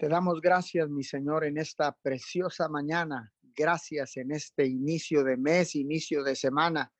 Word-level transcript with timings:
Te 0.00 0.08
damos 0.08 0.40
gracias, 0.40 0.88
mi 0.88 1.04
Señor, 1.04 1.44
en 1.44 1.58
esta 1.58 1.92
preciosa 1.92 2.70
mañana. 2.70 3.34
Gracias 3.54 4.16
en 4.16 4.32
este 4.32 4.66
inicio 4.66 5.22
de 5.22 5.36
mes, 5.36 5.76
inicio 5.76 6.24
de 6.24 6.36
semana. 6.36 6.90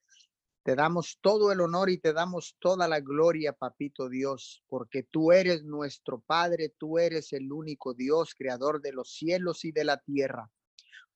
Te 0.63 0.77
damos 0.77 1.19
todo 1.23 1.51
el 1.51 1.63
honor 1.63 1.89
y 1.89 1.97
te 1.97 2.13
damos 2.13 2.59
toda 2.61 2.87
la 2.89 3.01
gloria, 3.01 3.55
papito 3.55 4.11
Dios, 4.11 4.63
porque 4.69 5.05
tú 5.05 5.33
eres 5.33 5.65
nuestro 5.65 6.21
Padre, 6.21 6.75
tú 6.77 6.99
eres 6.99 7.33
el 7.33 7.51
único 7.51 7.95
Dios, 7.95 8.35
creador 8.35 8.83
de 8.83 8.93
los 8.93 9.15
cielos 9.15 9.65
y 9.65 9.73
de 9.73 9.85
la 9.85 9.97
tierra. 9.97 10.51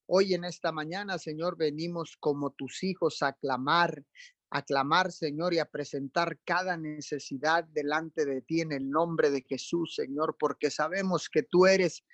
Hoy 0.07 0.33
en 0.33 0.45
esta 0.45 0.73
mañana, 0.73 1.19
Señor, 1.19 1.59
venimos 1.59 2.17
como 2.19 2.53
tus 2.53 2.83
hijos 2.83 3.23
a 3.23 3.35
clamar, 3.35 4.03
a 4.51 4.63
clamar, 4.63 5.11
Señor, 5.11 5.55
y 5.55 5.59
a 5.59 5.65
presentar 5.65 6.39
cada 6.45 6.77
necesidad 6.77 7.65
delante 7.65 8.25
de 8.25 8.41
ti 8.43 8.61
en 8.61 8.73
el 8.73 8.89
nombre 8.89 9.31
de 9.31 9.43
Jesús, 9.43 9.95
Señor, 9.97 10.37
porque 10.39 10.71
sabemos 10.71 11.29
que 11.29 11.43
tú 11.43 11.67
eres 11.67 12.05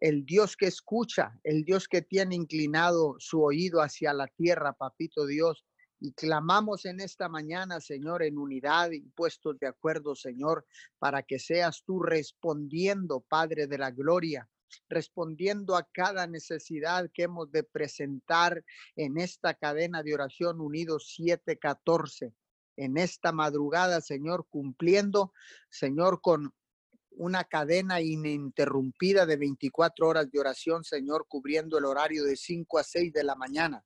el 0.00 0.24
Dios 0.24 0.56
que 0.56 0.66
escucha, 0.66 1.38
el 1.42 1.64
Dios 1.64 1.88
que 1.88 2.02
tiene 2.02 2.34
inclinado 2.34 3.16
su 3.18 3.42
oído 3.42 3.80
hacia 3.80 4.12
la 4.12 4.28
tierra, 4.28 4.72
papito 4.72 5.26
Dios. 5.26 5.64
Y 6.00 6.12
clamamos 6.12 6.84
en 6.84 7.00
esta 7.00 7.28
mañana, 7.28 7.80
Señor, 7.80 8.22
en 8.22 8.38
unidad 8.38 8.92
y 8.92 9.00
puestos 9.00 9.58
de 9.58 9.66
acuerdo, 9.66 10.14
Señor, 10.14 10.64
para 10.98 11.24
que 11.24 11.40
seas 11.40 11.82
tú 11.84 12.00
respondiendo, 12.00 13.24
Padre 13.28 13.66
de 13.66 13.78
la 13.78 13.90
Gloria, 13.90 14.48
respondiendo 14.88 15.76
a 15.76 15.88
cada 15.92 16.26
necesidad 16.26 17.10
que 17.12 17.24
hemos 17.24 17.50
de 17.50 17.64
presentar 17.64 18.64
en 18.96 19.18
esta 19.18 19.54
cadena 19.54 20.02
de 20.02 20.14
oración 20.14 20.60
unidos 20.60 21.12
714. 21.14 22.34
En 22.76 22.96
esta 22.96 23.32
madrugada, 23.32 24.00
Señor, 24.00 24.46
cumpliendo, 24.48 25.32
Señor, 25.68 26.20
con 26.20 26.54
una 27.10 27.44
cadena 27.44 28.00
ininterrumpida 28.00 29.26
de 29.26 29.36
24 29.36 30.06
horas 30.06 30.30
de 30.30 30.38
oración, 30.38 30.84
Señor, 30.84 31.26
cubriendo 31.28 31.76
el 31.78 31.84
horario 31.84 32.24
de 32.24 32.36
5 32.36 32.78
a 32.78 32.84
6 32.84 33.12
de 33.12 33.24
la 33.24 33.34
mañana. 33.34 33.84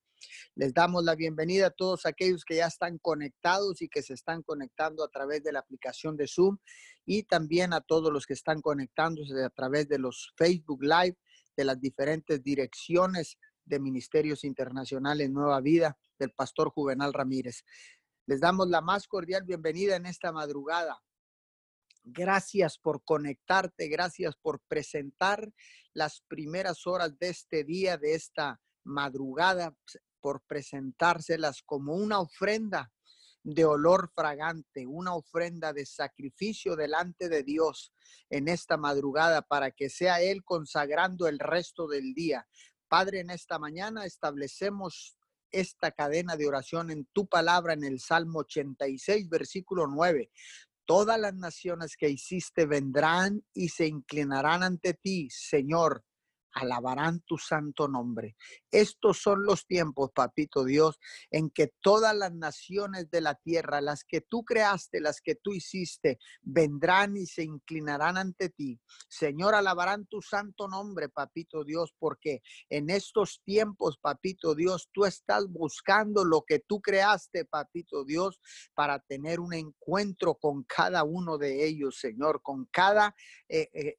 Les 0.54 0.72
damos 0.72 1.04
la 1.04 1.14
bienvenida 1.14 1.68
a 1.68 1.70
todos 1.70 2.06
aquellos 2.06 2.44
que 2.44 2.56
ya 2.56 2.66
están 2.66 2.98
conectados 2.98 3.82
y 3.82 3.88
que 3.88 4.02
se 4.02 4.14
están 4.14 4.42
conectando 4.42 5.04
a 5.04 5.08
través 5.08 5.42
de 5.42 5.52
la 5.52 5.60
aplicación 5.60 6.16
de 6.16 6.28
Zoom 6.28 6.58
y 7.04 7.24
también 7.24 7.72
a 7.72 7.80
todos 7.80 8.12
los 8.12 8.26
que 8.26 8.34
están 8.34 8.60
conectándose 8.60 9.42
a 9.42 9.50
través 9.50 9.88
de 9.88 9.98
los 9.98 10.32
Facebook 10.36 10.82
Live 10.82 11.16
de 11.56 11.64
las 11.64 11.80
diferentes 11.80 12.42
direcciones 12.42 13.38
de 13.64 13.78
Ministerios 13.78 14.44
Internacionales 14.44 15.30
Nueva 15.30 15.60
Vida 15.60 15.96
del 16.18 16.32
pastor 16.32 16.70
Juvenal 16.70 17.12
Ramírez. 17.12 17.64
Les 18.26 18.40
damos 18.40 18.68
la 18.68 18.80
más 18.80 19.06
cordial 19.06 19.42
bienvenida 19.44 19.96
en 19.96 20.06
esta 20.06 20.32
madrugada. 20.32 21.02
Gracias 22.04 22.78
por 22.78 23.04
conectarte, 23.04 23.88
gracias 23.88 24.36
por 24.36 24.60
presentar 24.66 25.52
las 25.92 26.22
primeras 26.28 26.86
horas 26.86 27.16
de 27.18 27.28
este 27.28 27.64
día, 27.64 27.96
de 27.96 28.14
esta 28.14 28.60
madrugada, 28.84 29.76
por 30.22 30.40
presentárselas 30.42 31.62
como 31.66 31.94
una 31.94 32.20
ofrenda 32.20 32.90
de 33.42 33.64
olor 33.64 34.10
fragante, 34.14 34.86
una 34.86 35.14
ofrenda 35.14 35.72
de 35.72 35.84
sacrificio 35.84 36.76
delante 36.76 37.28
de 37.28 37.42
Dios 37.42 37.92
en 38.30 38.48
esta 38.48 38.76
madrugada 38.76 39.42
para 39.42 39.72
que 39.72 39.90
sea 39.90 40.20
Él 40.20 40.44
consagrando 40.44 41.26
el 41.26 41.38
resto 41.38 41.88
del 41.88 42.14
día. 42.14 42.46
Padre, 42.88 43.20
en 43.20 43.30
esta 43.30 43.58
mañana 43.58 44.06
establecemos 44.06 45.16
esta 45.50 45.90
cadena 45.90 46.36
de 46.36 46.46
oración 46.46 46.90
en 46.90 47.06
tu 47.12 47.26
palabra 47.26 47.74
en 47.74 47.84
el 47.84 48.00
Salmo 48.00 48.40
86, 48.40 49.28
versículo 49.28 49.86
9. 49.86 50.30
Todas 50.84 51.18
las 51.18 51.34
naciones 51.34 51.96
que 51.96 52.08
hiciste 52.08 52.66
vendrán 52.66 53.44
y 53.52 53.68
se 53.68 53.86
inclinarán 53.86 54.62
ante 54.62 54.94
ti, 54.94 55.28
Señor, 55.30 56.04
alabarán 56.52 57.20
tu 57.20 57.38
santo 57.38 57.88
nombre. 57.88 58.36
Estos 58.70 59.18
son 59.18 59.44
los 59.44 59.66
tiempos, 59.66 60.10
papito 60.14 60.64
Dios, 60.64 60.98
en 61.30 61.50
que 61.50 61.72
todas 61.80 62.16
las 62.16 62.32
naciones 62.32 63.10
de 63.10 63.20
la 63.20 63.34
tierra, 63.34 63.80
las 63.80 64.04
que 64.04 64.20
tú 64.20 64.44
creaste, 64.44 65.00
las 65.00 65.20
que 65.20 65.34
tú 65.34 65.52
hiciste, 65.52 66.18
vendrán 66.42 67.16
y 67.16 67.26
se 67.26 67.42
inclinarán 67.42 68.16
ante 68.16 68.48
ti. 68.48 68.80
Señor, 69.08 69.54
alabarán 69.54 70.06
tu 70.06 70.20
santo 70.22 70.68
nombre, 70.68 71.08
papito 71.08 71.64
Dios, 71.64 71.94
porque 71.98 72.42
en 72.68 72.90
estos 72.90 73.42
tiempos, 73.44 73.98
papito 73.98 74.54
Dios, 74.54 74.88
tú 74.92 75.04
estás 75.04 75.48
buscando 75.48 76.24
lo 76.24 76.42
que 76.42 76.60
tú 76.60 76.80
creaste, 76.80 77.44
papito 77.44 78.04
Dios, 78.04 78.40
para 78.74 78.98
tener 79.00 79.40
un 79.40 79.54
encuentro 79.54 80.34
con 80.34 80.64
cada 80.64 81.04
uno 81.04 81.38
de 81.38 81.66
ellos, 81.66 81.98
Señor, 81.98 82.42
con 82.42 82.66
cada... 82.66 83.14
Eh, 83.48 83.70
eh, 83.72 83.98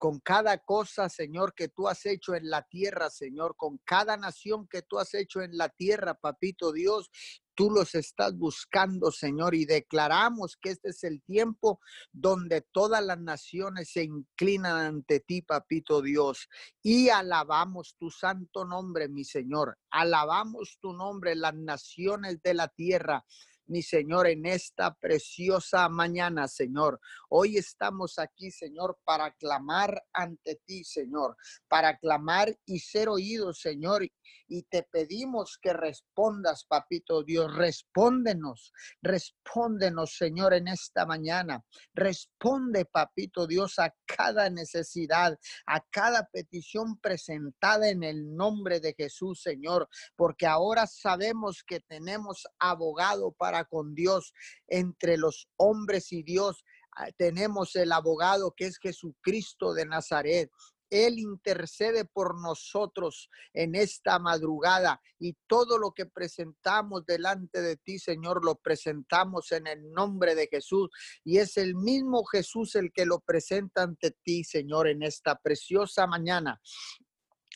con 0.00 0.18
cada 0.18 0.56
cosa, 0.56 1.10
Señor, 1.10 1.52
que 1.54 1.68
tú 1.68 1.86
has 1.86 2.06
hecho 2.06 2.34
en 2.34 2.48
la 2.48 2.62
tierra, 2.62 3.10
Señor, 3.10 3.54
con 3.54 3.76
cada 3.84 4.16
nación 4.16 4.66
que 4.66 4.80
tú 4.80 4.98
has 4.98 5.12
hecho 5.12 5.42
en 5.42 5.58
la 5.58 5.68
tierra, 5.68 6.14
papito 6.14 6.72
Dios. 6.72 7.10
Tú 7.54 7.70
los 7.70 7.94
estás 7.94 8.34
buscando, 8.34 9.12
Señor, 9.12 9.54
y 9.54 9.66
declaramos 9.66 10.56
que 10.56 10.70
este 10.70 10.88
es 10.88 11.04
el 11.04 11.22
tiempo 11.22 11.80
donde 12.12 12.62
todas 12.62 13.04
las 13.04 13.20
naciones 13.20 13.92
se 13.92 14.04
inclinan 14.04 14.78
ante 14.78 15.20
ti, 15.20 15.42
papito 15.42 16.00
Dios, 16.00 16.48
y 16.82 17.10
alabamos 17.10 17.94
tu 17.98 18.10
santo 18.10 18.64
nombre, 18.64 19.06
mi 19.06 19.24
Señor. 19.24 19.76
Alabamos 19.90 20.78
tu 20.80 20.94
nombre, 20.94 21.34
las 21.34 21.54
naciones 21.54 22.40
de 22.40 22.54
la 22.54 22.68
tierra 22.68 23.22
mi 23.70 23.82
Señor, 23.82 24.26
en 24.26 24.46
esta 24.46 24.92
preciosa 24.94 25.88
mañana, 25.88 26.48
Señor. 26.48 27.00
Hoy 27.28 27.56
estamos 27.56 28.18
aquí, 28.18 28.50
Señor, 28.50 28.98
para 29.04 29.30
clamar 29.34 30.02
ante 30.12 30.56
ti, 30.66 30.82
Señor, 30.82 31.36
para 31.68 31.96
clamar 31.96 32.52
y 32.66 32.80
ser 32.80 33.08
oídos, 33.08 33.60
Señor. 33.60 34.02
Y 34.46 34.64
te 34.64 34.82
pedimos 34.82 35.58
que 35.60 35.72
respondas, 35.72 36.64
papito 36.64 37.22
Dios, 37.22 37.54
respóndenos, 37.54 38.72
respóndenos, 39.02 40.16
Señor, 40.16 40.54
en 40.54 40.68
esta 40.68 41.06
mañana. 41.06 41.64
Responde, 41.94 42.84
papito 42.84 43.46
Dios, 43.46 43.78
a 43.78 43.94
cada 44.06 44.50
necesidad, 44.50 45.38
a 45.66 45.80
cada 45.90 46.28
petición 46.32 46.98
presentada 47.00 47.88
en 47.88 48.02
el 48.02 48.34
nombre 48.34 48.80
de 48.80 48.94
Jesús, 48.94 49.42
Señor, 49.42 49.88
porque 50.16 50.46
ahora 50.46 50.86
sabemos 50.86 51.62
que 51.66 51.80
tenemos 51.80 52.46
abogado 52.58 53.32
para 53.32 53.64
con 53.64 53.94
Dios 53.94 54.32
entre 54.66 55.16
los 55.16 55.48
hombres 55.56 56.12
y 56.12 56.22
Dios. 56.22 56.64
Ah, 56.96 57.10
tenemos 57.16 57.76
el 57.76 57.92
abogado 57.92 58.52
que 58.56 58.66
es 58.66 58.78
Jesucristo 58.78 59.74
de 59.74 59.86
Nazaret. 59.86 60.50
Él 60.90 61.18
intercede 61.18 62.04
por 62.04 62.40
nosotros 62.40 63.30
en 63.54 63.74
esta 63.74 64.18
madrugada 64.18 65.00
y 65.18 65.36
todo 65.46 65.78
lo 65.78 65.92
que 65.92 66.06
presentamos 66.06 67.06
delante 67.06 67.62
de 67.62 67.76
ti, 67.76 67.98
Señor, 67.98 68.44
lo 68.44 68.56
presentamos 68.56 69.52
en 69.52 69.66
el 69.66 69.90
nombre 69.92 70.34
de 70.34 70.48
Jesús. 70.48 70.90
Y 71.24 71.38
es 71.38 71.56
el 71.56 71.74
mismo 71.74 72.24
Jesús 72.24 72.74
el 72.74 72.92
que 72.92 73.06
lo 73.06 73.20
presenta 73.20 73.82
ante 73.82 74.10
ti, 74.22 74.44
Señor, 74.44 74.88
en 74.88 75.02
esta 75.02 75.36
preciosa 75.36 76.06
mañana. 76.06 76.60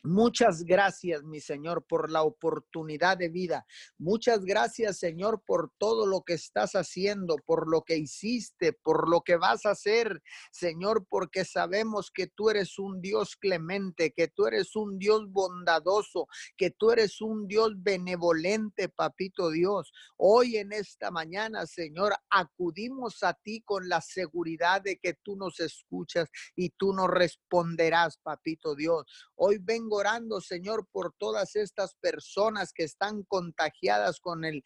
Muchas 0.06 0.64
gracias, 0.64 1.22
mi 1.22 1.40
Señor, 1.40 1.86
por 1.86 2.10
la 2.10 2.24
oportunidad 2.24 3.16
de 3.16 3.30
vida. 3.30 3.64
Muchas 3.96 4.44
gracias, 4.44 4.98
Señor, 4.98 5.42
por 5.46 5.72
todo 5.78 6.06
lo 6.06 6.20
que 6.20 6.34
estás 6.34 6.72
haciendo, 6.72 7.36
por 7.46 7.70
lo 7.70 7.84
que 7.84 7.96
hiciste, 7.96 8.74
por 8.74 9.08
lo 9.08 9.22
que 9.22 9.36
vas 9.36 9.64
a 9.64 9.70
hacer, 9.70 10.20
Señor, 10.52 11.06
porque 11.08 11.46
sabemos 11.46 12.10
que 12.14 12.26
tú 12.26 12.50
eres 12.50 12.78
un 12.78 13.00
Dios 13.00 13.34
clemente, 13.36 14.12
que 14.12 14.28
tú 14.28 14.44
eres 14.44 14.76
un 14.76 14.98
Dios 14.98 15.22
bondadoso, 15.32 16.26
que 16.58 16.70
tú 16.70 16.90
eres 16.90 17.22
un 17.22 17.48
Dios 17.48 17.72
benevolente, 17.74 18.90
papito 18.90 19.48
Dios. 19.48 19.90
Hoy 20.18 20.58
en 20.58 20.74
esta 20.74 21.10
mañana, 21.10 21.64
Señor, 21.64 22.12
acudimos 22.28 23.22
a 23.22 23.32
ti 23.32 23.62
con 23.62 23.88
la 23.88 24.02
seguridad 24.02 24.82
de 24.82 24.98
que 24.98 25.14
tú 25.14 25.34
nos 25.36 25.60
escuchas 25.60 26.28
y 26.54 26.68
tú 26.68 26.92
nos 26.92 27.08
responderás, 27.08 28.18
papito 28.18 28.74
Dios. 28.74 29.06
Hoy 29.36 29.56
vengo 29.58 29.93
orando, 29.94 30.40
Señor, 30.40 30.88
por 30.90 31.14
todas 31.18 31.56
estas 31.56 31.94
personas 31.96 32.72
que 32.72 32.84
están 32.84 33.22
contagiadas 33.24 34.20
con 34.20 34.44
el 34.44 34.62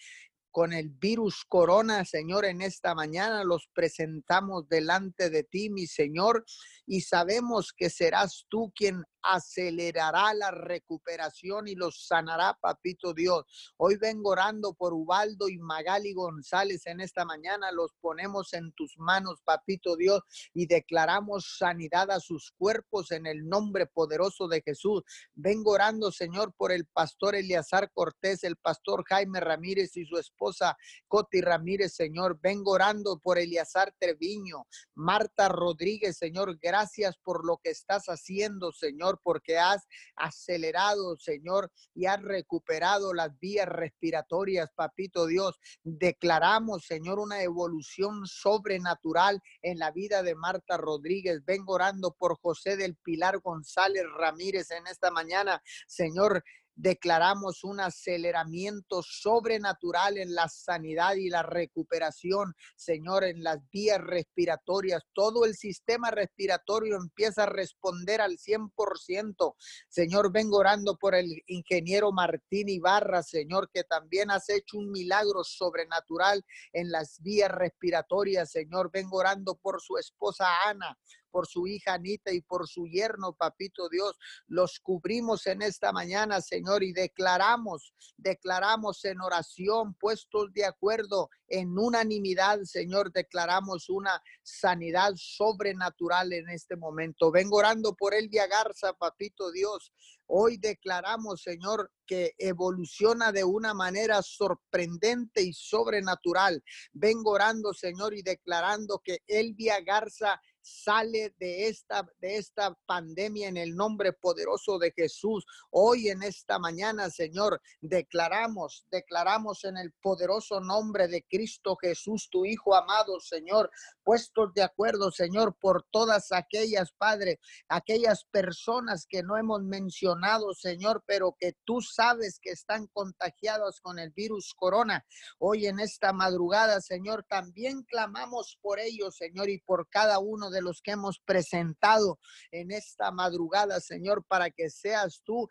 con 0.50 0.72
el 0.72 0.88
virus 0.88 1.44
corona, 1.46 2.04
Señor, 2.04 2.44
en 2.44 2.62
esta 2.62 2.94
mañana. 2.94 3.44
Los 3.44 3.68
presentamos 3.72 4.68
delante 4.68 5.30
de 5.30 5.44
ti, 5.44 5.70
mi 5.70 5.86
Señor, 5.86 6.44
y 6.86 7.02
sabemos 7.02 7.72
que 7.76 7.90
serás 7.90 8.46
tú 8.48 8.72
quien 8.74 9.04
acelerará 9.22 10.34
la 10.34 10.50
recuperación 10.50 11.68
y 11.68 11.74
los 11.74 12.06
sanará, 12.06 12.56
papito 12.60 13.14
Dios. 13.14 13.74
Hoy 13.76 13.96
vengo 13.96 14.30
orando 14.30 14.74
por 14.74 14.92
Ubaldo 14.92 15.48
y 15.48 15.58
Magali 15.58 16.12
González 16.12 16.86
en 16.86 17.00
esta 17.00 17.24
mañana. 17.24 17.72
Los 17.72 17.94
ponemos 18.00 18.52
en 18.54 18.72
tus 18.72 18.98
manos, 18.98 19.40
papito 19.44 19.96
Dios, 19.96 20.22
y 20.54 20.66
declaramos 20.66 21.56
sanidad 21.58 22.10
a 22.10 22.20
sus 22.20 22.52
cuerpos 22.56 23.10
en 23.10 23.26
el 23.26 23.48
nombre 23.48 23.86
poderoso 23.86 24.48
de 24.48 24.62
Jesús. 24.62 25.02
Vengo 25.34 25.72
orando, 25.72 26.12
Señor, 26.12 26.52
por 26.56 26.72
el 26.72 26.86
pastor 26.86 27.34
Eleazar 27.34 27.90
Cortés, 27.92 28.44
el 28.44 28.56
pastor 28.56 29.04
Jaime 29.06 29.40
Ramírez 29.40 29.96
y 29.96 30.04
su 30.04 30.18
esposa 30.18 30.76
Coti 31.06 31.40
Ramírez, 31.40 31.94
Señor. 31.94 32.38
Vengo 32.40 32.72
orando 32.72 33.18
por 33.18 33.38
Eliazar 33.38 33.94
Treviño, 33.98 34.66
Marta 34.94 35.48
Rodríguez, 35.48 36.16
Señor. 36.16 36.58
Gracias 36.60 37.16
por 37.22 37.44
lo 37.46 37.58
que 37.58 37.70
estás 37.70 38.06
haciendo, 38.06 38.72
Señor, 38.72 39.07
porque 39.22 39.58
has 39.58 39.86
acelerado, 40.16 41.16
Señor, 41.16 41.70
y 41.94 42.06
has 42.06 42.20
recuperado 42.20 43.14
las 43.14 43.38
vías 43.38 43.66
respiratorias, 43.66 44.70
papito 44.74 45.26
Dios. 45.26 45.58
Declaramos, 45.82 46.84
Señor, 46.84 47.18
una 47.18 47.42
evolución 47.42 48.26
sobrenatural 48.26 49.40
en 49.62 49.78
la 49.78 49.90
vida 49.90 50.22
de 50.22 50.34
Marta 50.34 50.76
Rodríguez. 50.76 51.44
Vengo 51.44 51.74
orando 51.74 52.14
por 52.18 52.38
José 52.38 52.76
del 52.76 52.96
Pilar 52.96 53.40
González 53.40 54.04
Ramírez 54.16 54.70
en 54.70 54.86
esta 54.86 55.10
mañana. 55.10 55.62
Señor, 55.86 56.42
declaramos 56.78 57.64
un 57.64 57.80
aceleramiento 57.80 59.02
sobrenatural 59.02 60.16
en 60.16 60.34
la 60.34 60.48
sanidad 60.48 61.16
y 61.16 61.28
la 61.28 61.42
recuperación, 61.42 62.54
Señor, 62.76 63.24
en 63.24 63.42
las 63.42 63.58
vías 63.70 64.00
respiratorias. 64.00 65.02
Todo 65.12 65.44
el 65.44 65.56
sistema 65.56 66.12
respiratorio 66.12 66.96
empieza 66.96 67.42
a 67.42 67.46
responder 67.46 68.20
al 68.20 68.38
100%. 68.38 69.54
Señor, 69.88 70.32
vengo 70.32 70.58
orando 70.58 70.96
por 70.96 71.16
el 71.16 71.42
ingeniero 71.48 72.12
Martín 72.12 72.68
Ibarra, 72.68 73.24
Señor, 73.24 73.68
que 73.74 73.82
también 73.82 74.30
has 74.30 74.48
hecho 74.48 74.78
un 74.78 74.92
milagro 74.92 75.42
sobrenatural 75.42 76.44
en 76.72 76.92
las 76.92 77.20
vías 77.20 77.50
respiratorias, 77.50 78.52
Señor. 78.52 78.90
Vengo 78.92 79.18
orando 79.18 79.56
por 79.56 79.80
su 79.80 79.98
esposa 79.98 80.46
Ana, 80.68 80.96
por 81.30 81.46
su 81.46 81.66
hija 81.66 81.94
Anita 81.94 82.32
y 82.32 82.40
por 82.40 82.68
su 82.68 82.86
yerno, 82.86 83.32
papito 83.32 83.88
Dios. 83.88 84.18
Los 84.46 84.80
cubrimos 84.80 85.46
en 85.46 85.62
esta 85.62 85.92
mañana, 85.92 86.40
Señor, 86.40 86.82
y 86.82 86.92
declaramos, 86.92 87.94
declaramos 88.16 89.04
en 89.04 89.20
oración, 89.20 89.94
puestos 89.94 90.52
de 90.52 90.64
acuerdo 90.64 91.30
en 91.48 91.78
unanimidad, 91.78 92.60
Señor, 92.64 93.12
declaramos 93.12 93.88
una 93.88 94.22
sanidad 94.42 95.12
sobrenatural 95.16 96.32
en 96.32 96.48
este 96.50 96.76
momento. 96.76 97.30
Vengo 97.30 97.56
orando 97.56 97.94
por 97.94 98.14
Elvia 98.14 98.46
Garza, 98.46 98.92
papito 98.92 99.50
Dios. 99.50 99.92
Hoy 100.26 100.58
declaramos, 100.58 101.42
Señor, 101.42 101.90
que 102.06 102.34
evoluciona 102.36 103.32
de 103.32 103.44
una 103.44 103.72
manera 103.72 104.20
sorprendente 104.22 105.42
y 105.42 105.54
sobrenatural. 105.54 106.62
Vengo 106.92 107.30
orando, 107.30 107.72
Señor, 107.72 108.14
y 108.14 108.22
declarando 108.22 109.00
que 109.02 109.20
Elvia 109.26 109.80
Garza 109.80 110.38
sale 110.60 111.34
de 111.38 111.68
esta, 111.68 112.06
de 112.20 112.36
esta 112.36 112.76
pandemia 112.86 113.48
en 113.48 113.56
el 113.56 113.74
nombre 113.74 114.12
poderoso 114.12 114.78
de 114.78 114.92
Jesús. 114.92 115.46
Hoy 115.70 116.08
en 116.08 116.22
esta 116.22 116.58
mañana, 116.58 117.10
Señor, 117.10 117.60
declaramos, 117.80 118.84
declaramos 118.90 119.64
en 119.64 119.76
el 119.76 119.92
poderoso 119.92 120.60
nombre 120.60 121.08
de 121.08 121.24
Cristo 121.28 121.76
Jesús, 121.80 122.28
tu 122.30 122.44
Hijo 122.44 122.74
amado, 122.74 123.20
Señor, 123.20 123.70
puestos 124.02 124.52
de 124.54 124.62
acuerdo, 124.62 125.10
Señor, 125.10 125.56
por 125.60 125.84
todas 125.90 126.32
aquellas, 126.32 126.92
Padre, 126.92 127.40
aquellas 127.68 128.24
personas 128.24 129.06
que 129.08 129.22
no 129.22 129.36
hemos 129.36 129.62
mencionado, 129.62 130.54
Señor, 130.54 131.02
pero 131.06 131.36
que 131.38 131.54
tú 131.64 131.80
sabes 131.80 132.38
que 132.40 132.50
están 132.50 132.86
contagiadas 132.88 133.80
con 133.80 133.98
el 133.98 134.10
virus 134.10 134.54
corona. 134.54 135.04
Hoy 135.38 135.66
en 135.66 135.80
esta 135.80 136.12
madrugada, 136.12 136.80
Señor, 136.80 137.24
también 137.28 137.82
clamamos 137.82 138.58
por 138.60 138.78
ellos, 138.78 139.16
Señor, 139.16 139.48
y 139.48 139.58
por 139.58 139.88
cada 139.88 140.18
uno 140.18 140.50
de 140.50 140.57
los 140.60 140.80
que 140.82 140.92
hemos 140.92 141.18
presentado 141.20 142.18
en 142.50 142.70
esta 142.70 143.10
madrugada, 143.10 143.80
Señor, 143.80 144.24
para 144.26 144.50
que 144.50 144.70
seas 144.70 145.22
tú 145.24 145.48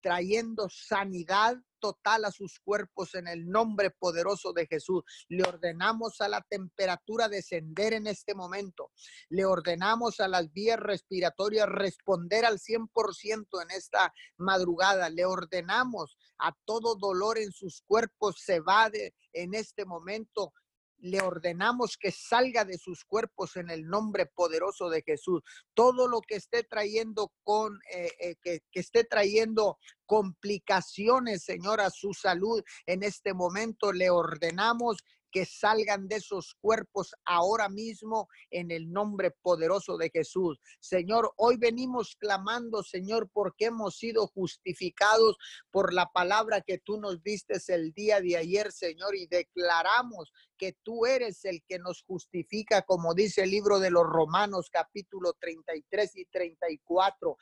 trayendo 0.00 0.68
sanidad 0.70 1.56
total 1.80 2.24
a 2.24 2.30
sus 2.30 2.60
cuerpos 2.60 3.14
en 3.14 3.26
el 3.26 3.48
nombre 3.48 3.90
poderoso 3.90 4.52
de 4.52 4.66
Jesús. 4.66 5.02
Le 5.28 5.42
ordenamos 5.42 6.20
a 6.20 6.28
la 6.28 6.42
temperatura 6.42 7.28
descender 7.28 7.92
en 7.92 8.06
este 8.06 8.34
momento. 8.34 8.92
Le 9.28 9.44
ordenamos 9.44 10.20
a 10.20 10.28
las 10.28 10.52
vías 10.52 10.78
respiratorias 10.78 11.68
responder 11.68 12.44
al 12.44 12.58
100% 12.58 13.62
en 13.62 13.70
esta 13.70 14.12
madrugada. 14.36 15.10
Le 15.10 15.24
ordenamos 15.24 16.16
a 16.38 16.52
todo 16.64 16.94
dolor 16.94 17.38
en 17.38 17.52
sus 17.52 17.82
cuerpos 17.86 18.36
se 18.38 18.60
va 18.60 18.90
de 18.90 19.14
en 19.32 19.54
este 19.54 19.84
momento 19.84 20.52
le 20.98 21.20
ordenamos 21.20 21.96
que 21.96 22.10
salga 22.10 22.64
de 22.64 22.78
sus 22.78 23.04
cuerpos 23.04 23.56
en 23.56 23.70
el 23.70 23.86
nombre 23.86 24.26
poderoso 24.26 24.88
de 24.88 25.02
Jesús. 25.02 25.42
Todo 25.74 26.08
lo 26.08 26.20
que 26.20 26.36
esté 26.36 26.62
trayendo 26.62 27.32
con, 27.42 27.78
eh, 27.92 28.12
eh, 28.18 28.36
que, 28.42 28.60
que 28.70 28.80
esté 28.80 29.04
trayendo 29.04 29.78
complicaciones, 30.06 31.44
Señor, 31.44 31.80
a 31.80 31.90
su 31.90 32.14
salud 32.14 32.62
en 32.86 33.02
este 33.02 33.34
momento, 33.34 33.92
le 33.92 34.10
ordenamos 34.10 34.98
que 35.36 35.44
salgan 35.44 36.08
de 36.08 36.16
esos 36.16 36.56
cuerpos 36.62 37.14
ahora 37.26 37.68
mismo 37.68 38.26
en 38.50 38.70
el 38.70 38.90
nombre 38.90 39.32
poderoso 39.42 39.98
de 39.98 40.08
Jesús. 40.08 40.58
Señor, 40.80 41.30
hoy 41.36 41.58
venimos 41.58 42.16
clamando, 42.16 42.82
Señor, 42.82 43.28
porque 43.34 43.66
hemos 43.66 43.98
sido 43.98 44.28
justificados 44.28 45.36
por 45.70 45.92
la 45.92 46.06
palabra 46.06 46.62
que 46.62 46.78
tú 46.78 46.98
nos 46.98 47.22
diste 47.22 47.58
el 47.68 47.92
día 47.92 48.22
de 48.22 48.38
ayer, 48.38 48.72
Señor, 48.72 49.14
y 49.14 49.26
declaramos 49.26 50.32
que 50.56 50.74
tú 50.82 51.04
eres 51.04 51.44
el 51.44 51.62
que 51.68 51.78
nos 51.78 52.02
justifica, 52.04 52.80
como 52.80 53.12
dice 53.12 53.42
el 53.42 53.50
libro 53.50 53.78
de 53.78 53.90
los 53.90 54.04
Romanos, 54.04 54.70
capítulo 54.72 55.34
33 55.38 56.16
y 56.16 56.24
34. 56.24 57.36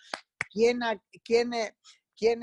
¿Quién, 0.50 0.80
quién, 1.22 1.52
quién 2.16 2.40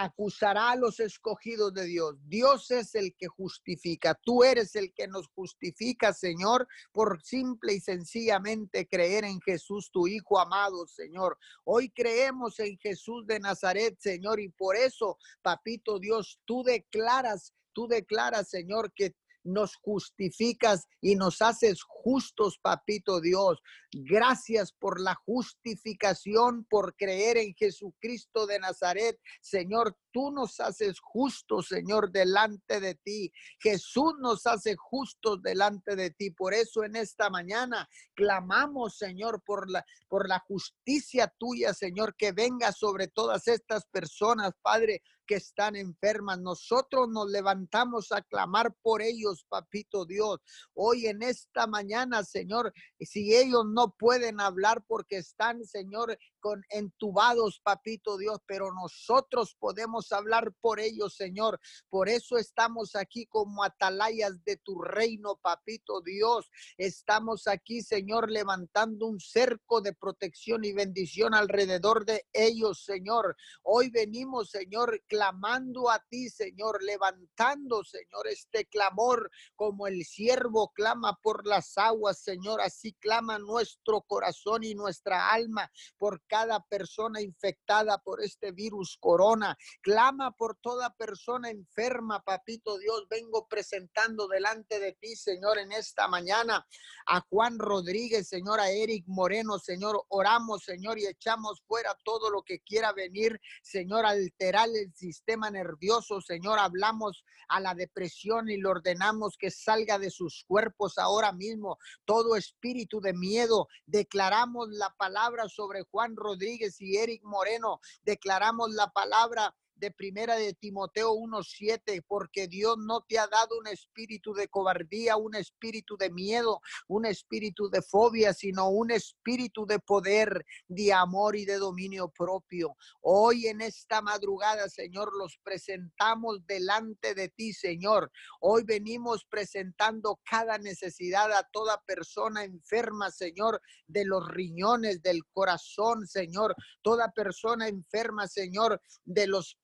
acusará 0.00 0.70
a 0.70 0.76
los 0.76 0.98
escogidos 0.98 1.74
de 1.74 1.84
Dios. 1.84 2.16
Dios 2.26 2.70
es 2.70 2.94
el 2.94 3.14
que 3.18 3.26
justifica. 3.26 4.14
Tú 4.14 4.42
eres 4.42 4.74
el 4.74 4.94
que 4.94 5.06
nos 5.06 5.28
justifica, 5.28 6.14
Señor, 6.14 6.66
por 6.90 7.22
simple 7.22 7.74
y 7.74 7.80
sencillamente 7.80 8.88
creer 8.88 9.24
en 9.24 9.42
Jesús, 9.42 9.90
tu 9.92 10.06
Hijo 10.06 10.40
amado, 10.40 10.86
Señor. 10.86 11.36
Hoy 11.64 11.90
creemos 11.90 12.58
en 12.60 12.78
Jesús 12.78 13.26
de 13.26 13.40
Nazaret, 13.40 13.94
Señor, 14.00 14.40
y 14.40 14.48
por 14.48 14.74
eso, 14.74 15.18
papito 15.42 15.98
Dios, 15.98 16.40
tú 16.46 16.62
declaras, 16.62 17.52
tú 17.74 17.86
declaras, 17.86 18.48
Señor, 18.48 18.94
que 18.94 19.14
nos 19.44 19.76
justificas 19.76 20.86
y 21.00 21.16
nos 21.16 21.42
haces 21.42 21.82
justos, 21.82 22.58
papito 22.60 23.20
Dios. 23.20 23.60
Gracias 23.92 24.72
por 24.72 25.00
la 25.00 25.14
justificación, 25.14 26.64
por 26.68 26.94
creer 26.96 27.38
en 27.38 27.54
Jesucristo 27.54 28.46
de 28.46 28.58
Nazaret. 28.58 29.18
Señor, 29.40 29.96
tú 30.12 30.30
nos 30.30 30.60
haces 30.60 31.00
justos, 31.00 31.68
Señor, 31.68 32.10
delante 32.10 32.80
de 32.80 32.94
ti. 32.94 33.32
Jesús 33.58 34.14
nos 34.20 34.46
hace 34.46 34.76
justos 34.76 35.42
delante 35.42 35.96
de 35.96 36.10
ti. 36.10 36.30
Por 36.30 36.54
eso 36.54 36.84
en 36.84 36.96
esta 36.96 37.30
mañana 37.30 37.88
clamamos, 38.14 38.96
Señor, 38.96 39.42
por 39.44 39.70
la, 39.70 39.84
por 40.08 40.28
la 40.28 40.38
justicia 40.40 41.32
tuya, 41.38 41.74
Señor, 41.74 42.14
que 42.16 42.32
venga 42.32 42.72
sobre 42.72 43.08
todas 43.08 43.48
estas 43.48 43.86
personas, 43.86 44.52
Padre, 44.62 45.02
que 45.30 45.36
están 45.36 45.76
enfermas. 45.76 46.40
Nosotros 46.40 47.08
nos 47.08 47.30
levantamos 47.30 48.10
a 48.10 48.20
clamar 48.20 48.74
por 48.82 49.00
ellos, 49.00 49.46
papito 49.48 50.04
Dios. 50.04 50.40
Hoy 50.74 51.06
en 51.06 51.22
esta 51.22 51.68
mañana, 51.68 52.24
Señor, 52.24 52.72
si 52.98 53.32
ellos 53.36 53.64
no 53.64 53.94
pueden 53.96 54.40
hablar 54.40 54.82
porque 54.88 55.18
están, 55.18 55.64
Señor, 55.64 56.18
con 56.40 56.64
entubados, 56.70 57.60
papito 57.62 58.16
Dios, 58.16 58.38
pero 58.46 58.72
nosotros 58.72 59.56
podemos 59.58 60.10
hablar 60.12 60.52
por 60.60 60.80
ellos, 60.80 61.14
Señor. 61.14 61.60
Por 61.88 62.08
eso 62.08 62.38
estamos 62.38 62.96
aquí 62.96 63.26
como 63.26 63.62
atalayas 63.62 64.42
de 64.44 64.56
tu 64.56 64.80
reino, 64.80 65.36
papito 65.36 66.00
Dios. 66.00 66.50
Estamos 66.76 67.46
aquí, 67.46 67.82
Señor, 67.82 68.30
levantando 68.30 69.06
un 69.06 69.20
cerco 69.20 69.80
de 69.80 69.92
protección 69.92 70.64
y 70.64 70.72
bendición 70.72 71.34
alrededor 71.34 72.04
de 72.04 72.26
ellos, 72.32 72.84
Señor. 72.84 73.36
Hoy 73.62 73.90
venimos, 73.90 74.50
Señor, 74.50 75.02
clamando 75.06 75.90
a 75.90 75.98
ti, 76.08 76.28
Señor, 76.28 76.82
levantando, 76.82 77.84
Señor, 77.84 78.26
este 78.28 78.66
clamor 78.66 79.30
como 79.54 79.86
el 79.86 80.04
siervo 80.04 80.72
clama 80.74 81.18
por 81.22 81.46
las 81.46 81.76
aguas, 81.76 82.20
Señor. 82.20 82.60
Así 82.60 82.92
clama 82.94 83.38
nuestro 83.38 84.02
corazón 84.02 84.64
y 84.64 84.74
nuestra 84.74 85.30
alma 85.30 85.70
por 85.98 86.22
cada 86.30 86.64
persona 86.64 87.20
infectada 87.20 87.98
por 87.98 88.22
este 88.22 88.52
virus 88.52 88.96
corona. 89.00 89.58
Clama 89.82 90.30
por 90.30 90.56
toda 90.56 90.94
persona 90.94 91.50
enferma, 91.50 92.22
papito 92.22 92.78
Dios. 92.78 93.08
Vengo 93.10 93.48
presentando 93.48 94.28
delante 94.28 94.78
de 94.78 94.92
ti, 94.92 95.16
Señor, 95.16 95.58
en 95.58 95.72
esta 95.72 96.06
mañana 96.06 96.64
a 97.06 97.20
Juan 97.22 97.58
Rodríguez, 97.58 98.28
Señor, 98.28 98.60
a 98.60 98.70
Eric 98.70 99.04
Moreno, 99.08 99.58
Señor. 99.58 100.04
Oramos, 100.08 100.62
Señor, 100.62 101.00
y 101.00 101.06
echamos 101.06 101.62
fuera 101.66 101.98
todo 102.04 102.30
lo 102.30 102.42
que 102.42 102.60
quiera 102.60 102.92
venir, 102.92 103.40
Señor, 103.60 104.06
alterar 104.06 104.68
el 104.68 104.94
sistema 104.94 105.50
nervioso, 105.50 106.20
Señor. 106.20 106.60
Hablamos 106.60 107.24
a 107.48 107.58
la 107.58 107.74
depresión 107.74 108.48
y 108.48 108.56
le 108.56 108.68
ordenamos 108.68 109.36
que 109.36 109.50
salga 109.50 109.98
de 109.98 110.10
sus 110.10 110.44
cuerpos 110.46 110.96
ahora 110.96 111.32
mismo 111.32 111.78
todo 112.04 112.36
espíritu 112.36 113.00
de 113.00 113.14
miedo. 113.14 113.66
Declaramos 113.86 114.68
la 114.70 114.94
palabra 114.96 115.48
sobre 115.48 115.82
Juan 115.90 116.14
Rodríguez 116.20 116.80
y 116.80 116.98
Eric 116.98 117.22
Moreno. 117.24 117.80
Declaramos 118.04 118.70
la 118.70 118.90
palabra 118.90 119.54
de 119.80 119.90
primera 119.90 120.36
de 120.36 120.52
Timoteo 120.52 121.12
1:7, 121.12 122.02
porque 122.06 122.46
Dios 122.46 122.76
no 122.78 123.00
te 123.08 123.18
ha 123.18 123.26
dado 123.26 123.58
un 123.58 123.66
espíritu 123.66 124.34
de 124.34 124.46
cobardía, 124.48 125.16
un 125.16 125.34
espíritu 125.34 125.96
de 125.96 126.10
miedo, 126.10 126.60
un 126.86 127.06
espíritu 127.06 127.70
de 127.70 127.80
fobia, 127.80 128.34
sino 128.34 128.68
un 128.68 128.90
espíritu 128.90 129.64
de 129.66 129.78
poder, 129.78 130.44
de 130.68 130.92
amor 130.92 131.34
y 131.34 131.46
de 131.46 131.56
dominio 131.56 132.10
propio. 132.10 132.76
Hoy 133.00 133.46
en 133.46 133.62
esta 133.62 134.02
madrugada, 134.02 134.68
Señor, 134.68 135.16
los 135.16 135.38
presentamos 135.42 136.46
delante 136.46 137.14
de 137.14 137.30
ti, 137.30 137.54
Señor. 137.54 138.12
Hoy 138.40 138.64
venimos 138.64 139.24
presentando 139.24 140.20
cada 140.24 140.58
necesidad 140.58 141.32
a 141.32 141.48
toda 141.50 141.80
persona 141.86 142.44
enferma, 142.44 143.10
Señor, 143.10 143.62
de 143.86 144.04
los 144.04 144.28
riñones, 144.28 145.02
del 145.02 145.24
corazón, 145.32 146.06
Señor. 146.06 146.54
Toda 146.82 147.10
persona 147.12 147.68
enferma, 147.68 148.28
Señor, 148.28 148.80
de 149.04 149.26
los 149.26 149.56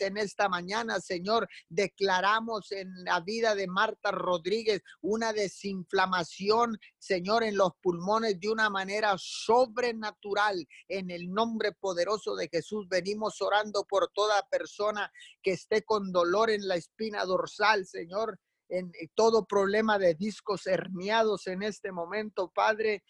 en 0.00 0.16
esta 0.16 0.48
mañana, 0.48 1.00
Señor. 1.00 1.48
Declaramos 1.68 2.72
en 2.72 3.04
la 3.04 3.20
vida 3.20 3.54
de 3.54 3.66
Marta 3.66 4.10
Rodríguez 4.10 4.82
una 5.00 5.32
desinflamación, 5.32 6.78
Señor, 6.98 7.44
en 7.44 7.56
los 7.56 7.72
pulmones 7.82 8.40
de 8.40 8.50
una 8.50 8.70
manera 8.70 9.14
sobrenatural. 9.18 10.66
En 10.88 11.10
el 11.10 11.32
nombre 11.32 11.72
poderoso 11.72 12.34
de 12.36 12.48
Jesús 12.48 12.88
venimos 12.88 13.40
orando 13.40 13.84
por 13.84 14.10
toda 14.12 14.46
persona 14.50 15.10
que 15.42 15.52
esté 15.52 15.82
con 15.82 16.12
dolor 16.12 16.50
en 16.50 16.66
la 16.66 16.76
espina 16.76 17.24
dorsal, 17.24 17.86
Señor 17.86 18.38
en 18.70 18.90
todo 19.14 19.44
problema 19.44 19.98
de 19.98 20.14
discos 20.14 20.66
herniados 20.66 21.46
en 21.46 21.62
este 21.62 21.92
momento, 21.92 22.50
Padre. 22.52 23.04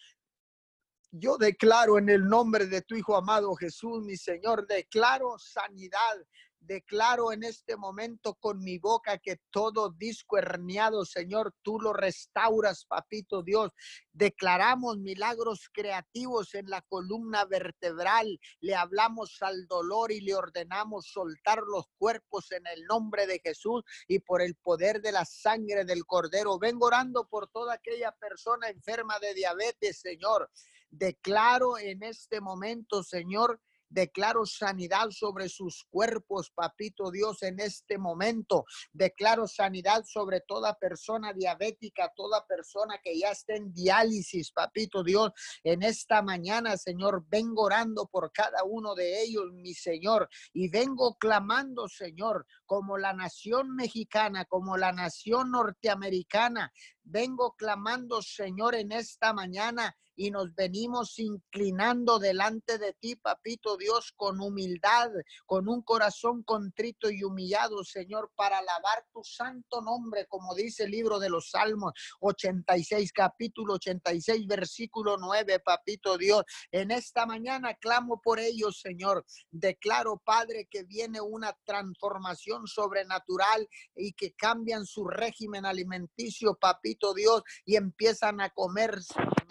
Yo 1.17 1.37
declaro 1.37 1.97
en 1.97 2.09
el 2.09 2.27
nombre 2.27 2.65
de 2.65 2.81
tu 2.81 2.93
Hijo 2.95 3.15
amado 3.15 3.55
Jesús, 3.55 4.03
mi 4.03 4.17
Señor, 4.17 4.67
declaro 4.67 5.37
sanidad, 5.39 6.17
Declaro 6.65 7.31
en 7.31 7.43
este 7.43 7.77
momento 7.77 8.33
con 8.35 8.57
mi 8.59 8.79
boca 8.79 9.19
que 9.19 9.37
todo 9.51 9.91
disco 9.91 10.37
herniado, 10.37 11.05
Señor, 11.05 11.53
tú 11.61 11.79
lo 11.79 11.93
restauras, 11.93 12.85
papito 12.85 13.43
Dios. 13.43 13.71
Declaramos 14.11 14.97
milagros 14.97 15.69
creativos 15.71 16.55
en 16.55 16.67
la 16.67 16.81
columna 16.81 17.45
vertebral. 17.45 18.39
Le 18.61 18.73
hablamos 18.73 19.37
al 19.41 19.67
dolor 19.67 20.11
y 20.11 20.21
le 20.21 20.33
ordenamos 20.33 21.07
soltar 21.11 21.59
los 21.59 21.85
cuerpos 21.99 22.51
en 22.51 22.65
el 22.65 22.83
nombre 22.85 23.27
de 23.27 23.39
Jesús 23.43 23.83
y 24.07 24.19
por 24.19 24.41
el 24.41 24.55
poder 24.55 25.01
de 25.01 25.11
la 25.11 25.25
sangre 25.25 25.85
del 25.85 26.03
Cordero. 26.05 26.57
Vengo 26.57 26.87
orando 26.87 27.27
por 27.27 27.47
toda 27.47 27.75
aquella 27.75 28.11
persona 28.11 28.69
enferma 28.69 29.19
de 29.19 29.35
diabetes, 29.35 29.99
Señor. 29.99 30.49
Declaro 30.97 31.77
en 31.77 32.03
este 32.03 32.39
momento, 32.39 33.03
Señor, 33.03 33.59
Declaro 33.89 34.45
sanidad 34.45 35.09
sobre 35.11 35.47
sus 35.47 35.85
cuerpos, 35.89 36.51
papito 36.53 37.11
Dios, 37.11 37.43
en 37.43 37.59
este 37.59 37.97
momento. 37.97 38.65
Declaro 38.91 39.47
sanidad 39.47 40.03
sobre 40.05 40.41
toda 40.41 40.73
persona 40.73 41.33
diabética, 41.33 42.11
toda 42.15 42.45
persona 42.45 42.99
que 43.03 43.17
ya 43.17 43.29
esté 43.29 43.57
en 43.57 43.73
diálisis, 43.73 44.51
papito 44.51 45.03
Dios. 45.03 45.31
En 45.63 45.83
esta 45.83 46.21
mañana, 46.21 46.77
Señor, 46.77 47.25
vengo 47.29 47.63
orando 47.63 48.07
por 48.07 48.31
cada 48.31 48.63
uno 48.63 48.95
de 48.95 49.21
ellos, 49.21 49.45
mi 49.53 49.73
Señor, 49.73 50.27
y 50.51 50.67
vengo 50.69 51.15
clamando, 51.15 51.87
Señor, 51.87 52.45
como 52.65 52.97
la 52.97 53.13
nación 53.13 53.75
mexicana, 53.75 54.45
como 54.45 54.77
la 54.77 54.91
nación 54.91 55.51
norteamericana. 55.51 56.73
Vengo 57.03 57.55
clamando, 57.55 58.21
Señor, 58.21 58.75
en 58.75 58.91
esta 58.91 59.31
mañana 59.31 59.95
y 60.15 60.31
nos 60.31 60.53
venimos 60.55 61.19
inclinando 61.19 62.19
delante 62.19 62.77
de 62.77 62.93
ti, 62.93 63.15
papito 63.15 63.77
Dios, 63.77 64.13
con 64.15 64.39
humildad, 64.39 65.09
con 65.45 65.67
un 65.67 65.81
corazón 65.81 66.43
contrito 66.43 67.09
y 67.09 67.23
humillado, 67.23 67.83
Señor, 67.83 68.31
para 68.35 68.59
alabar 68.59 69.05
tu 69.11 69.23
santo 69.23 69.81
nombre, 69.81 70.25
como 70.27 70.55
dice 70.55 70.83
el 70.83 70.91
libro 70.91 71.19
de 71.19 71.29
los 71.29 71.49
Salmos 71.49 71.93
86, 72.21 73.11
capítulo 73.11 73.75
86, 73.75 74.47
versículo 74.47 75.17
9, 75.17 75.59
papito 75.59 76.17
Dios. 76.17 76.43
En 76.71 76.91
esta 76.91 77.25
mañana 77.25 77.73
clamo 77.75 78.21
por 78.21 78.39
ellos, 78.39 78.79
Señor. 78.79 79.25
Declaro, 79.51 80.21
Padre, 80.23 80.67
que 80.69 80.83
viene 80.83 81.21
una 81.21 81.53
transformación 81.65 82.67
sobrenatural 82.67 83.67
y 83.95 84.13
que 84.13 84.33
cambian 84.33 84.85
su 84.85 85.05
régimen 85.07 85.65
alimenticio, 85.65 86.55
papito 86.55 87.13
Dios, 87.13 87.43
y 87.65 87.75
empiezan 87.75 88.41
a 88.41 88.49
comer 88.49 88.99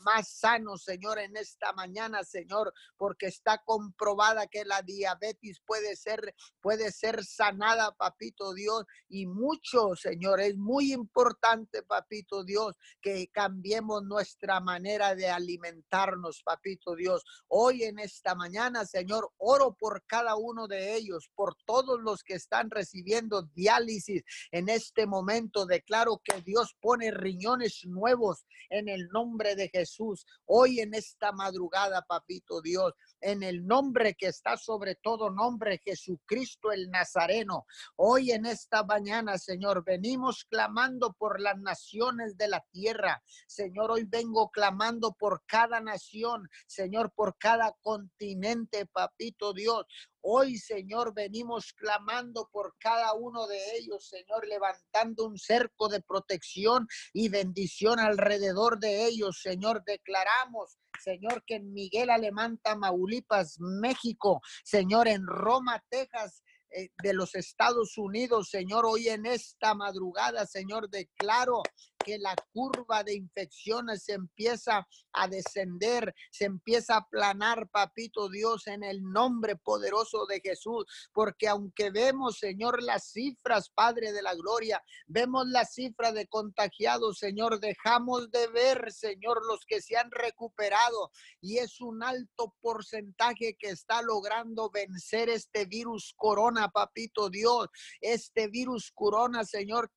más 0.04 0.28
sano, 0.28 0.76
Señor, 0.76 1.18
en 1.18 1.37
esta 1.37 1.73
mañana, 1.73 2.23
Señor, 2.23 2.73
porque 2.96 3.26
está 3.26 3.62
comprobada 3.64 4.46
que 4.46 4.64
la 4.64 4.82
diabetes 4.82 5.61
puede 5.66 5.96
ser, 5.96 6.34
puede 6.61 6.92
ser 6.92 7.25
sanada, 7.25 7.92
papito 7.92 8.54
Dios, 8.54 8.84
y 9.08 9.26
mucho, 9.26 9.94
Señor, 9.96 10.40
es 10.40 10.56
muy 10.56 10.92
importante, 10.92 11.82
papito 11.82 12.44
Dios, 12.44 12.76
que 13.00 13.28
cambiemos 13.28 14.04
nuestra 14.04 14.61
manera 14.61 15.14
de 15.14 15.28
alimentarnos, 15.28 16.42
papito 16.44 16.94
Dios. 16.94 17.25
Hoy 17.49 17.84
en 17.84 17.99
esta 17.99 18.34
mañana, 18.34 18.84
Señor, 18.84 19.30
oro 19.38 19.75
por 19.75 20.04
cada 20.06 20.37
uno 20.37 20.68
de 20.68 20.94
ellos, 20.94 21.30
por 21.34 21.56
todos 21.64 22.00
los 22.00 22.23
que 22.23 22.34
están 22.34 22.70
recibiendo 22.70 23.42
diálisis 23.54 24.23
en 24.50 24.68
este 24.68 25.06
momento. 25.06 25.66
Declaro 25.66 26.20
que 26.23 26.40
Dios 26.42 26.76
pone 26.80 27.11
riñones 27.11 27.84
nuevos 27.84 28.44
en 28.70 28.88
el 28.88 29.08
nombre 29.08 29.56
de 29.56 29.68
Jesús. 29.68 29.93
Jesús, 29.94 30.26
hoy 30.46 30.80
en 30.80 30.94
esta 30.94 31.30
madrugada, 31.32 32.02
papito 32.02 32.60
Dios, 32.60 32.92
en 33.20 33.42
el 33.42 33.64
nombre 33.64 34.14
que 34.14 34.26
está 34.26 34.56
sobre 34.56 34.96
todo 34.96 35.30
nombre, 35.30 35.80
Jesucristo 35.84 36.72
el 36.72 36.90
Nazareno. 36.90 37.66
Hoy 37.96 38.32
en 38.32 38.46
esta 38.46 38.82
mañana, 38.82 39.38
Señor, 39.38 39.84
venimos 39.84 40.44
clamando 40.44 41.12
por 41.12 41.40
las 41.40 41.58
naciones 41.58 42.36
de 42.36 42.48
la 42.48 42.64
tierra. 42.72 43.22
Señor, 43.46 43.92
hoy 43.92 44.04
vengo 44.04 44.50
clamando 44.50 45.12
por 45.12 45.44
cada 45.46 45.80
nación, 45.80 46.48
Señor, 46.66 47.12
por 47.14 47.36
cada 47.38 47.72
continente, 47.82 48.86
papito 48.86 49.52
Dios. 49.52 49.86
Hoy, 50.26 50.57
Señor, 50.57 51.12
venimos 51.12 51.75
clamando 51.75 52.49
por 52.50 52.75
cada 52.78 53.12
uno 53.12 53.47
de 53.47 53.76
ellos, 53.76 54.09
Señor, 54.09 54.47
levantando 54.49 55.26
un 55.26 55.37
cerco 55.38 55.87
de 55.90 56.00
protección 56.00 56.88
y 57.12 57.28
bendición 57.28 58.00
alrededor 58.00 58.78
de 58.78 59.04
ellos, 59.04 59.43
Señor. 59.43 59.83
Declaramos, 59.85 60.78
Señor, 60.99 61.45
que 61.47 61.57
en 61.57 61.75
Miguel 61.75 62.09
Alemán, 62.09 62.59
Tamaulipas, 62.62 63.61
México, 63.61 64.40
Señor, 64.64 65.09
en 65.09 65.26
Roma, 65.26 65.85
Texas, 65.90 66.43
eh, 66.71 66.88
de 67.02 67.12
los 67.12 67.35
Estados 67.35 67.99
Unidos, 67.99 68.49
Señor, 68.49 68.87
hoy 68.87 69.09
en 69.09 69.26
esta 69.26 69.75
madrugada, 69.75 70.47
Señor, 70.47 70.88
declaro 70.88 71.62
que 72.04 72.18
la 72.18 72.37
curva 72.52 73.02
de 73.02 73.14
infecciones 73.14 74.04
se 74.04 74.12
empieza 74.12 74.87
a 75.12 75.28
descender, 75.28 76.14
se 76.30 76.44
empieza 76.44 76.94
a 76.94 76.99
aplanar, 76.99 77.68
papito 77.70 78.28
Dios, 78.28 78.66
en 78.66 78.84
el 78.84 79.02
nombre 79.02 79.56
poderoso 79.56 80.26
de 80.26 80.40
Jesús, 80.40 80.84
porque 81.12 81.49
aunque 81.49 81.90
vemos, 81.90 82.38
Señor, 82.38 82.82
las 82.82 83.11
cifras, 83.11 83.70
Padre 83.70 84.12
de 84.12 84.23
la 84.23 84.34
Gloria, 84.34 84.82
vemos 85.06 85.46
la 85.49 85.64
cifra 85.64 86.12
de 86.12 86.26
contagiados, 86.26 87.18
Señor, 87.18 87.61
dejamos 87.61 88.30
de 88.30 88.46
ver, 88.49 88.92
Señor, 88.92 89.44
los 89.46 89.64
que 89.66 89.80
se 89.80 89.96
han 89.96 90.11
recuperado. 90.11 91.11
Y 91.40 91.58
es 91.58 91.80
un 91.80 92.02
alto 92.02 92.54
porcentaje 92.61 93.56
que 93.58 93.70
está 93.70 94.02
logrando 94.02 94.70
vencer 94.70 95.28
este 95.28 95.64
virus 95.64 96.12
corona, 96.16 96.68
papito 96.68 97.30
Dios, 97.30 97.68
este 98.00 98.49
virus 98.49 98.92
corona, 98.94 99.44
Señor, 99.44 99.90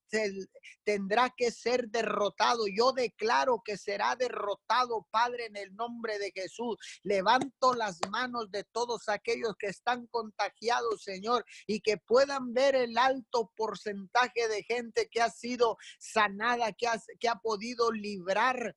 tendrá 0.83 1.33
que 1.35 1.51
ser 1.51 1.89
derrotado. 1.97 2.65
Yo 2.67 2.91
declaro 2.91 3.61
que 3.63 3.77
será 3.77 4.15
derrotado, 4.15 5.07
Padre, 5.11 5.45
en 5.45 5.57
el 5.57 5.75
nombre 5.75 6.19
de 6.19 6.31
Jesús. 6.31 6.77
Levanto 7.03 7.73
las 7.73 7.99
manos 8.09 8.51
de 8.51 8.63
todos 8.63 9.09
aquellos 9.09 9.55
que 9.57 9.67
están 9.67 10.07
contagiados, 10.07 11.03
Señor, 11.03 11.45
y 11.65 11.81
que 11.81 11.97
puedan 11.97 12.53
ver 12.53 12.75
el 12.75 12.97
alto 12.97 13.51
porcentaje 13.55 14.47
de 14.47 14.63
gente 14.63 15.09
que 15.09 15.21
ha 15.21 15.29
sido 15.29 15.77
sanada, 15.99 16.71
que 16.73 16.87
ha, 16.87 17.01
que 17.19 17.29
ha 17.29 17.35
podido 17.35 17.91
librar 17.91 18.75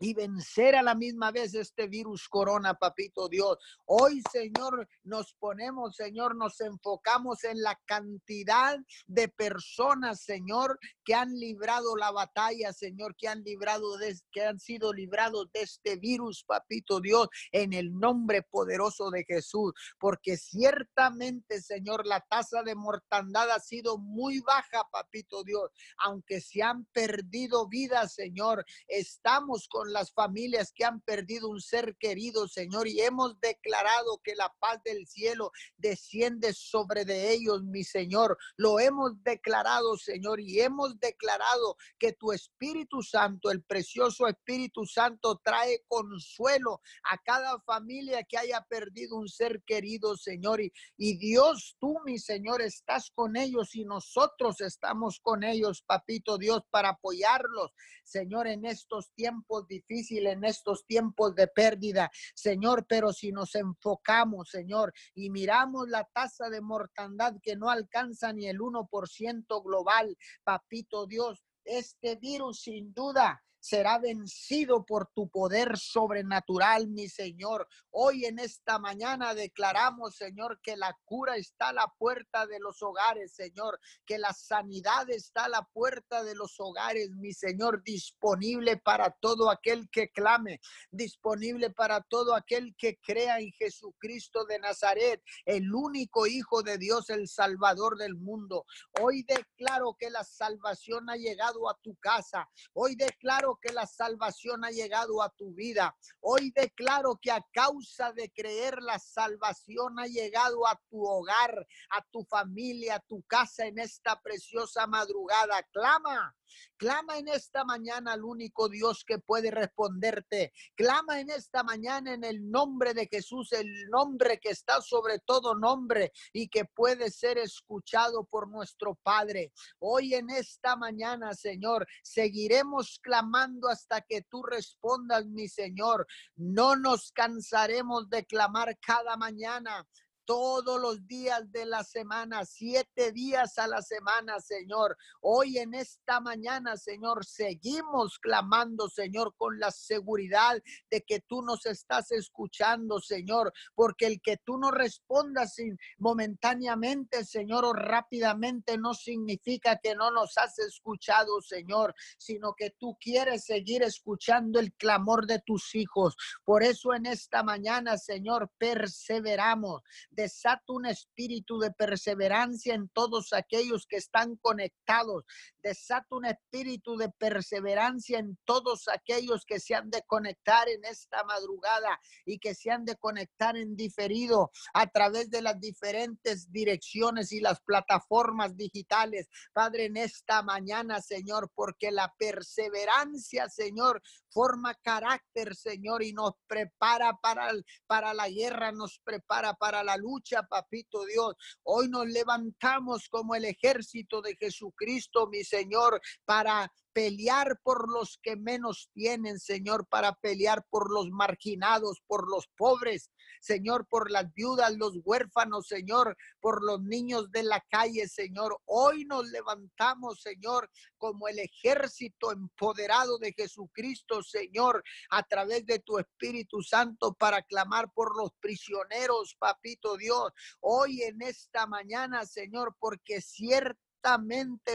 y 0.00 0.14
vencer 0.14 0.74
a 0.74 0.82
la 0.82 0.94
misma 0.94 1.30
vez 1.30 1.54
este 1.54 1.86
virus 1.86 2.28
corona, 2.28 2.74
papito 2.74 3.28
Dios. 3.28 3.58
Hoy, 3.86 4.22
Señor, 4.32 4.88
nos 5.04 5.34
ponemos, 5.34 5.96
Señor, 5.96 6.34
nos 6.36 6.60
enfocamos 6.60 7.44
en 7.44 7.62
la 7.62 7.78
cantidad 7.86 8.78
de 9.06 9.28
personas, 9.28 10.22
Señor, 10.22 10.78
que 11.04 11.14
han 11.14 11.38
librado 11.38 11.96
la 11.96 12.10
batalla, 12.10 12.72
Señor, 12.72 13.14
que 13.16 13.28
han 13.28 13.42
librado, 13.42 13.96
de, 13.98 14.16
que 14.32 14.44
han 14.44 14.58
sido 14.58 14.92
librados 14.92 15.50
de 15.52 15.62
este 15.62 15.96
virus, 15.96 16.44
papito 16.44 17.00
Dios, 17.00 17.28
en 17.52 17.72
el 17.72 17.98
nombre 17.98 18.42
poderoso 18.42 19.10
de 19.10 19.24
Jesús. 19.24 19.72
Porque 19.98 20.36
ciertamente, 20.36 21.60
Señor, 21.60 22.06
la 22.06 22.20
tasa 22.20 22.62
de 22.62 22.74
mortandad 22.74 23.50
ha 23.50 23.60
sido 23.60 23.98
muy 23.98 24.40
baja, 24.40 24.88
papito 24.90 25.44
Dios. 25.44 25.70
Aunque 25.98 26.40
se 26.40 26.62
han 26.62 26.86
perdido 26.86 27.68
vidas, 27.68 28.14
Señor, 28.14 28.64
estamos 28.88 29.68
con 29.68 29.81
las 29.88 30.12
familias 30.12 30.72
que 30.74 30.84
han 30.84 31.00
perdido 31.00 31.48
un 31.48 31.60
ser 31.60 31.96
querido, 31.98 32.48
Señor, 32.48 32.86
y 32.88 33.00
hemos 33.00 33.40
declarado 33.40 34.20
que 34.22 34.34
la 34.34 34.52
paz 34.58 34.80
del 34.84 35.06
cielo 35.06 35.52
desciende 35.76 36.52
sobre 36.52 37.04
de 37.04 37.32
ellos, 37.32 37.62
mi 37.64 37.84
Señor. 37.84 38.36
Lo 38.56 38.78
hemos 38.80 39.22
declarado, 39.22 39.96
Señor, 39.96 40.40
y 40.40 40.60
hemos 40.60 40.98
declarado 41.00 41.76
que 41.98 42.12
tu 42.12 42.32
Espíritu 42.32 43.02
Santo, 43.02 43.50
el 43.50 43.62
precioso 43.62 44.26
Espíritu 44.26 44.86
Santo, 44.86 45.40
trae 45.44 45.84
consuelo 45.88 46.80
a 47.10 47.18
cada 47.18 47.60
familia 47.60 48.22
que 48.24 48.38
haya 48.38 48.64
perdido 48.68 49.16
un 49.16 49.28
ser 49.28 49.62
querido, 49.64 50.16
Señor. 50.16 50.60
Y, 50.60 50.72
y 50.96 51.16
Dios, 51.16 51.76
tú, 51.80 51.96
mi 52.04 52.18
Señor, 52.18 52.62
estás 52.62 53.10
con 53.14 53.36
ellos 53.36 53.74
y 53.74 53.84
nosotros 53.84 54.60
estamos 54.60 55.20
con 55.20 55.44
ellos, 55.44 55.82
papito 55.82 56.38
Dios, 56.38 56.62
para 56.70 56.90
apoyarlos, 56.90 57.72
Señor, 58.04 58.46
en 58.46 58.64
estos 58.64 59.12
tiempos 59.14 59.66
difíciles, 59.72 60.34
en 60.34 60.44
estos 60.44 60.84
tiempos 60.86 61.34
de 61.34 61.48
pérdida, 61.48 62.10
Señor, 62.34 62.86
pero 62.86 63.12
si 63.12 63.32
nos 63.32 63.54
enfocamos, 63.54 64.50
Señor, 64.50 64.92
y 65.14 65.30
miramos 65.30 65.88
la 65.88 66.04
tasa 66.12 66.50
de 66.50 66.60
mortandad 66.60 67.34
que 67.42 67.56
no 67.56 67.70
alcanza 67.70 68.32
ni 68.32 68.46
el 68.46 68.58
1% 68.58 69.64
global, 69.64 70.16
papito 70.44 71.06
Dios, 71.06 71.42
este 71.64 72.16
virus 72.16 72.62
sin 72.62 72.92
duda 72.92 73.42
será 73.62 73.98
vencido 73.98 74.84
por 74.84 75.08
tu 75.14 75.28
poder 75.30 75.78
sobrenatural, 75.78 76.88
mi 76.88 77.08
Señor. 77.08 77.68
Hoy 77.90 78.24
en 78.24 78.40
esta 78.40 78.80
mañana 78.80 79.34
declaramos, 79.34 80.16
Señor, 80.16 80.60
que 80.60 80.76
la 80.76 80.98
cura 81.04 81.36
está 81.36 81.68
a 81.68 81.72
la 81.72 81.86
puerta 81.96 82.44
de 82.46 82.58
los 82.58 82.82
hogares, 82.82 83.32
Señor, 83.34 83.78
que 84.04 84.18
la 84.18 84.32
sanidad 84.32 85.08
está 85.10 85.44
a 85.44 85.48
la 85.48 85.62
puerta 85.72 86.24
de 86.24 86.34
los 86.34 86.58
hogares, 86.58 87.10
mi 87.12 87.32
Señor, 87.32 87.84
disponible 87.84 88.78
para 88.78 89.12
todo 89.20 89.48
aquel 89.48 89.88
que 89.90 90.08
clame, 90.08 90.60
disponible 90.90 91.70
para 91.70 92.00
todo 92.00 92.34
aquel 92.34 92.74
que 92.76 92.98
crea 92.98 93.38
en 93.38 93.52
Jesucristo 93.52 94.44
de 94.44 94.58
Nazaret, 94.58 95.22
el 95.44 95.72
único 95.72 96.26
Hijo 96.26 96.64
de 96.64 96.78
Dios, 96.78 97.10
el 97.10 97.28
Salvador 97.28 97.96
del 97.96 98.16
mundo. 98.16 98.66
Hoy 99.00 99.22
declaro 99.22 99.96
que 99.96 100.10
la 100.10 100.24
salvación 100.24 101.08
ha 101.08 101.16
llegado 101.16 101.70
a 101.70 101.78
tu 101.80 101.94
casa. 101.96 102.48
Hoy 102.72 102.96
declaro 102.96 103.51
que 103.60 103.72
la 103.72 103.86
salvación 103.86 104.64
ha 104.64 104.70
llegado 104.70 105.22
a 105.22 105.30
tu 105.30 105.52
vida. 105.52 105.96
Hoy 106.20 106.50
declaro 106.50 107.18
que 107.20 107.30
a 107.30 107.44
causa 107.52 108.12
de 108.12 108.30
creer 108.30 108.82
la 108.82 108.98
salvación 108.98 109.98
ha 109.98 110.06
llegado 110.06 110.66
a 110.66 110.80
tu 110.88 111.04
hogar, 111.04 111.66
a 111.90 112.02
tu 112.10 112.24
familia, 112.24 112.96
a 112.96 113.00
tu 113.00 113.22
casa 113.22 113.66
en 113.66 113.78
esta 113.78 114.20
preciosa 114.20 114.86
madrugada. 114.86 115.62
Clama, 115.72 116.34
Clama 116.76 117.18
en 117.18 117.28
esta 117.28 117.64
mañana 117.64 118.14
al 118.14 118.24
único 118.24 118.68
Dios 118.68 119.04
que 119.06 119.18
puede 119.18 119.50
responderte. 119.50 120.52
Clama 120.74 121.20
en 121.20 121.30
esta 121.30 121.62
mañana 121.62 122.12
en 122.12 122.24
el 122.24 122.50
nombre 122.50 122.92
de 122.92 123.06
Jesús, 123.06 123.52
el 123.52 123.88
nombre 123.88 124.40
que 124.40 124.50
está 124.50 124.80
sobre 124.80 125.20
todo 125.20 125.54
nombre 125.54 126.12
y 126.32 126.48
que 126.48 126.64
puede 126.64 127.10
ser 127.10 127.38
escuchado 127.38 128.24
por 128.24 128.48
nuestro 128.48 128.96
Padre. 128.96 129.52
Hoy 129.78 130.14
en 130.14 130.30
esta 130.30 130.74
mañana, 130.74 131.34
Señor, 131.34 131.86
seguiremos 132.02 132.98
clamando 133.00 133.41
hasta 133.68 134.00
que 134.02 134.22
tú 134.22 134.42
respondas, 134.42 135.26
mi 135.26 135.48
Señor. 135.48 136.06
No 136.36 136.76
nos 136.76 137.12
cansaremos 137.12 138.08
de 138.08 138.24
clamar 138.24 138.78
cada 138.78 139.16
mañana 139.16 139.86
todos 140.24 140.80
los 140.80 141.06
días 141.06 141.50
de 141.50 141.66
la 141.66 141.84
semana, 141.84 142.44
siete 142.44 143.12
días 143.12 143.58
a 143.58 143.66
la 143.66 143.82
semana, 143.82 144.40
Señor. 144.40 144.96
Hoy 145.20 145.58
en 145.58 145.74
esta 145.74 146.20
mañana, 146.20 146.76
Señor, 146.76 147.24
seguimos 147.24 148.18
clamando, 148.18 148.88
Señor, 148.88 149.34
con 149.36 149.58
la 149.58 149.70
seguridad 149.70 150.62
de 150.90 151.02
que 151.02 151.20
tú 151.20 151.42
nos 151.42 151.66
estás 151.66 152.12
escuchando, 152.12 153.00
Señor, 153.00 153.52
porque 153.74 154.06
el 154.06 154.20
que 154.20 154.36
tú 154.36 154.58
no 154.58 154.70
respondas 154.70 155.56
momentáneamente, 155.98 157.24
Señor, 157.24 157.64
o 157.64 157.72
rápidamente, 157.72 158.78
no 158.78 158.94
significa 158.94 159.78
que 159.82 159.94
no 159.94 160.10
nos 160.10 160.38
has 160.38 160.58
escuchado, 160.58 161.40
Señor, 161.40 161.94
sino 162.18 162.54
que 162.54 162.70
tú 162.70 162.96
quieres 163.00 163.44
seguir 163.44 163.82
escuchando 163.82 164.60
el 164.60 164.72
clamor 164.74 165.26
de 165.26 165.40
tus 165.40 165.74
hijos. 165.74 166.16
Por 166.44 166.62
eso 166.62 166.94
en 166.94 167.06
esta 167.06 167.42
mañana, 167.42 167.98
Señor, 167.98 168.50
perseveramos 168.58 169.82
Desata 170.12 170.72
un 170.72 170.86
espíritu 170.86 171.58
de 171.58 171.72
perseverancia 171.72 172.74
en 172.74 172.88
todos 172.88 173.32
aquellos 173.32 173.86
que 173.86 173.96
están 173.96 174.36
conectados. 174.36 175.24
Desata 175.62 176.06
un 176.10 176.26
espíritu 176.26 176.96
de 176.96 177.10
perseverancia 177.10 178.18
en 178.18 178.38
todos 178.44 178.88
aquellos 178.88 179.44
que 179.44 179.58
se 179.58 179.74
han 179.74 179.90
de 179.90 180.02
conectar 180.06 180.68
en 180.68 180.84
esta 180.84 181.24
madrugada 181.24 181.98
y 182.24 182.38
que 182.38 182.54
se 182.54 182.70
han 182.70 182.84
de 182.84 182.96
conectar 182.96 183.56
en 183.56 183.76
diferido 183.76 184.50
a 184.74 184.86
través 184.86 185.30
de 185.30 185.42
las 185.42 185.58
diferentes 185.58 186.50
direcciones 186.52 187.32
y 187.32 187.40
las 187.40 187.60
plataformas 187.60 188.56
digitales. 188.56 189.28
Padre, 189.52 189.86
en 189.86 189.96
esta 189.96 190.42
mañana, 190.42 191.00
Señor, 191.00 191.50
porque 191.54 191.90
la 191.90 192.12
perseverancia, 192.18 193.48
Señor, 193.48 194.02
forma 194.32 194.74
carácter, 194.82 195.54
Señor, 195.54 196.02
y 196.02 196.12
nos 196.12 196.32
prepara 196.46 197.18
para, 197.22 197.50
para 197.86 198.14
la 198.14 198.28
guerra, 198.28 198.72
nos 198.72 199.00
prepara 199.04 199.54
para 199.54 199.84
la 199.84 199.96
lucha, 199.96 200.42
papito 200.42 201.04
Dios. 201.04 201.34
Hoy 201.62 201.88
nos 201.88 202.06
levantamos 202.06 203.08
como 203.08 203.34
el 203.34 203.44
ejército 203.44 204.22
de 204.22 204.36
Jesucristo, 204.36 205.28
mi 205.28 205.44
Señor, 205.44 206.00
para 206.24 206.70
pelear 206.92 207.58
por 207.62 207.90
los 207.90 208.18
que 208.22 208.36
menos 208.36 208.90
tienen, 208.92 209.38
Señor, 209.38 209.86
para 209.88 210.14
pelear 210.14 210.64
por 210.70 210.90
los 210.90 211.10
marginados, 211.10 212.02
por 212.06 212.28
los 212.28 212.48
pobres, 212.56 213.10
Señor, 213.40 213.86
por 213.88 214.10
las 214.10 214.32
viudas, 214.34 214.76
los 214.76 214.98
huérfanos, 215.04 215.66
Señor, 215.66 216.16
por 216.40 216.64
los 216.64 216.82
niños 216.82 217.30
de 217.32 217.42
la 217.42 217.64
calle, 217.70 218.08
Señor. 218.08 218.58
Hoy 218.66 219.04
nos 219.04 219.28
levantamos, 219.30 220.20
Señor, 220.20 220.70
como 220.96 221.28
el 221.28 221.38
ejército 221.38 222.32
empoderado 222.32 223.18
de 223.18 223.32
Jesucristo, 223.32 224.22
Señor, 224.22 224.82
a 225.10 225.22
través 225.22 225.66
de 225.66 225.80
tu 225.80 225.98
Espíritu 225.98 226.62
Santo 226.62 227.14
para 227.14 227.42
clamar 227.42 227.90
por 227.92 228.16
los 228.16 228.30
prisioneros, 228.40 229.34
papito 229.38 229.96
Dios. 229.96 230.32
Hoy 230.60 231.02
en 231.02 231.22
esta 231.22 231.66
mañana, 231.66 232.24
Señor, 232.26 232.76
porque 232.78 233.20
cierto 233.20 233.80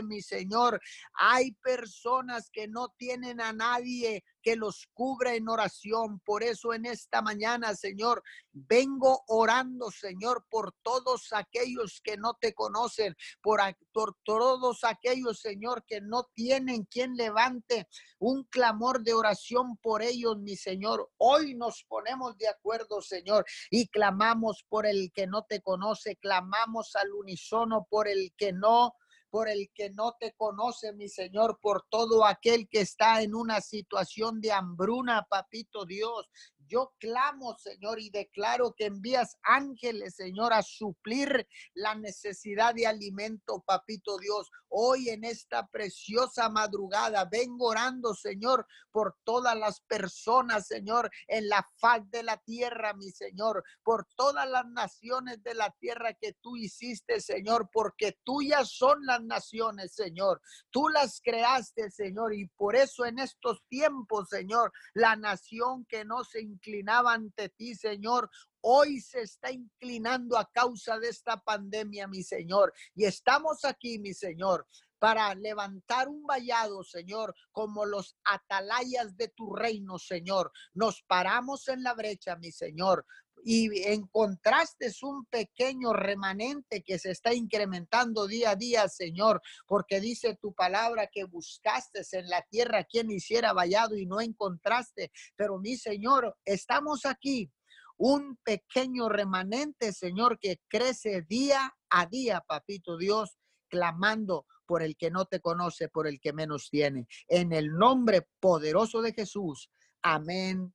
mi 0.04 0.22
Señor. 0.22 0.80
Hay 1.14 1.52
personas 1.54 2.50
que 2.52 2.68
no 2.68 2.90
tienen 2.98 3.42
a 3.42 3.54
nadie 3.54 4.24
que 4.42 4.56
los 4.56 4.88
cubra 4.94 5.36
en 5.36 5.50
oración. 5.50 6.22
Por 6.22 6.44
eso 6.44 6.74
en 6.74 6.86
esta 6.86 7.22
mañana, 7.22 7.76
Señor, 7.76 8.24
vengo 8.54 9.24
orando, 9.28 9.92
Señor, 9.92 10.46
por 10.50 10.74
todos 10.82 11.34
aquellos 11.34 12.00
que 12.02 12.16
no 12.16 12.36
te 12.40 12.54
conocen, 12.54 13.16
por, 13.42 13.60
por 13.92 14.16
todos 14.24 14.84
aquellos, 14.84 15.42
Señor, 15.42 15.84
que 15.86 16.00
no 16.00 16.30
tienen 16.34 16.86
quien 16.86 17.16
levante 17.16 17.88
un 18.20 18.46
clamor 18.46 19.04
de 19.04 19.14
oración 19.14 19.78
por 19.78 20.02
ellos, 20.02 20.38
mi 20.40 20.56
Señor. 20.56 21.10
Hoy 21.18 21.56
nos 21.56 21.84
ponemos 21.88 22.38
de 22.38 22.48
acuerdo, 22.48 23.02
Señor, 23.02 23.46
y 23.70 23.88
clamamos 23.88 24.66
por 24.70 24.86
el 24.86 25.12
que 25.14 25.28
no 25.28 25.44
te 25.44 25.62
conoce, 25.62 26.16
clamamos 26.16 26.96
al 26.96 27.12
unísono 27.12 27.86
por 27.90 28.08
el 28.08 28.34
que 28.38 28.54
no 28.54 28.94
por 29.30 29.50
el 29.50 29.70
que 29.74 29.90
no 29.90 30.16
te 30.20 30.34
conoce, 30.34 30.94
mi 30.94 31.10
Señor, 31.10 31.60
por 31.62 31.86
todo 31.90 32.26
aquel 32.26 32.68
que 32.70 32.82
está 32.82 33.22
en 33.22 33.36
una 33.36 33.62
situación 33.62 34.42
de 34.42 34.52
hambruna, 34.52 35.26
papito 35.30 35.86
Dios. 35.86 36.30
Yo 36.68 36.94
clamo, 37.00 37.58
Señor, 37.58 38.00
y 38.00 38.10
declaro 38.10 38.74
que 38.76 38.86
envías 38.86 39.38
ángeles, 39.44 40.16
Señor, 40.16 40.54
a 40.54 40.62
suplir 40.62 41.48
la 41.74 41.96
necesidad 41.96 42.76
de 42.76 42.88
alimento, 42.88 43.64
papito 43.66 44.18
Dios. 44.18 44.50
Hoy 44.70 45.10
en 45.10 45.24
esta 45.24 45.68
preciosa 45.68 46.50
madrugada 46.50 47.26
vengo 47.26 47.68
orando, 47.68 48.14
Señor, 48.14 48.68
por 48.92 49.16
todas 49.24 49.56
las 49.56 49.82
personas, 49.82 50.68
Señor, 50.68 51.10
en 51.28 51.48
la 51.48 51.68
faz 51.78 52.10
de 52.10 52.24
la 52.24 52.38
tierra, 52.38 52.94
mi 52.94 53.12
Señor, 53.12 53.64
por 53.84 54.06
todas 54.16 54.50
las 54.50 54.66
naciones 54.68 55.42
de 55.44 55.54
la 55.54 55.72
tierra 55.80 56.14
que 56.14 56.34
tú 56.42 56.58
hiciste, 56.58 57.22
Señor, 57.22 57.70
porque 57.72 58.18
tuyas 58.24 58.72
son 58.72 59.06
las 59.06 59.22
naciones, 59.24 59.94
Señor. 59.94 60.42
Tú 60.70 60.90
las 60.90 61.22
creaste, 61.22 61.90
Señor, 61.92 62.34
y 62.34 62.48
por 62.48 62.76
eso 62.76 63.06
en 63.06 63.20
estos 63.20 63.64
tiempos, 63.70 64.30
Señor, 64.30 64.74
la 64.94 65.16
nación 65.16 65.86
que 65.86 66.04
no 66.04 66.24
se 66.24 66.42
inclinaba 66.58 67.14
ante 67.14 67.50
ti, 67.50 67.76
Señor, 67.76 68.30
hoy 68.62 69.00
se 69.00 69.22
está 69.22 69.52
inclinando 69.52 70.38
a 70.38 70.50
causa 70.52 71.00
de 71.00 71.10
esta 71.10 71.38
pandemia, 71.38 72.08
mi 72.08 72.24
Señor. 72.24 72.74
Y 72.96 73.06
estamos 73.06 73.64
aquí, 73.64 74.00
mi 74.00 74.14
Señor, 74.14 74.68
para 75.00 75.34
levantar 75.36 76.08
un 76.08 76.24
vallado, 76.24 76.84
Señor, 76.84 77.36
como 77.52 77.86
los 77.86 78.16
atalayas 78.24 79.16
de 79.16 79.28
tu 79.30 79.56
reino, 79.56 80.00
Señor. 80.00 80.52
Nos 80.74 81.04
paramos 81.04 81.68
en 81.68 81.84
la 81.84 81.94
brecha, 81.94 82.36
mi 82.38 82.52
Señor, 82.52 83.06
y 83.44 83.84
encontraste 83.84 84.92
un 85.02 85.26
pequeño 85.26 85.94
remanente 85.94 86.84
que 86.84 87.00
se 87.00 87.12
está 87.12 87.34
incrementando 87.34 88.28
día 88.28 88.52
a 88.52 88.56
día, 88.56 88.88
Señor, 88.90 89.42
porque 89.66 90.00
dice 90.00 90.38
tu 90.42 90.54
palabra 90.54 91.08
que 91.08 91.24
buscaste 91.24 92.02
en 92.12 92.30
la 92.30 92.42
tierra 92.44 92.84
quien 92.84 93.12
hiciera 93.12 93.54
vallado 93.54 93.96
y 93.96 94.06
no 94.06 94.22
encontraste. 94.22 95.12
Pero 95.36 95.60
mi 95.60 95.78
Señor, 95.78 96.36
estamos 96.46 97.06
aquí 97.06 97.52
un 97.98 98.38
pequeño 98.44 99.10
remanente, 99.10 99.92
Señor, 99.92 100.40
que 100.40 100.62
crece 100.68 101.24
día 101.24 101.76
a 101.90 102.06
día, 102.06 102.44
papito 102.48 102.98
Dios, 102.98 103.38
clamando 103.70 104.46
por 104.66 104.84
el 104.84 104.96
que 104.98 105.10
no 105.10 105.26
te 105.26 105.40
conoce, 105.40 105.90
por 105.90 106.08
el 106.08 106.20
que 106.20 106.34
menos 106.34 106.70
tiene. 106.70 107.08
En 107.28 107.54
el 107.54 107.74
nombre 107.74 108.28
poderoso 108.40 109.02
de 109.02 109.14
Jesús. 109.14 109.72
Amén 110.02 110.74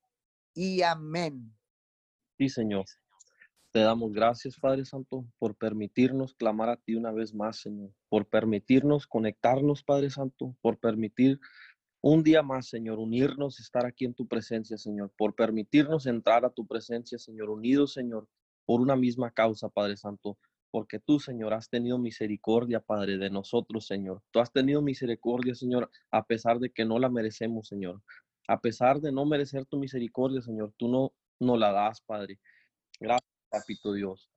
y 0.53 0.81
amén. 0.81 1.55
Sí, 2.37 2.49
Señor. 2.49 2.85
Te 3.71 3.79
damos 3.79 4.11
gracias, 4.11 4.59
Padre 4.59 4.85
Santo, 4.85 5.25
por 5.39 5.55
permitirnos 5.55 6.35
clamar 6.35 6.69
a 6.69 6.77
ti 6.77 6.95
una 6.95 7.11
vez 7.11 7.33
más, 7.33 7.59
Señor, 7.59 7.91
por 8.09 8.27
permitirnos 8.27 9.07
conectarnos, 9.07 9.83
Padre 9.83 10.09
Santo, 10.09 10.55
por 10.61 10.77
permitir 10.77 11.39
un 12.01 12.21
día 12.21 12.43
más, 12.43 12.67
Señor, 12.67 12.99
unirnos, 12.99 13.59
estar 13.59 13.85
aquí 13.85 14.05
en 14.05 14.13
tu 14.13 14.27
presencia, 14.27 14.77
Señor, 14.77 15.11
por 15.17 15.35
permitirnos 15.35 16.05
entrar 16.05 16.45
a 16.45 16.51
tu 16.51 16.67
presencia, 16.67 17.17
Señor, 17.17 17.49
unidos, 17.49 17.93
Señor, 17.93 18.27
por 18.65 18.81
una 18.81 18.95
misma 18.95 19.31
causa, 19.31 19.69
Padre 19.69 19.97
Santo, 19.97 20.37
porque 20.69 20.99
tú, 20.99 21.19
Señor, 21.19 21.53
has 21.53 21.69
tenido 21.69 21.97
misericordia, 21.97 22.79
Padre, 22.79 23.17
de 23.17 23.29
nosotros, 23.29 23.87
Señor. 23.87 24.21
Tú 24.31 24.39
has 24.39 24.51
tenido 24.51 24.81
misericordia, 24.81 25.55
Señor, 25.55 25.89
a 26.11 26.25
pesar 26.25 26.59
de 26.59 26.71
que 26.71 26.83
no 26.83 26.99
la 26.99 27.09
merecemos, 27.09 27.67
Señor. 27.67 28.01
A 28.47 28.59
pesar 28.59 28.99
de 28.99 29.11
no 29.11 29.25
merecer 29.25 29.65
tu 29.65 29.77
misericordia, 29.77 30.41
Señor, 30.41 30.73
tú 30.77 30.89
no 30.89 31.13
nos 31.39 31.59
la 31.59 31.71
das, 31.71 32.01
Padre. 32.01 32.39
Gracias, 32.99 33.29
Papito 33.49 33.93
Dios. 33.93 34.29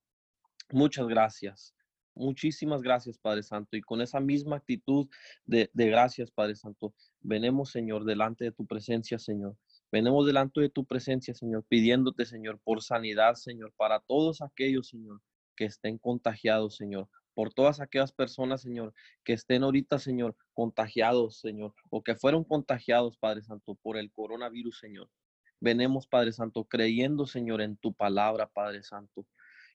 Muchas 0.71 1.07
gracias. 1.07 1.75
Muchísimas 2.17 2.81
gracias, 2.81 3.19
Padre 3.19 3.43
Santo. 3.43 3.77
Y 3.77 3.83
con 3.83 4.01
esa 4.01 4.21
misma 4.21 4.57
actitud 4.57 5.07
de, 5.45 5.71
de, 5.75 5.87
gracias, 5.87 6.31
Padre 6.31 6.57
Santo, 6.57 6.95
venemos, 7.21 7.71
Señor, 7.71 8.05
delante 8.05 8.45
de 8.45 8.53
tu 8.53 8.67
presencia, 8.67 9.19
Señor. 9.19 9.57
Venemos 9.93 10.27
delante 10.27 10.61
de 10.63 10.71
tu 10.71 10.85
presencia, 10.85 11.35
Señor, 11.35 11.65
pidiéndote, 11.69 12.25
Señor, 12.25 12.59
por 12.65 12.83
sanidad, 12.83 13.35
Señor, 13.35 13.73
para 13.77 14.01
todos 14.01 14.43
aquellos, 14.43 14.89
Señor, 14.89 15.21
que 15.55 15.67
estén 15.67 15.99
contagiados, 15.99 16.77
Señor. 16.77 17.09
Por 17.35 17.53
todas 17.53 17.81
aquellas 17.81 18.13
personas, 18.13 18.63
Señor, 18.63 18.95
que 19.23 19.35
estén 19.35 19.63
ahorita, 19.63 19.99
Señor, 19.99 20.35
contagiados, 20.55 21.39
Señor, 21.39 21.75
o 21.91 22.03
que 22.03 22.17
fueron 22.17 22.45
contagiados, 22.45 23.19
Padre 23.19 23.43
Santo, 23.43 23.75
por 23.83 23.99
el 23.99 24.11
coronavirus, 24.11 24.79
Señor. 24.79 25.11
Venemos, 25.61 26.07
Padre 26.07 26.33
Santo, 26.33 26.65
creyendo, 26.65 27.27
Señor, 27.27 27.63
en 27.63 27.77
tu 27.77 27.93
palabra, 27.93 28.47
Padre 28.47 28.83
Santo. 28.83 29.27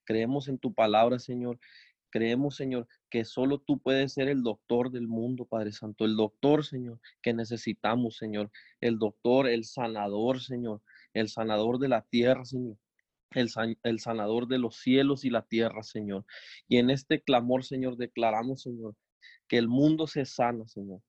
Creemos 0.04 0.48
en 0.48 0.58
tu 0.58 0.74
palabra, 0.74 1.20
Señor. 1.20 1.60
Creemos, 2.12 2.58
Señor, 2.58 2.88
que 3.10 3.24
solo 3.24 3.60
tú 3.60 3.80
puedes 3.80 4.13
ser 4.13 4.28
el 4.28 4.44
doctor 4.44 4.91
del 4.91 5.08
mundo, 5.08 5.46
Padre 5.46 5.72
Santo. 5.72 6.06
El 6.06 6.17
doctor, 6.17 6.65
Señor, 6.65 7.00
que 7.22 7.34
necesitamos, 7.34 8.17
Señor. 8.17 8.52
El 8.82 9.00
doctor, 9.00 9.48
el 9.48 9.63
sanador, 9.63 10.41
Señor. 10.41 10.82
El 11.13 11.30
sanador 11.30 11.80
de 11.80 11.88
la 11.88 12.02
tierra, 12.02 12.44
Señor. 12.44 12.78
El, 13.32 13.50
el, 13.84 14.00
sanador 14.02 14.48
de 14.48 14.60
los 14.60 14.76
cielos 14.76 15.24
y 15.24 15.30
la 15.30 15.44
tierra, 15.44 15.84
Señor. 15.84 16.26
Y 16.67 16.78
en 16.78 16.89
este 16.89 17.22
clamor, 17.22 17.63
Señor, 17.63 17.96
declaramos, 17.96 18.63
Señor, 18.63 18.96
que 19.48 19.58
el 19.58 19.70
mundo 19.70 20.06
se 20.06 20.26
sana, 20.26 20.67
Señor. 20.67 21.02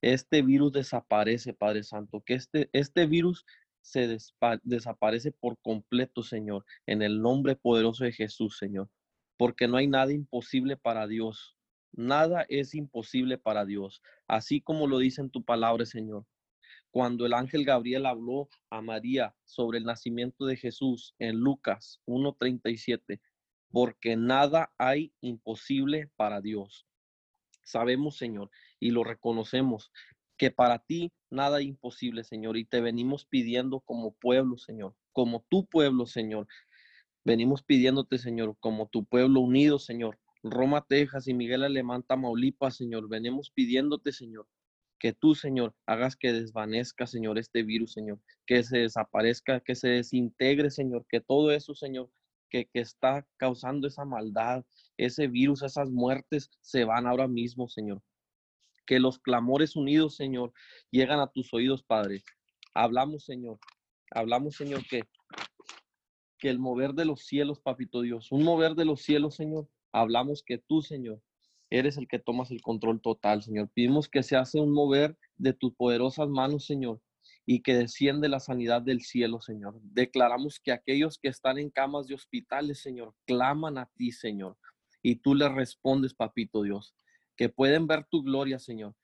Este 0.00 0.40
virus 0.40 0.72
desaparece, 0.72 1.52
Padre 1.52 1.82
Santo. 1.82 2.22
Que 2.22 2.34
este, 2.34 2.70
este 2.72 3.06
virus 3.06 3.44
se 3.80 4.18
desaparece 4.62 5.32
por 5.32 5.58
completo, 5.60 6.22
Señor, 6.22 6.64
en 6.86 7.02
el 7.02 7.20
nombre 7.20 7.56
poderoso 7.56 8.04
de 8.04 8.12
Jesús, 8.12 8.58
Señor. 8.58 8.90
Porque 9.36 9.68
no 9.68 9.76
hay 9.76 9.86
nada 9.86 10.12
imposible 10.12 10.76
para 10.76 11.06
Dios. 11.06 11.56
Nada 11.92 12.44
es 12.48 12.74
imposible 12.74 13.38
para 13.38 13.64
Dios. 13.64 14.02
Así 14.26 14.60
como 14.60 14.86
lo 14.86 14.98
dice 14.98 15.20
en 15.20 15.30
tu 15.30 15.44
palabra, 15.44 15.86
Señor. 15.86 16.26
Cuando 16.90 17.26
el 17.26 17.34
ángel 17.34 17.64
Gabriel 17.64 18.06
habló 18.06 18.48
a 18.70 18.80
María 18.80 19.34
sobre 19.44 19.78
el 19.78 19.84
nacimiento 19.84 20.46
de 20.46 20.56
Jesús 20.56 21.14
en 21.18 21.38
Lucas 21.38 22.00
1.37, 22.06 23.20
porque 23.70 24.16
nada 24.16 24.72
hay 24.78 25.12
imposible 25.20 26.10
para 26.16 26.40
Dios. 26.40 26.86
Sabemos, 27.62 28.16
Señor, 28.16 28.50
y 28.80 28.90
lo 28.90 29.04
reconocemos, 29.04 29.92
que 30.38 30.50
para 30.50 30.78
ti 30.78 31.12
nada 31.30 31.60
imposible, 31.60 32.24
Señor, 32.24 32.56
y 32.56 32.64
te 32.64 32.80
venimos 32.80 33.26
pidiendo 33.26 33.80
como 33.80 34.12
pueblo, 34.14 34.56
Señor, 34.56 34.94
como 35.12 35.44
tu 35.50 35.66
pueblo, 35.66 36.06
Señor. 36.06 36.46
Venimos 37.24 37.62
pidiéndote, 37.62 38.18
Señor, 38.18 38.56
como 38.60 38.88
tu 38.88 39.04
pueblo 39.04 39.40
unido, 39.40 39.78
Señor. 39.78 40.18
Roma, 40.44 40.86
Texas 40.88 41.26
y 41.26 41.34
Miguel 41.34 41.64
Alemán, 41.64 42.04
Tamaulipas, 42.04 42.76
Señor. 42.76 43.08
Venimos 43.08 43.50
pidiéndote, 43.50 44.12
Señor, 44.12 44.46
que 44.98 45.12
tú, 45.12 45.34
Señor, 45.34 45.74
hagas 45.84 46.16
que 46.16 46.32
desvanezca, 46.32 47.06
Señor, 47.06 47.38
este 47.38 47.64
virus, 47.64 47.92
Señor, 47.92 48.20
que 48.46 48.62
se 48.62 48.78
desaparezca, 48.78 49.60
que 49.60 49.74
se 49.74 49.88
desintegre, 49.88 50.70
Señor, 50.70 51.04
que 51.08 51.20
todo 51.20 51.50
eso, 51.50 51.74
Señor, 51.74 52.10
que, 52.48 52.66
que, 52.72 52.80
está 52.80 53.26
causando 53.36 53.88
esa 53.88 54.04
maldad, 54.04 54.64
ese 54.96 55.26
virus, 55.26 55.62
esas 55.62 55.90
muertes, 55.90 56.50
se 56.62 56.84
van 56.84 57.06
ahora 57.06 57.28
mismo, 57.28 57.68
Señor 57.68 58.00
que 58.88 58.98
los 58.98 59.18
clamores 59.18 59.76
unidos, 59.76 60.16
Señor, 60.16 60.54
llegan 60.90 61.20
a 61.20 61.26
tus 61.26 61.52
oídos, 61.52 61.82
Padre. 61.82 62.22
Hablamos, 62.72 63.26
Señor. 63.26 63.58
Hablamos, 64.10 64.56
Señor, 64.56 64.82
que, 64.88 65.02
que 66.38 66.48
el 66.48 66.58
mover 66.58 66.94
de 66.94 67.04
los 67.04 67.26
cielos, 67.26 67.60
Papito 67.60 68.00
Dios, 68.00 68.32
un 68.32 68.44
mover 68.44 68.74
de 68.74 68.86
los 68.86 69.02
cielos, 69.02 69.34
Señor. 69.34 69.68
Hablamos 69.92 70.42
que 70.42 70.56
tú, 70.56 70.80
Señor, 70.80 71.20
eres 71.68 71.98
el 71.98 72.08
que 72.08 72.18
tomas 72.18 72.50
el 72.50 72.62
control 72.62 73.02
total, 73.02 73.42
Señor. 73.42 73.68
Pedimos 73.74 74.08
que 74.08 74.22
se 74.22 74.36
hace 74.36 74.58
un 74.58 74.72
mover 74.72 75.18
de 75.36 75.52
tus 75.52 75.74
poderosas 75.74 76.30
manos, 76.30 76.64
Señor, 76.64 77.02
y 77.44 77.60
que 77.60 77.74
desciende 77.74 78.30
la 78.30 78.40
sanidad 78.40 78.80
del 78.80 79.02
cielo, 79.02 79.42
Señor. 79.42 79.78
Declaramos 79.82 80.60
que 80.60 80.72
aquellos 80.72 81.18
que 81.18 81.28
están 81.28 81.58
en 81.58 81.68
camas 81.68 82.06
de 82.06 82.14
hospitales, 82.14 82.80
Señor, 82.80 83.14
claman 83.26 83.76
a 83.76 83.90
ti, 83.96 84.12
Señor, 84.12 84.56
y 85.02 85.16
tú 85.16 85.34
les 85.34 85.52
respondes, 85.52 86.14
Papito 86.14 86.62
Dios 86.62 86.94
que 87.38 87.48
pueden 87.48 87.86
ver 87.86 88.04
tu 88.04 88.24
gloria, 88.24 88.58
Señor, 88.58 88.96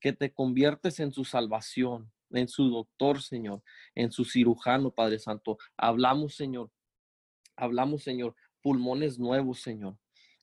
que 0.00 0.12
te 0.12 0.32
conviertes 0.32 1.00
en 1.00 1.12
su 1.12 1.24
salvación, 1.24 2.12
en 2.30 2.48
su 2.48 2.70
doctor, 2.70 3.20
Señor, 3.20 3.62
en 3.96 4.12
su 4.12 4.24
cirujano, 4.24 4.92
Padre 4.92 5.18
Santo. 5.18 5.58
Hablamos, 5.76 6.36
Señor, 6.36 6.70
hablamos, 7.56 8.04
Señor, 8.04 8.36
pulmones 8.62 9.18
nuevos, 9.18 9.62
Señor, 9.62 9.98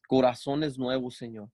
corazones 0.09 0.77
nuevos, 0.77 1.15
Señor, 1.15 1.49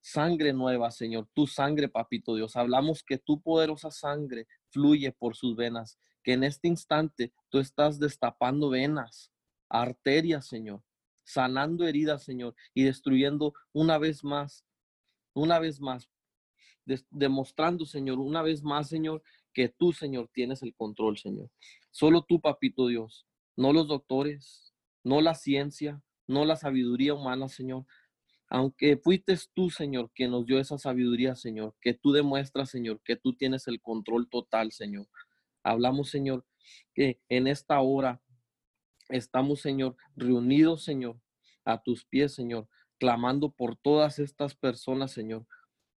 sangre 0.00 0.52
nueva, 0.52 0.90
Señor, 0.90 1.26
tu 1.32 1.46
sangre, 1.46 1.88
papito 1.88 2.34
Dios. 2.34 2.54
Hablamos 2.54 3.02
que 3.02 3.16
tu 3.16 3.40
poderosa 3.40 3.90
sangre 3.90 4.46
fluye 4.68 5.12
por 5.12 5.34
sus 5.34 5.56
venas, 5.56 5.98
que 6.22 6.34
en 6.34 6.44
este 6.44 6.68
instante 6.68 7.32
tú 7.48 7.58
estás 7.58 7.98
destapando 7.98 8.68
venas, 8.68 9.32
arterias, 9.70 10.46
Señor, 10.46 10.82
sanando 11.24 11.86
heridas, 11.86 12.22
Señor, 12.22 12.54
y 12.74 12.84
destruyendo 12.84 13.54
una 13.72 13.96
vez 13.96 14.22
más 14.22 14.66
una 15.34 15.58
vez 15.58 15.80
más, 15.80 16.10
demostrando, 17.10 17.84
Señor, 17.84 18.18
una 18.18 18.42
vez 18.42 18.62
más, 18.62 18.88
Señor, 18.88 19.22
que 19.52 19.68
tú, 19.68 19.92
Señor, 19.92 20.28
tienes 20.32 20.62
el 20.62 20.74
control, 20.74 21.18
Señor. 21.18 21.50
Solo 21.90 22.22
tú, 22.22 22.40
papito 22.40 22.86
Dios, 22.86 23.26
no 23.56 23.72
los 23.72 23.88
doctores, 23.88 24.74
no 25.04 25.20
la 25.20 25.34
ciencia, 25.34 26.02
no 26.26 26.44
la 26.44 26.56
sabiduría 26.56 27.14
humana, 27.14 27.48
Señor. 27.48 27.84
Aunque 28.48 28.96
fuiste 28.96 29.36
tú, 29.54 29.70
Señor, 29.70 30.10
que 30.14 30.28
nos 30.28 30.46
dio 30.46 30.58
esa 30.58 30.78
sabiduría, 30.78 31.36
Señor, 31.36 31.74
que 31.80 31.94
tú 31.94 32.12
demuestras, 32.12 32.70
Señor, 32.70 33.00
que 33.04 33.16
tú 33.16 33.34
tienes 33.34 33.68
el 33.68 33.80
control 33.80 34.28
total, 34.28 34.72
Señor. 34.72 35.06
Hablamos, 35.62 36.10
Señor, 36.10 36.44
que 36.94 37.20
en 37.28 37.46
esta 37.46 37.80
hora 37.80 38.20
estamos, 39.08 39.60
Señor, 39.60 39.96
reunidos, 40.16 40.84
Señor, 40.84 41.20
a 41.64 41.82
tus 41.82 42.04
pies, 42.04 42.34
Señor, 42.34 42.68
clamando 43.00 43.50
por 43.50 43.76
todas 43.76 44.18
estas 44.18 44.54
personas, 44.54 45.10
Señor, 45.10 45.46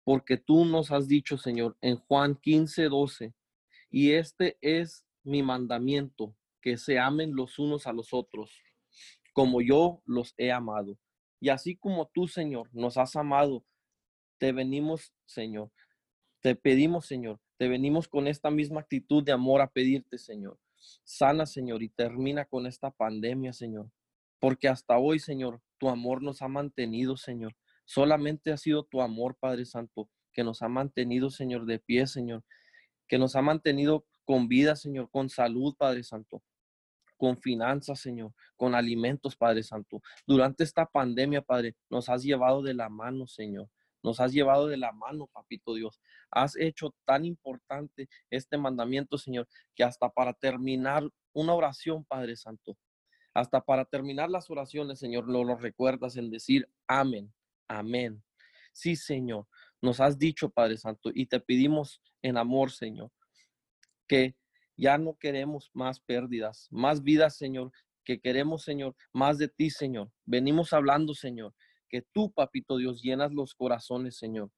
porque 0.04 0.36
tú 0.36 0.64
nos 0.64 0.92
has 0.92 1.08
dicho, 1.08 1.36
Señor, 1.36 1.76
en 1.80 1.96
Juan 1.96 2.36
15, 2.36 2.84
12, 2.84 3.34
y 3.90 4.12
este 4.12 4.56
es 4.60 5.04
mi 5.24 5.42
mandamiento, 5.42 6.34
que 6.60 6.78
se 6.78 7.00
amen 7.00 7.34
los 7.34 7.58
unos 7.58 7.88
a 7.88 7.92
los 7.92 8.14
otros, 8.14 8.62
como 9.32 9.60
yo 9.60 10.00
los 10.06 10.32
he 10.38 10.52
amado. 10.52 10.96
Y 11.40 11.48
así 11.48 11.76
como 11.76 12.06
tú, 12.06 12.28
Señor, 12.28 12.70
nos 12.72 12.96
has 12.96 13.16
amado, 13.16 13.64
te 14.38 14.52
venimos, 14.52 15.12
Señor, 15.26 15.72
te 16.40 16.54
pedimos, 16.54 17.06
Señor, 17.06 17.40
te 17.58 17.66
venimos 17.66 18.06
con 18.06 18.28
esta 18.28 18.48
misma 18.50 18.80
actitud 18.80 19.24
de 19.24 19.32
amor 19.32 19.60
a 19.60 19.70
pedirte, 19.70 20.18
Señor. 20.18 20.58
Sana, 21.02 21.46
Señor, 21.46 21.82
y 21.82 21.88
termina 21.88 22.44
con 22.44 22.66
esta 22.66 22.92
pandemia, 22.92 23.52
Señor. 23.52 23.90
Porque 24.38 24.68
hasta 24.68 24.98
hoy, 24.98 25.18
Señor, 25.18 25.60
tu 25.82 25.88
amor 25.88 26.22
nos 26.22 26.42
ha 26.42 26.46
mantenido, 26.46 27.16
Señor. 27.16 27.56
Solamente 27.84 28.52
ha 28.52 28.56
sido 28.56 28.84
tu 28.84 29.02
amor, 29.02 29.34
Padre 29.34 29.64
Santo, 29.64 30.08
que 30.32 30.44
nos 30.44 30.62
ha 30.62 30.68
mantenido, 30.68 31.28
Señor, 31.28 31.66
de 31.66 31.80
pie, 31.80 32.06
Señor. 32.06 32.44
Que 33.08 33.18
nos 33.18 33.34
ha 33.34 33.42
mantenido 33.42 34.06
con 34.24 34.46
vida, 34.46 34.76
Señor, 34.76 35.10
con 35.10 35.28
salud, 35.28 35.74
Padre 35.76 36.04
Santo. 36.04 36.40
con 37.16 37.36
finanzas, 37.36 38.00
Señor, 38.00 38.32
con 38.56 38.76
alimentos, 38.76 39.36
Padre 39.36 39.62
Santo. 39.64 40.00
Durante 40.24 40.62
esta 40.62 40.86
pandemia, 40.86 41.42
Padre, 41.42 41.76
nos 41.90 42.08
has 42.08 42.22
llevado 42.22 42.62
de 42.62 42.74
la 42.74 42.88
mano, 42.88 43.26
Señor. 43.26 43.68
Nos 44.02 44.20
has 44.20 44.32
llevado 44.32 44.68
de 44.68 44.76
la 44.76 44.92
mano, 44.92 45.28
Papito 45.32 45.74
Dios. 45.74 46.00
Has 46.30 46.56
hecho 46.56 46.94
tan 47.04 47.24
importante 47.24 48.08
este 48.30 48.56
mandamiento, 48.56 49.18
Señor, 49.18 49.48
que 49.74 49.84
hasta 49.84 50.08
para 50.10 50.32
terminar 50.32 51.08
una 51.32 51.54
oración, 51.54 52.04
Padre 52.04 52.36
Santo, 52.36 52.76
hasta 53.34 53.60
para 53.60 53.84
terminar 53.84 54.30
las 54.30 54.50
oraciones, 54.50 54.98
Señor, 54.98 55.28
lo, 55.28 55.44
lo 55.44 55.56
recuerdas 55.56 56.16
en 56.16 56.30
decir 56.30 56.68
amén, 56.86 57.32
amén. 57.68 58.22
Sí, 58.72 58.96
Señor, 58.96 59.46
nos 59.80 60.00
has 60.00 60.18
dicho, 60.18 60.50
Padre 60.50 60.76
Santo, 60.76 61.10
y 61.14 61.26
te 61.26 61.40
pedimos 61.40 62.00
en 62.22 62.36
amor, 62.36 62.70
Señor, 62.70 63.10
que 64.06 64.34
ya 64.76 64.98
no 64.98 65.16
queremos 65.18 65.70
más 65.74 66.00
pérdidas, 66.00 66.68
más 66.70 67.02
vidas, 67.02 67.36
Señor, 67.36 67.72
que 68.04 68.20
queremos, 68.20 68.62
Señor, 68.62 68.94
más 69.12 69.38
de 69.38 69.48
ti, 69.48 69.70
Señor. 69.70 70.10
Venimos 70.24 70.72
hablando, 70.72 71.14
Señor, 71.14 71.54
que 71.88 72.02
tú, 72.12 72.32
papito 72.32 72.76
Dios, 72.78 73.02
llenas 73.02 73.32
los 73.32 73.54
corazones, 73.54 74.16
Señor, 74.16 74.50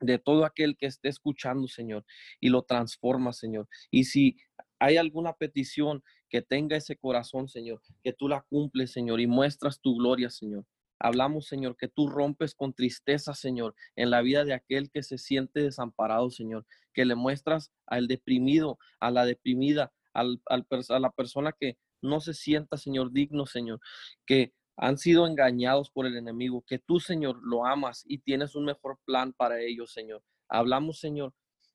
de 0.00 0.18
todo 0.18 0.44
aquel 0.44 0.76
que 0.76 0.86
esté 0.86 1.08
escuchando, 1.08 1.68
Señor, 1.68 2.04
y 2.40 2.48
lo 2.48 2.62
transforma, 2.62 3.32
Señor. 3.32 3.68
Y 3.90 4.04
si 4.04 4.36
hay 4.78 4.96
alguna 4.96 5.34
petición 5.34 6.02
que 6.34 6.42
tenga 6.42 6.76
ese 6.76 6.96
corazón, 6.96 7.48
Señor, 7.48 7.80
que 8.02 8.12
tú 8.12 8.26
la 8.26 8.44
cumples, 8.50 8.90
Señor, 8.90 9.20
y 9.20 9.28
muestras 9.28 9.80
tu 9.80 9.94
gloria, 9.94 10.30
Señor. 10.30 10.66
Hablamos, 10.98 11.46
Señor, 11.46 11.76
que 11.76 11.86
tú 11.86 12.08
rompes 12.08 12.56
con 12.56 12.74
tristeza, 12.74 13.34
Señor, 13.34 13.76
en 13.94 14.10
la 14.10 14.20
vida 14.20 14.44
de 14.44 14.52
aquel 14.52 14.90
que 14.90 15.04
se 15.04 15.16
siente 15.16 15.60
desamparado, 15.60 16.30
Señor, 16.30 16.66
que 16.92 17.04
le 17.04 17.14
muestras 17.14 17.70
al 17.86 18.08
deprimido, 18.08 18.80
a 18.98 19.12
la 19.12 19.24
deprimida, 19.26 19.92
al, 20.12 20.42
a 20.48 20.98
la 20.98 21.12
persona 21.12 21.52
que 21.52 21.78
no 22.02 22.18
se 22.18 22.34
sienta, 22.34 22.78
Señor, 22.78 23.12
digno, 23.12 23.46
Señor, 23.46 23.78
que 24.26 24.52
han 24.76 24.98
sido 24.98 25.28
engañados 25.28 25.88
por 25.88 26.04
el 26.04 26.16
enemigo, 26.16 26.64
que 26.66 26.80
tú, 26.80 26.98
Señor, 26.98 27.38
lo 27.44 27.64
amas 27.64 28.02
y 28.08 28.18
tienes 28.18 28.56
un 28.56 28.64
mejor 28.64 28.98
plan 29.04 29.32
para 29.34 29.60
ellos, 29.60 29.92
Señor. 29.92 30.20
Hablamos, 30.48 30.98
Señor, 30.98 31.32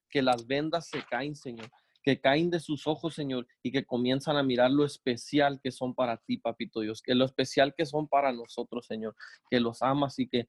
que 0.09 0.21
las 0.21 0.47
vendas 0.47 0.89
se 0.89 1.01
caen, 1.05 1.37
Señor, 1.37 1.69
que 2.01 2.19
caen 2.19 2.49
de 2.49 2.59
sus 2.59 2.87
ojos, 2.87 3.15
Señor, 3.15 3.47
y 3.61 3.71
que 3.71 3.85
comienzan 3.85 4.37
a 4.37 4.43
mirar 4.43 4.71
lo 4.71 4.85
especial 4.85 5.59
que 5.61 5.71
son 5.71 5.93
para 5.93 6.17
ti, 6.17 6.37
papito 6.37 6.81
Dios, 6.81 7.01
que 7.01 7.15
lo 7.15 7.25
especial 7.25 7.73
que 7.75 7.85
son 7.85 8.07
para 8.07 8.31
nosotros, 8.31 8.85
Señor, 8.85 9.15
que 9.49 9.59
los 9.59 9.81
amas 9.81 10.17
y 10.19 10.27
que, 10.27 10.47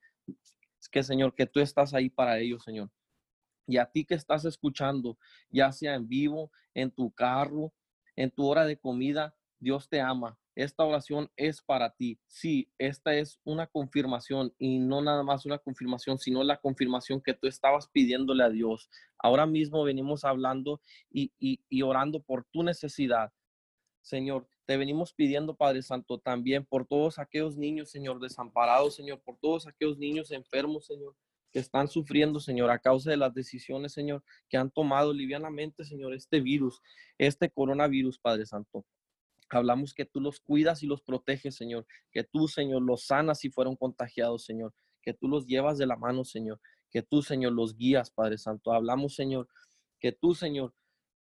que 0.91 1.03
Señor, 1.03 1.35
que 1.35 1.47
tú 1.47 1.61
estás 1.61 1.95
ahí 1.95 2.09
para 2.09 2.39
ellos, 2.39 2.63
Señor. 2.65 2.91
Y 3.67 3.77
a 3.77 3.87
ti 3.87 4.05
que 4.05 4.15
estás 4.15 4.45
escuchando, 4.45 5.19
ya 5.51 5.73
sea 5.73 5.95
en 5.95 6.09
vivo, 6.09 6.51
en 6.75 6.91
tu 6.91 7.13
carro, 7.13 7.73
en 8.17 8.31
tu 8.31 8.47
hora 8.47 8.65
de 8.65 8.79
comida, 8.79 9.35
Dios 9.59 9.89
te 9.89 10.01
ama. 10.01 10.39
Esta 10.61 10.85
oración 10.85 11.31
es 11.39 11.63
para 11.63 11.95
ti. 11.95 12.21
Sí, 12.27 12.71
esta 12.77 13.15
es 13.15 13.41
una 13.45 13.67
confirmación 13.67 14.53
y 14.59 14.79
no 14.79 15.01
nada 15.01 15.23
más 15.23 15.47
una 15.47 15.57
confirmación, 15.59 16.19
sino 16.19 16.45
la 16.45 16.59
confirmación 16.59 17.23
que 17.23 17.33
tú 17.33 17.49
estabas 17.49 17.89
pidiéndole 17.89 18.45
a 18.45 18.51
Dios. 18.51 18.91
Ahora 19.17 19.47
mismo 19.47 19.83
venimos 19.85 20.23
hablando 20.23 20.83
y, 21.11 21.33
y, 21.39 21.81
orando 21.81 22.21
por 22.21 22.45
tu 22.45 22.63
necesidad. 22.63 23.33
Señor, 24.03 24.47
te 24.67 24.77
venimos 24.77 25.15
pidiendo, 25.15 25.57
Padre 25.57 25.81
Santo, 25.81 26.19
también 26.19 26.67
por 26.67 26.87
todos 26.87 27.19
aquellos 27.19 27.57
niños, 27.57 27.91
Señor, 27.91 28.21
desamparados, 28.21 28.97
Señor, 28.97 29.23
por 29.23 29.39
todos 29.39 29.67
aquellos 29.67 29.97
niños 29.97 30.31
enfermos, 30.31 30.85
Señor, 30.85 31.17
que 31.53 31.61
están 31.61 31.89
sufriendo, 31.89 32.39
Señor, 32.39 32.71
a 32.71 32.79
causa 32.79 33.09
de 33.09 33.17
las 33.17 33.33
decisiones, 33.33 33.95
Señor, 33.95 34.23
que 34.51 34.59
han 34.59 34.71
tomado 34.71 35.15
livianamente, 35.15 35.87
Señor, 35.87 36.13
este 36.13 36.39
virus, 36.39 36.83
este 37.17 37.49
coronavirus, 37.49 38.19
Padre 38.19 38.45
Santo. 38.45 38.85
Hablamos 39.51 39.95
que 39.95 40.05
tú 40.05 40.21
los 40.21 40.41
cuidas 40.41 40.83
y 40.83 40.87
los 40.87 41.03
proteges, 41.03 41.57
Señor, 41.57 41.87
que 42.13 42.25
tú, 42.25 42.49
Señor, 42.49 42.83
los 42.83 43.07
sanas 43.07 43.41
si 43.41 43.51
fueron 43.51 43.77
contagiados, 43.77 44.45
Señor, 44.45 44.73
que 45.03 45.15
tú 45.15 45.29
los 45.29 45.47
llevas 45.47 45.79
de 45.79 45.87
la 45.87 45.97
mano, 45.97 46.25
Señor, 46.25 46.61
que 46.91 47.03
tú, 47.03 47.23
Señor, 47.23 47.53
los 47.53 47.77
guías, 47.77 48.11
Padre 48.11 48.39
Santo. 48.39 48.73
Hablamos, 48.73 49.15
Señor, 49.15 49.49
que 49.99 50.13
tú, 50.13 50.35
Señor, 50.35 50.75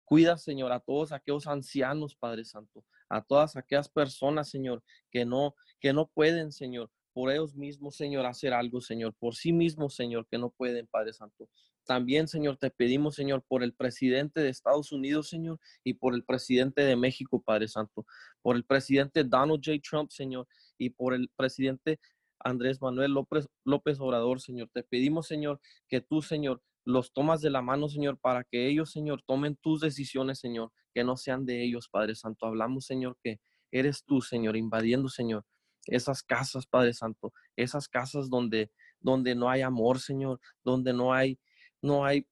cuidas, 0.05 0.43
Señor, 0.43 0.73
a 0.73 0.81
todos 0.81 1.13
aquellos 1.13 1.47
ancianos, 1.47 2.17
Padre 2.17 2.45
Santo, 2.45 2.85
a 3.09 3.23
todas 3.23 3.57
aquellas 3.57 3.89
personas, 3.89 4.51
Señor, 4.51 4.83
que 5.11 5.25
no, 5.25 5.55
que 5.81 5.93
no 5.93 6.07
pueden, 6.07 6.53
Señor, 6.53 6.91
por 7.13 7.31
ellos 7.31 7.55
mismos, 7.55 7.97
Señor, 7.97 8.27
hacer 8.27 8.53
algo, 8.53 8.81
Señor, 8.81 9.15
por 9.15 9.35
sí 9.35 9.53
mismos, 9.53 9.95
Señor, 9.95 10.27
que 10.29 10.39
no 10.39 10.51
pueden, 10.51 10.87
Padre 10.87 11.13
Santo. 11.13 11.49
También, 11.87 12.29
Señor, 12.29 12.57
te 12.57 12.71
pedimos, 12.71 13.15
Señor, 13.15 13.45
por 13.47 13.63
el 13.63 13.75
presidente 13.75 14.41
de 14.41 14.49
Estados 14.49 14.93
Unidos, 14.93 15.29
Señor, 15.29 15.61
y 15.83 15.95
por 15.95 16.15
el 16.15 16.25
presidente 16.25 16.83
de 16.83 16.97
México, 16.97 17.43
Padre 17.43 17.69
Santo, 17.69 18.07
por 18.43 18.57
el 18.57 18.65
presidente 18.65 19.25
Donald 19.25 19.61
J. 19.65 19.79
Trump, 19.83 20.11
Señor, 20.11 20.49
y 20.79 20.91
por 20.91 21.15
el 21.15 21.29
presidente 21.37 22.01
Andrés 22.41 22.81
Manuel 22.81 23.13
López, 23.13 23.49
López 23.65 24.01
Obrador, 24.01 24.41
Señor. 24.41 24.69
Te 24.73 24.83
pedimos, 24.83 25.27
Señor, 25.27 25.61
que 25.89 26.01
tú, 26.01 26.23
Señor, 26.23 26.63
los 26.85 27.13
tomas 27.13 27.41
de 27.41 27.51
la 27.51 27.63
mano, 27.63 27.89
Señor, 27.89 28.19
para 28.19 28.45
que 28.45 28.69
ellos, 28.69 28.91
Señor, 28.91 29.23
tomen 29.27 29.57
tus 29.57 29.81
decisiones, 29.81 30.39
Señor, 30.39 30.71
que 30.93 31.05
no 31.05 31.17
sean 31.17 31.47
de 31.47 31.65
ellos, 31.65 31.89
Padre 31.89 32.15
Santo. 32.15 32.47
Hablamos, 32.47 32.85
Señor, 32.87 33.17
que 33.23 33.41
eres 33.73 34.05
tú, 34.05 34.21
Señor, 34.21 34.57
invadiendo, 34.57 35.09
Señor, 35.09 35.45
esas 35.87 36.23
casas, 36.23 36.67
Padre 36.67 36.93
Santo, 36.93 37.33
esas 37.57 37.89
casas 37.89 38.29
donde, 38.29 38.71
donde 39.01 39.35
no 39.35 39.49
hay 39.51 39.63
amor, 39.63 39.99
Señor, 39.99 40.41
donde 40.63 40.93
no 40.93 41.13
hay 41.13 41.39
no 41.85 42.05
hay 42.05 42.27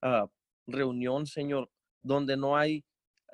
ah, 0.00 0.28
reunión, 0.66 1.26
Señor, 1.26 1.68
donde 2.02 2.36
no 2.36 2.56
hay 2.56 2.84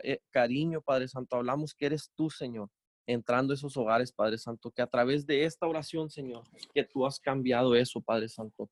eh, 0.02 0.20
cariño, 0.30 0.80
Padre 0.80 1.08
Santo. 1.08 1.36
Hablamos 1.36 1.74
que 1.74 1.86
eres 1.86 2.10
tú, 2.16 2.30
Señor, 2.30 2.70
entrando 3.06 3.52
a 3.52 3.54
esos 3.54 3.76
hogares, 3.76 4.10
Padre 4.10 4.38
Santo, 4.38 4.70
que 4.70 4.80
a 4.80 4.86
través 4.86 5.26
de 5.26 5.44
esta 5.44 5.66
oración, 5.66 6.08
Señor, 6.08 6.44
que 6.74 6.84
tú 6.84 7.04
has 7.06 7.20
cambiado 7.20 7.74
eso, 7.74 8.00
Padre 8.00 8.30
Santo. 8.30 8.70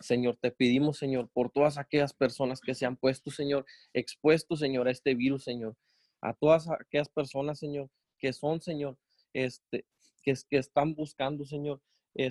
Señor, 0.00 0.36
te 0.36 0.50
pedimos, 0.50 0.98
Señor, 0.98 1.30
por 1.32 1.50
todas 1.50 1.78
aquellas 1.78 2.12
personas 2.12 2.60
que 2.60 2.74
se 2.74 2.84
han 2.84 2.96
puesto, 2.96 3.30
Señor, 3.30 3.64
expuestos, 3.92 4.58
Señor, 4.58 4.88
a 4.88 4.90
este 4.90 5.14
virus, 5.14 5.44
Señor, 5.44 5.76
a 6.20 6.34
todas 6.34 6.68
aquellas 6.68 7.08
personas, 7.08 7.60
Señor, 7.60 7.88
que 8.18 8.32
son, 8.32 8.60
Señor, 8.60 8.98
este, 9.32 9.86
que, 10.24 10.34
que 10.50 10.58
están 10.58 10.96
buscando, 10.96 11.44
Señor, 11.44 11.80
eh, 12.14 12.30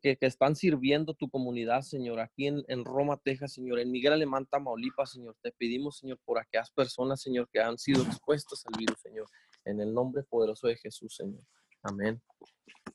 que, 0.00 0.18
están 0.20 0.56
sirviendo 0.56 1.14
tu 1.14 1.30
comunidad, 1.30 1.82
Señor, 1.82 2.20
aquí 2.20 2.48
en, 2.48 2.62
en, 2.68 2.84
Roma, 2.84 3.18
Texas, 3.22 3.54
Señor, 3.54 3.78
en 3.78 3.90
Miguel 3.90 4.12
Alemán, 4.12 4.46
Tamaulipas, 4.46 5.12
Señor. 5.12 5.36
Te 5.42 5.52
pedimos, 5.52 5.98
Señor, 5.98 6.18
por 6.24 6.38
aquellas 6.38 6.70
personas, 6.70 7.22
Señor, 7.22 7.48
que 7.50 7.60
han 7.60 7.78
sido 7.78 8.02
expuestas 8.02 8.64
al 8.66 8.78
virus, 8.78 9.00
Señor, 9.00 9.26
en 9.64 9.80
el 9.80 9.92
nombre 9.92 10.22
poderoso 10.24 10.66
de 10.66 10.76
Jesús, 10.76 11.16
Señor. 11.16 11.42
Amén 11.82 12.22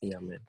y 0.00 0.14
amén. 0.14 0.40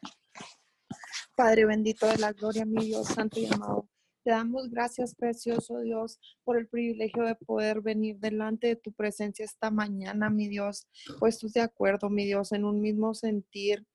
Padre 1.36 1.66
bendito 1.66 2.06
de 2.08 2.18
la 2.18 2.34
gloria, 2.34 2.66
mi 2.66 2.86
Dios 2.86 3.08
santo 3.08 3.40
y 3.40 3.46
amado. 3.46 3.88
Te 4.24 4.32
damos 4.32 4.70
gracias, 4.70 5.16
precioso 5.16 5.80
Dios, 5.80 6.20
por 6.44 6.58
el 6.58 6.68
privilegio 6.68 7.24
de 7.24 7.36
poder 7.36 7.82
venir 7.82 8.20
delante 8.20 8.68
de 8.68 8.76
tu 8.76 8.92
presencia 8.92 9.46
esta 9.46 9.72
mañana, 9.72 10.30
mi 10.30 10.50
Dios, 10.50 10.88
puestos 11.20 11.54
de 11.54 11.62
acuerdo, 11.62 12.10
mi 12.10 12.26
Dios, 12.26 12.52
en 12.52 12.66
un 12.66 12.82
mismo 12.82 13.14
sentir, 13.14 13.86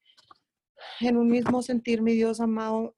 en 1.01 1.17
un 1.17 1.27
mismo 1.27 1.61
sentir, 1.61 2.01
mi 2.01 2.13
Dios 2.13 2.39
amado, 2.39 2.95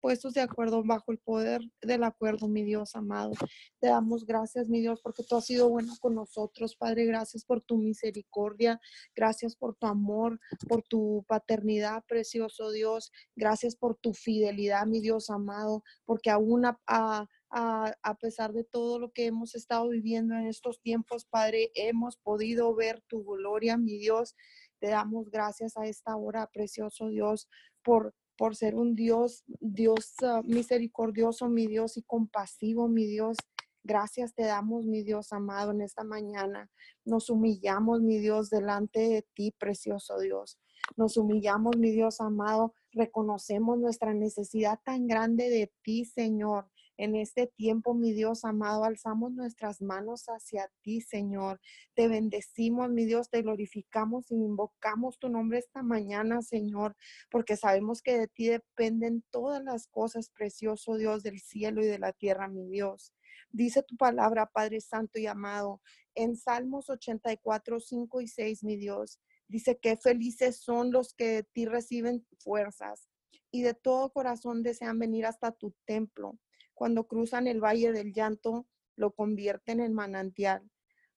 puestos 0.00 0.34
de 0.34 0.40
acuerdo 0.40 0.82
bajo 0.82 1.12
el 1.12 1.18
poder 1.18 1.60
del 1.82 2.04
acuerdo, 2.04 2.48
mi 2.48 2.64
Dios 2.64 2.96
amado. 2.96 3.32
Te 3.80 3.88
damos 3.88 4.24
gracias, 4.26 4.68
mi 4.68 4.80
Dios, 4.80 5.00
porque 5.02 5.22
tú 5.22 5.36
has 5.36 5.46
sido 5.46 5.68
bueno 5.68 5.92
con 6.00 6.14
nosotros, 6.14 6.76
Padre. 6.76 7.04
Gracias 7.04 7.44
por 7.44 7.60
tu 7.60 7.76
misericordia, 7.76 8.80
gracias 9.14 9.56
por 9.56 9.76
tu 9.76 9.86
amor, 9.86 10.40
por 10.68 10.82
tu 10.82 11.24
paternidad, 11.28 12.02
precioso 12.08 12.70
Dios. 12.70 13.12
Gracias 13.36 13.76
por 13.76 13.96
tu 13.96 14.14
fidelidad, 14.14 14.86
mi 14.86 15.00
Dios 15.00 15.30
amado, 15.30 15.82
porque 16.06 16.30
aún 16.30 16.64
a, 16.64 16.80
a 16.86 17.26
a, 17.50 18.16
pesar 18.20 18.52
de 18.52 18.64
todo 18.64 18.98
lo 18.98 19.12
que 19.12 19.26
hemos 19.26 19.54
estado 19.54 19.88
viviendo 19.88 20.34
en 20.34 20.46
estos 20.46 20.80
tiempos, 20.80 21.24
Padre, 21.24 21.70
hemos 21.74 22.16
podido 22.16 22.74
ver 22.74 23.02
tu 23.08 23.24
gloria, 23.24 23.76
mi 23.76 23.98
Dios. 23.98 24.36
Te 24.80 24.88
damos 24.88 25.30
gracias 25.30 25.76
a 25.76 25.86
esta 25.86 26.16
hora, 26.16 26.46
precioso 26.46 27.08
Dios, 27.08 27.48
por, 27.82 28.14
por 28.36 28.56
ser 28.56 28.74
un 28.74 28.94
Dios, 28.94 29.44
Dios 29.60 30.14
ah, 30.22 30.40
misericordioso, 30.44 31.48
mi 31.48 31.66
Dios, 31.66 31.96
y 31.98 32.02
compasivo, 32.02 32.88
mi 32.88 33.06
Dios. 33.06 33.36
Gracias 33.82 34.34
te 34.34 34.44
damos, 34.44 34.86
mi 34.86 35.02
Dios 35.02 35.32
amado, 35.32 35.72
en 35.72 35.82
esta 35.82 36.02
mañana. 36.02 36.70
Nos 37.04 37.28
humillamos, 37.30 38.00
mi 38.00 38.18
Dios, 38.18 38.50
delante 38.50 39.00
de 39.00 39.26
ti, 39.34 39.54
precioso 39.58 40.18
Dios. 40.18 40.58
Nos 40.96 41.16
humillamos, 41.16 41.76
mi 41.76 41.90
Dios 41.90 42.20
amado. 42.20 42.74
Reconocemos 42.92 43.78
nuestra 43.78 44.14
necesidad 44.14 44.80
tan 44.84 45.06
grande 45.06 45.50
de 45.50 45.72
ti, 45.82 46.04
Señor. 46.04 46.70
En 47.00 47.16
este 47.16 47.46
tiempo, 47.46 47.94
mi 47.94 48.12
Dios 48.12 48.44
amado, 48.44 48.84
alzamos 48.84 49.32
nuestras 49.32 49.80
manos 49.80 50.26
hacia 50.26 50.70
ti, 50.82 51.00
Señor. 51.00 51.58
Te 51.94 52.08
bendecimos, 52.08 52.90
mi 52.90 53.06
Dios, 53.06 53.30
te 53.30 53.40
glorificamos 53.40 54.30
y 54.30 54.34
invocamos 54.34 55.18
tu 55.18 55.30
nombre 55.30 55.60
esta 55.60 55.82
mañana, 55.82 56.42
Señor, 56.42 56.94
porque 57.30 57.56
sabemos 57.56 58.02
que 58.02 58.18
de 58.18 58.28
ti 58.28 58.48
dependen 58.48 59.24
todas 59.30 59.64
las 59.64 59.86
cosas, 59.86 60.28
precioso 60.28 60.98
Dios 60.98 61.22
del 61.22 61.40
cielo 61.40 61.82
y 61.82 61.86
de 61.86 61.98
la 61.98 62.12
tierra, 62.12 62.48
mi 62.48 62.66
Dios. 62.66 63.14
Dice 63.50 63.82
tu 63.82 63.96
palabra, 63.96 64.50
Padre 64.52 64.82
Santo 64.82 65.18
y 65.18 65.26
amado, 65.26 65.80
en 66.14 66.36
Salmos 66.36 66.90
84, 66.90 67.80
5 67.80 68.20
y 68.20 68.28
6, 68.28 68.62
mi 68.62 68.76
Dios, 68.76 69.18
dice 69.48 69.78
que 69.78 69.96
felices 69.96 70.58
son 70.58 70.92
los 70.92 71.14
que 71.14 71.28
de 71.28 71.42
ti 71.44 71.64
reciben 71.64 72.26
fuerzas 72.40 73.08
y 73.50 73.62
de 73.62 73.72
todo 73.72 74.12
corazón 74.12 74.62
desean 74.62 74.98
venir 74.98 75.24
hasta 75.24 75.50
tu 75.50 75.74
templo. 75.86 76.38
Cuando 76.80 77.06
cruzan 77.06 77.46
el 77.46 77.62
valle 77.62 77.92
del 77.92 78.14
llanto, 78.14 78.66
lo 78.96 79.10
convierten 79.10 79.80
en 79.80 79.92
manantial. 79.92 80.62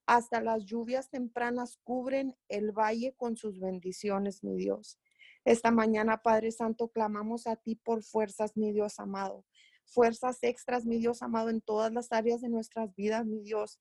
Hasta 0.06 0.42
las 0.42 0.66
lluvias 0.66 1.10
tempranas 1.10 1.80
cubren 1.86 2.36
el 2.50 2.74
valle 2.74 3.16
con 3.16 3.38
sus 3.38 3.62
bendiciones, 3.62 4.44
mi 4.44 4.58
Dios. 4.58 5.00
Esta 5.46 5.72
mañana, 5.72 6.18
Padre 6.22 6.52
Santo, 6.52 6.90
clamamos 6.90 7.48
a 7.48 7.56
ti 7.56 7.76
por 7.76 8.04
fuerzas, 8.04 8.58
mi 8.58 8.74
Dios 8.74 9.00
amado. 9.00 9.46
Fuerzas 9.86 10.40
extras, 10.42 10.86
mi 10.86 10.98
Dios 10.98 11.22
amado, 11.22 11.50
en 11.50 11.62
todas 11.62 11.94
las 11.94 12.12
áreas 12.12 12.42
de 12.42 12.50
nuestras 12.50 12.94
vidas, 12.94 13.26
mi 13.26 13.40
Dios. 13.40 13.80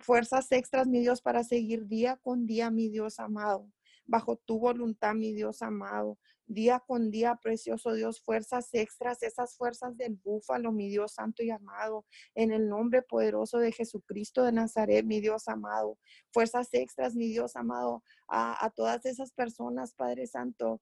Fuerzas 0.00 0.52
extras, 0.52 0.86
mi 0.86 1.00
Dios, 1.00 1.22
para 1.22 1.44
seguir 1.44 1.86
día 1.86 2.18
con 2.18 2.44
día, 2.44 2.70
mi 2.70 2.90
Dios 2.90 3.18
amado 3.18 3.70
bajo 4.06 4.36
tu 4.36 4.58
voluntad, 4.58 5.14
mi 5.14 5.32
Dios 5.32 5.62
amado. 5.62 6.18
Día 6.46 6.82
con 6.86 7.10
día, 7.10 7.38
precioso 7.40 7.94
Dios, 7.94 8.20
fuerzas 8.20 8.68
extras, 8.72 9.22
esas 9.22 9.56
fuerzas 9.56 9.96
del 9.96 10.16
búfalo, 10.16 10.72
mi 10.72 10.88
Dios 10.88 11.14
santo 11.14 11.42
y 11.42 11.50
amado, 11.50 12.04
en 12.34 12.52
el 12.52 12.68
nombre 12.68 13.02
poderoso 13.02 13.58
de 13.58 13.72
Jesucristo 13.72 14.42
de 14.42 14.52
Nazaret, 14.52 15.04
mi 15.06 15.20
Dios 15.20 15.48
amado. 15.48 15.98
Fuerzas 16.32 16.68
extras, 16.72 17.14
mi 17.14 17.28
Dios 17.28 17.56
amado, 17.56 18.02
a, 18.28 18.64
a 18.64 18.70
todas 18.70 19.06
esas 19.06 19.32
personas, 19.32 19.94
Padre 19.94 20.26
Santo, 20.26 20.80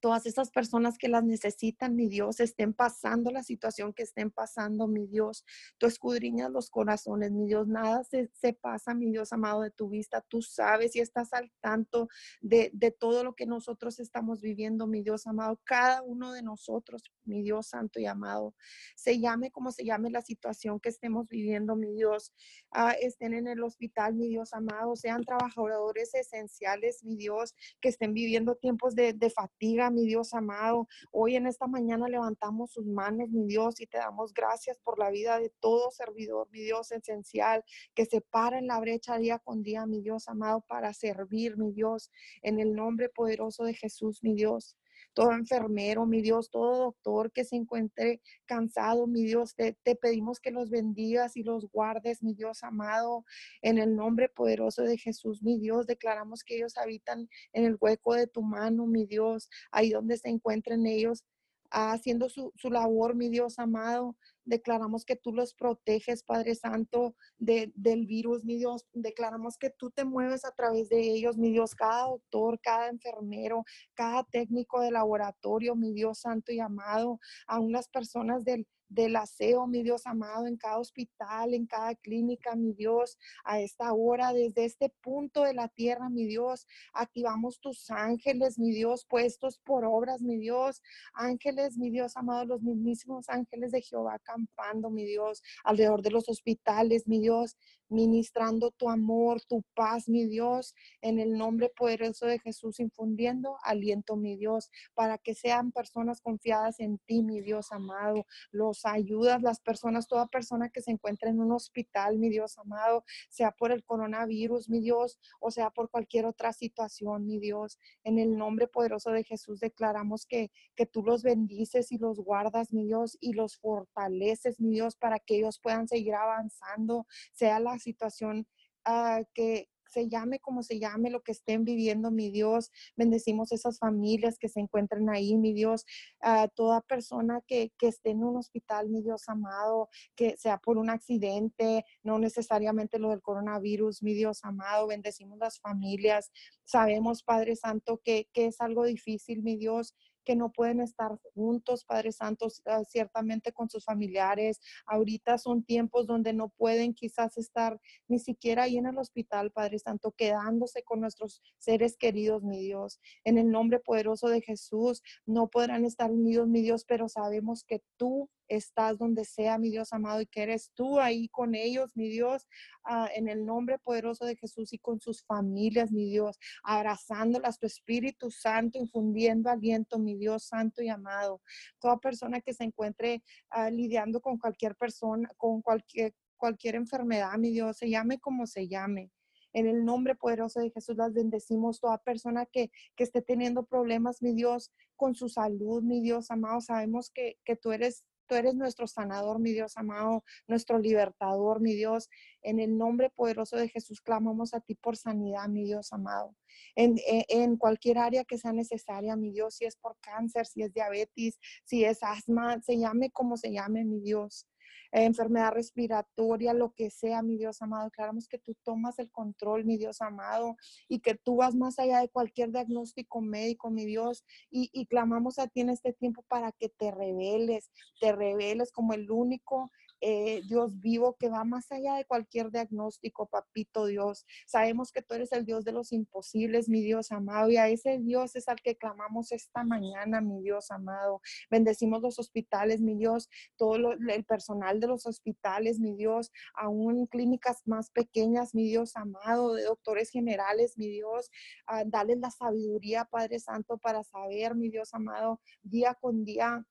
todas 0.00 0.26
esas 0.26 0.50
personas 0.50 0.98
que 0.98 1.08
las 1.08 1.24
necesitan, 1.24 1.96
mi 1.96 2.08
Dios, 2.08 2.40
estén 2.40 2.72
pasando 2.72 3.30
la 3.30 3.42
situación 3.42 3.92
que 3.92 4.02
estén 4.02 4.30
pasando, 4.30 4.86
mi 4.86 5.06
Dios. 5.06 5.44
Tú 5.78 5.86
escudriñas 5.86 6.50
los 6.50 6.70
corazones, 6.70 7.32
mi 7.32 7.46
Dios. 7.46 7.66
Nada 7.68 8.02
se, 8.04 8.52
pasa, 8.52 8.94
mi 8.94 9.10
Dios 9.10 9.32
amado, 9.32 9.62
de 9.62 9.70
tu 9.70 9.88
vista. 9.88 10.20
Tú 10.28 10.42
sabes 10.42 10.94
y 10.96 11.00
estás 11.00 11.32
al 11.32 11.52
tanto 11.60 12.08
de, 12.40 12.70
de, 12.72 12.90
todo 12.90 13.24
lo 13.24 13.34
que 13.34 13.46
nosotros 13.46 14.00
estamos 14.00 14.40
viviendo, 14.40 14.86
mi 14.86 15.02
Dios 15.02 15.26
amado. 15.26 15.60
Cada 15.64 16.02
uno 16.02 16.32
de 16.32 16.42
nosotros, 16.42 17.02
mi 17.24 17.42
Dios 17.42 17.68
santo 17.68 18.00
y 18.00 18.06
amado. 18.06 18.54
Se 18.96 19.18
llame 19.18 19.50
como 19.50 19.72
se 19.72 19.84
llame 19.84 20.10
la 20.10 20.22
situación 20.22 20.80
que 20.80 20.88
estemos 20.88 21.28
viviendo, 21.28 21.76
mi 21.76 21.92
Dios. 21.92 22.32
Ah, 22.70 22.92
estén 23.00 23.34
en 23.34 23.46
el 23.46 23.62
hospital, 23.62 24.14
mi 24.14 24.28
Dios 24.28 24.52
amado. 24.52 24.96
Sean 24.96 25.24
trabajadores 25.24 26.14
esenciales, 26.14 27.04
mi 27.04 27.16
Dios, 27.16 27.54
que 27.80 27.88
estén 27.88 28.14
viviendo 28.14 28.56
tiempos 28.56 28.94
de, 28.94 29.12
de 29.12 29.30
fatiga 29.30 29.75
mi 29.90 30.06
Dios 30.06 30.32
amado. 30.32 30.88
Hoy 31.12 31.36
en 31.36 31.46
esta 31.46 31.66
mañana 31.66 32.08
levantamos 32.08 32.72
sus 32.72 32.86
manos, 32.86 33.28
mi 33.28 33.46
Dios, 33.46 33.78
y 33.80 33.86
te 33.86 33.98
damos 33.98 34.32
gracias 34.32 34.78
por 34.78 34.98
la 34.98 35.10
vida 35.10 35.38
de 35.38 35.50
todo 35.60 35.90
servidor, 35.90 36.48
mi 36.50 36.60
Dios 36.60 36.92
esencial, 36.92 37.62
que 37.94 38.06
se 38.06 38.22
para 38.22 38.58
en 38.58 38.68
la 38.68 38.80
brecha 38.80 39.18
día 39.18 39.38
con 39.38 39.62
día, 39.62 39.84
mi 39.84 40.00
Dios 40.00 40.28
amado, 40.28 40.62
para 40.66 40.94
servir, 40.94 41.58
mi 41.58 41.72
Dios, 41.72 42.10
en 42.40 42.58
el 42.58 42.74
nombre 42.74 43.10
poderoso 43.10 43.64
de 43.64 43.74
Jesús, 43.74 44.22
mi 44.22 44.34
Dios 44.34 44.76
todo 45.14 45.32
enfermero, 45.32 46.06
mi 46.06 46.22
Dios, 46.22 46.50
todo 46.50 46.76
doctor 46.78 47.32
que 47.32 47.44
se 47.44 47.56
encuentre 47.56 48.20
cansado, 48.44 49.06
mi 49.06 49.24
Dios, 49.24 49.54
te, 49.54 49.76
pedimos 50.00 50.40
que 50.40 50.50
los 50.50 50.70
bendigas 50.70 51.36
y 51.36 51.42
los 51.42 51.70
guardes, 51.70 52.22
mi 52.22 52.34
Dios 52.34 52.62
amado, 52.62 53.24
en 53.62 53.78
el 53.78 53.96
nombre 53.96 54.28
poderoso 54.28 54.82
de 54.82 54.98
Jesús, 54.98 55.42
mi 55.42 55.58
Dios, 55.58 55.86
declaramos 55.86 56.44
que 56.44 56.56
ellos 56.56 56.76
habitan 56.76 57.28
en 57.52 57.64
el 57.64 57.76
hueco 57.80 58.14
de 58.14 58.26
tu 58.26 58.42
mano, 58.42 58.86
mi 58.86 59.06
Dios, 59.06 59.48
ahí 59.70 59.90
donde 59.90 60.16
se 60.16 60.28
encuentren 60.28 60.86
ellos 60.86 61.24
haciendo 61.70 62.28
su, 62.28 62.52
su 62.56 62.70
labor, 62.70 63.14
mi 63.14 63.28
Dios 63.28 63.58
amado. 63.58 64.16
Declaramos 64.44 65.04
que 65.04 65.16
tú 65.16 65.32
los 65.32 65.54
proteges, 65.54 66.22
Padre 66.22 66.54
Santo, 66.54 67.16
de, 67.38 67.72
del 67.74 68.06
virus, 68.06 68.44
mi 68.44 68.56
Dios. 68.56 68.86
Declaramos 68.92 69.58
que 69.58 69.70
tú 69.70 69.90
te 69.90 70.04
mueves 70.04 70.44
a 70.44 70.52
través 70.52 70.88
de 70.88 71.00
ellos, 71.00 71.36
mi 71.36 71.50
Dios. 71.50 71.74
Cada 71.74 72.04
doctor, 72.04 72.60
cada 72.60 72.88
enfermero, 72.88 73.64
cada 73.94 74.22
técnico 74.24 74.80
de 74.80 74.92
laboratorio, 74.92 75.74
mi 75.74 75.92
Dios 75.92 76.20
Santo 76.20 76.52
y 76.52 76.60
amado. 76.60 77.18
Aún 77.46 77.72
las 77.72 77.88
personas 77.88 78.44
del, 78.44 78.66
del 78.88 79.16
aseo, 79.16 79.66
mi 79.66 79.82
Dios 79.82 80.06
amado, 80.06 80.46
en 80.46 80.56
cada 80.56 80.78
hospital, 80.78 81.54
en 81.54 81.66
cada 81.66 81.94
clínica, 81.94 82.54
mi 82.54 82.72
Dios, 82.72 83.18
a 83.44 83.60
esta 83.60 83.92
hora, 83.92 84.32
desde 84.32 84.64
este 84.64 84.90
punto 85.02 85.42
de 85.42 85.54
la 85.54 85.68
tierra, 85.68 86.08
mi 86.08 86.26
Dios, 86.26 86.66
activamos 86.92 87.60
tus 87.60 87.90
ángeles, 87.90 88.58
mi 88.58 88.70
Dios, 88.72 89.04
puestos 89.04 89.58
por 89.58 89.84
obras, 89.84 90.22
mi 90.22 90.38
Dios, 90.38 90.82
ángeles, 91.14 91.78
mi 91.78 91.90
Dios 91.90 92.16
amado, 92.16 92.44
los 92.44 92.62
mismísimos 92.62 93.28
ángeles 93.28 93.72
de 93.72 93.82
Jehová 93.82 94.14
acampando, 94.14 94.90
mi 94.90 95.04
Dios, 95.04 95.42
alrededor 95.64 96.02
de 96.02 96.10
los 96.10 96.28
hospitales, 96.28 97.06
mi 97.06 97.20
Dios, 97.20 97.56
ministrando 97.88 98.70
tu 98.72 98.88
amor, 98.88 99.40
tu 99.42 99.62
paz, 99.74 100.08
mi 100.08 100.26
Dios, 100.26 100.74
en 101.00 101.18
el 101.18 101.32
nombre 101.32 101.70
poderoso 101.76 102.26
de 102.26 102.38
Jesús, 102.38 102.80
infundiendo 102.80 103.56
aliento, 103.62 104.16
mi 104.16 104.36
Dios, 104.36 104.70
para 104.94 105.18
que 105.18 105.34
sean 105.34 105.72
personas 105.72 106.20
confiadas 106.20 106.80
en 106.80 106.98
ti, 106.98 107.22
mi 107.22 107.40
Dios 107.40 107.72
amado. 107.72 108.26
Los 108.50 108.75
ayudas, 108.84 109.42
las 109.42 109.60
personas, 109.60 110.08
toda 110.08 110.26
persona 110.26 110.68
que 110.68 110.82
se 110.82 110.90
encuentre 110.90 111.30
en 111.30 111.40
un 111.40 111.52
hospital, 111.52 112.18
mi 112.18 112.28
Dios 112.28 112.58
amado, 112.58 113.04
sea 113.28 113.52
por 113.52 113.72
el 113.72 113.84
coronavirus, 113.84 114.68
mi 114.68 114.80
Dios, 114.80 115.18
o 115.40 115.50
sea 115.50 115.70
por 115.70 115.90
cualquier 115.90 116.26
otra 116.26 116.52
situación, 116.52 117.26
mi 117.26 117.38
Dios. 117.38 117.78
En 118.04 118.18
el 118.18 118.36
nombre 118.36 118.68
poderoso 118.68 119.10
de 119.10 119.24
Jesús 119.24 119.60
declaramos 119.60 120.26
que, 120.26 120.50
que 120.74 120.86
tú 120.86 121.02
los 121.02 121.22
bendices 121.22 121.92
y 121.92 121.98
los 121.98 122.20
guardas, 122.20 122.72
mi 122.72 122.84
Dios, 122.84 123.16
y 123.20 123.32
los 123.32 123.56
fortaleces, 123.58 124.60
mi 124.60 124.70
Dios, 124.70 124.96
para 124.96 125.18
que 125.18 125.36
ellos 125.36 125.58
puedan 125.60 125.88
seguir 125.88 126.14
avanzando, 126.14 127.06
sea 127.32 127.60
la 127.60 127.78
situación 127.78 128.46
ah, 128.84 129.22
que 129.34 129.68
se 129.88 130.08
llame 130.08 130.40
como 130.40 130.62
se 130.62 130.78
llame, 130.78 131.10
lo 131.10 131.22
que 131.22 131.32
estén 131.32 131.64
viviendo, 131.64 132.10
mi 132.10 132.30
Dios. 132.30 132.70
Bendecimos 132.96 133.52
esas 133.52 133.78
familias 133.78 134.38
que 134.38 134.48
se 134.48 134.60
encuentran 134.60 135.08
ahí, 135.10 135.36
mi 135.36 135.52
Dios. 135.52 135.84
a 136.20 136.48
toda 136.48 136.80
persona 136.80 137.40
que, 137.46 137.72
que 137.78 137.88
esté 137.88 138.10
en 138.10 138.24
un 138.24 138.36
hospital, 138.36 138.88
mi 138.88 139.02
Dios 139.02 139.28
amado, 139.28 139.88
que 140.14 140.36
sea 140.36 140.58
por 140.58 140.78
un 140.78 140.90
accidente, 140.90 141.84
no 142.02 142.18
necesariamente 142.18 142.98
lo 142.98 143.10
del 143.10 143.22
coronavirus, 143.22 144.02
mi 144.02 144.14
Dios 144.14 144.40
amado. 144.44 144.88
Bendecimos 144.88 145.38
las 145.38 145.60
familias. 145.60 146.30
Sabemos, 146.64 147.22
Padre 147.22 147.56
Santo, 147.56 148.00
que, 148.02 148.28
que 148.32 148.46
es 148.46 148.60
algo 148.60 148.84
difícil, 148.84 149.42
mi 149.42 149.56
Dios 149.56 149.94
que 150.26 150.36
no 150.36 150.52
pueden 150.52 150.80
estar 150.80 151.16
juntos, 151.34 151.84
Padre 151.84 152.12
Santo, 152.12 152.48
ah, 152.66 152.84
ciertamente 152.84 153.52
con 153.52 153.70
sus 153.70 153.84
familiares. 153.84 154.60
Ahorita 154.84 155.38
son 155.38 155.62
tiempos 155.62 156.06
donde 156.06 156.34
no 156.34 156.50
pueden 156.50 156.92
quizás 156.92 157.38
estar 157.38 157.80
ni 158.08 158.18
siquiera 158.18 158.64
ahí 158.64 158.76
en 158.76 158.86
el 158.86 158.98
hospital, 158.98 159.52
Padre 159.52 159.78
Santo, 159.78 160.12
quedándose 160.12 160.82
con 160.82 161.00
nuestros 161.00 161.40
seres 161.58 161.96
queridos, 161.96 162.42
mi 162.42 162.60
Dios. 162.60 163.00
En 163.24 163.38
el 163.38 163.50
nombre 163.50 163.78
poderoso 163.78 164.28
de 164.28 164.42
Jesús, 164.42 165.02
no 165.24 165.48
podrán 165.48 165.84
estar 165.84 166.10
unidos, 166.10 166.48
mi 166.48 166.60
Dios, 166.60 166.84
pero 166.84 167.08
sabemos 167.08 167.64
que 167.64 167.82
tú 167.96 168.28
estás 168.48 168.98
donde 168.98 169.24
sea, 169.24 169.58
mi 169.58 169.70
Dios 169.70 169.92
amado, 169.92 170.20
y 170.20 170.26
que 170.26 170.42
eres 170.42 170.70
tú 170.74 171.00
ahí 171.00 171.28
con 171.28 171.54
ellos, 171.54 171.96
mi 171.96 172.08
Dios, 172.08 172.46
ah, 172.84 173.08
en 173.14 173.28
el 173.28 173.44
nombre 173.44 173.78
poderoso 173.78 174.24
de 174.24 174.36
Jesús 174.36 174.72
y 174.72 174.78
con 174.78 175.00
sus 175.00 175.24
familias, 175.24 175.90
mi 175.92 176.10
Dios, 176.10 176.38
abrazándolas, 176.62 177.58
tu 177.58 177.66
Espíritu 177.66 178.30
Santo, 178.30 178.78
infundiendo 178.78 179.50
aliento, 179.50 179.98
mi 179.98 180.16
Dios 180.16 180.44
Santo 180.44 180.82
y 180.82 180.88
amado. 180.88 181.40
Toda 181.80 181.98
persona 181.98 182.40
que 182.40 182.54
se 182.54 182.64
encuentre 182.64 183.22
ah, 183.50 183.70
lidiando 183.70 184.20
con 184.20 184.38
cualquier 184.38 184.76
persona, 184.76 185.28
con 185.36 185.62
cualquier, 185.62 186.14
cualquier 186.36 186.76
enfermedad, 186.76 187.36
mi 187.38 187.50
Dios, 187.50 187.78
se 187.78 187.90
llame 187.90 188.18
como 188.18 188.46
se 188.46 188.68
llame. 188.68 189.10
En 189.52 189.66
el 189.66 189.86
nombre 189.86 190.14
poderoso 190.14 190.60
de 190.60 190.70
Jesús 190.70 190.96
las 190.96 191.14
bendecimos. 191.14 191.80
Toda 191.80 191.96
persona 191.96 192.44
que, 192.44 192.70
que 192.94 193.04
esté 193.04 193.22
teniendo 193.22 193.64
problemas, 193.64 194.20
mi 194.20 194.34
Dios, 194.34 194.70
con 194.96 195.14
su 195.14 195.30
salud, 195.30 195.82
mi 195.82 196.02
Dios 196.02 196.30
amado, 196.30 196.60
sabemos 196.60 197.10
que, 197.10 197.38
que 197.42 197.56
tú 197.56 197.72
eres 197.72 198.04
Tú 198.26 198.34
eres 198.34 198.54
nuestro 198.54 198.86
sanador, 198.86 199.38
mi 199.38 199.52
Dios 199.52 199.76
amado, 199.76 200.24
nuestro 200.46 200.78
libertador, 200.78 201.60
mi 201.60 201.74
Dios. 201.74 202.08
En 202.42 202.60
el 202.60 202.76
nombre 202.76 203.10
poderoso 203.10 203.56
de 203.56 203.68
Jesús 203.68 204.00
clamamos 204.00 204.54
a 204.54 204.60
ti 204.60 204.74
por 204.74 204.96
sanidad, 204.96 205.48
mi 205.48 205.64
Dios 205.64 205.92
amado. 205.92 206.34
En, 206.74 206.96
en, 207.06 207.56
cualquier 207.56 207.98
área 207.98 208.24
que 208.24 208.38
sea 208.38 208.52
necesaria, 208.52 209.16
mi 209.16 209.30
Dios, 209.30 209.56
si 209.56 209.64
es 209.64 209.76
por 209.76 209.96
cáncer, 210.00 210.46
si 210.46 210.62
es 210.62 210.72
diabetes, 210.72 211.38
si 211.64 211.84
es 211.84 212.02
asma, 212.02 212.60
se 212.62 212.78
llame 212.78 213.10
como 213.10 213.36
se 213.36 213.52
llame, 213.52 213.84
mi 213.84 214.00
Dios 214.00 214.46
enfermedad 214.92 215.52
respiratoria, 215.52 216.54
lo 216.54 216.72
que 216.72 216.90
sea, 216.90 217.22
mi 217.22 217.36
Dios 217.36 217.62
amado. 217.62 217.84
Declaramos 217.84 218.28
que 218.28 218.38
tú 218.38 218.56
tomas 218.64 218.98
el 218.98 219.10
control, 219.10 219.64
mi 219.64 219.76
Dios 219.76 220.00
amado, 220.00 220.56
y 220.88 221.00
que 221.00 221.14
tú 221.14 221.36
vas 221.36 221.54
más 221.54 221.78
allá 221.78 222.00
de 222.00 222.08
cualquier 222.08 222.50
diagnóstico 222.52 223.20
médico, 223.20 223.70
mi 223.70 223.84
Dios, 223.84 224.24
y, 224.50 224.70
y 224.72 224.86
clamamos 224.86 225.38
a 225.38 225.48
ti 225.48 225.60
en 225.60 225.70
este 225.70 225.92
tiempo 225.92 226.24
para 226.28 226.52
que 226.52 226.68
te 226.68 226.90
reveles, 226.90 227.70
te 228.00 228.12
reveles 228.12 228.72
como 228.72 228.92
el 228.92 229.10
único 229.10 229.70
eh, 230.00 230.42
Dios 230.46 230.80
vivo, 230.80 231.16
que 231.16 231.28
va 231.28 231.44
más 231.44 231.70
allá 231.72 231.94
de 231.94 232.04
cualquier 232.04 232.50
diagnóstico, 232.50 233.26
papito 233.26 233.86
Dios. 233.86 234.26
Sabemos 234.46 234.92
que 234.92 235.02
tú 235.02 235.14
eres 235.14 235.32
el 235.32 235.44
Dios 235.44 235.64
de 235.64 235.72
los 235.72 235.92
imposibles, 235.92 236.68
mi 236.68 236.82
Dios 236.82 237.12
amado, 237.12 237.50
y 237.50 237.56
a 237.56 237.68
ese 237.68 237.98
Dios 237.98 238.36
es 238.36 238.48
al 238.48 238.60
que 238.60 238.76
clamamos 238.76 239.32
esta 239.32 239.64
mañana, 239.64 240.20
mi 240.20 240.42
Dios 240.42 240.70
amado. 240.70 241.20
Bendecimos 241.50 242.02
los 242.02 242.18
hospitales, 242.18 242.80
mi 242.80 242.94
Dios, 242.94 243.28
todo 243.56 243.92
el 243.92 244.24
personal 244.24 244.80
de 244.80 244.86
los 244.86 245.06
hospitales, 245.06 245.78
mi 245.78 245.94
Dios, 245.94 246.32
aún 246.54 247.06
clínicas 247.06 247.62
más 247.66 247.90
pequeñas, 247.90 248.54
mi 248.54 248.64
Dios 248.64 248.96
amado, 248.96 249.54
de 249.54 249.64
doctores 249.64 250.10
generales, 250.10 250.76
mi 250.76 250.88
Dios, 250.88 251.30
uh, 251.70 251.88
dale 251.88 252.16
la 252.16 252.30
sabiduría, 252.30 253.04
Padre 253.04 253.38
Santo, 253.38 253.78
para 253.78 254.02
saber, 254.04 254.54
mi 254.54 254.68
Dios 254.68 254.92
amado, 254.94 255.40
día 255.62 255.94
con 255.94 256.24
día 256.24 256.66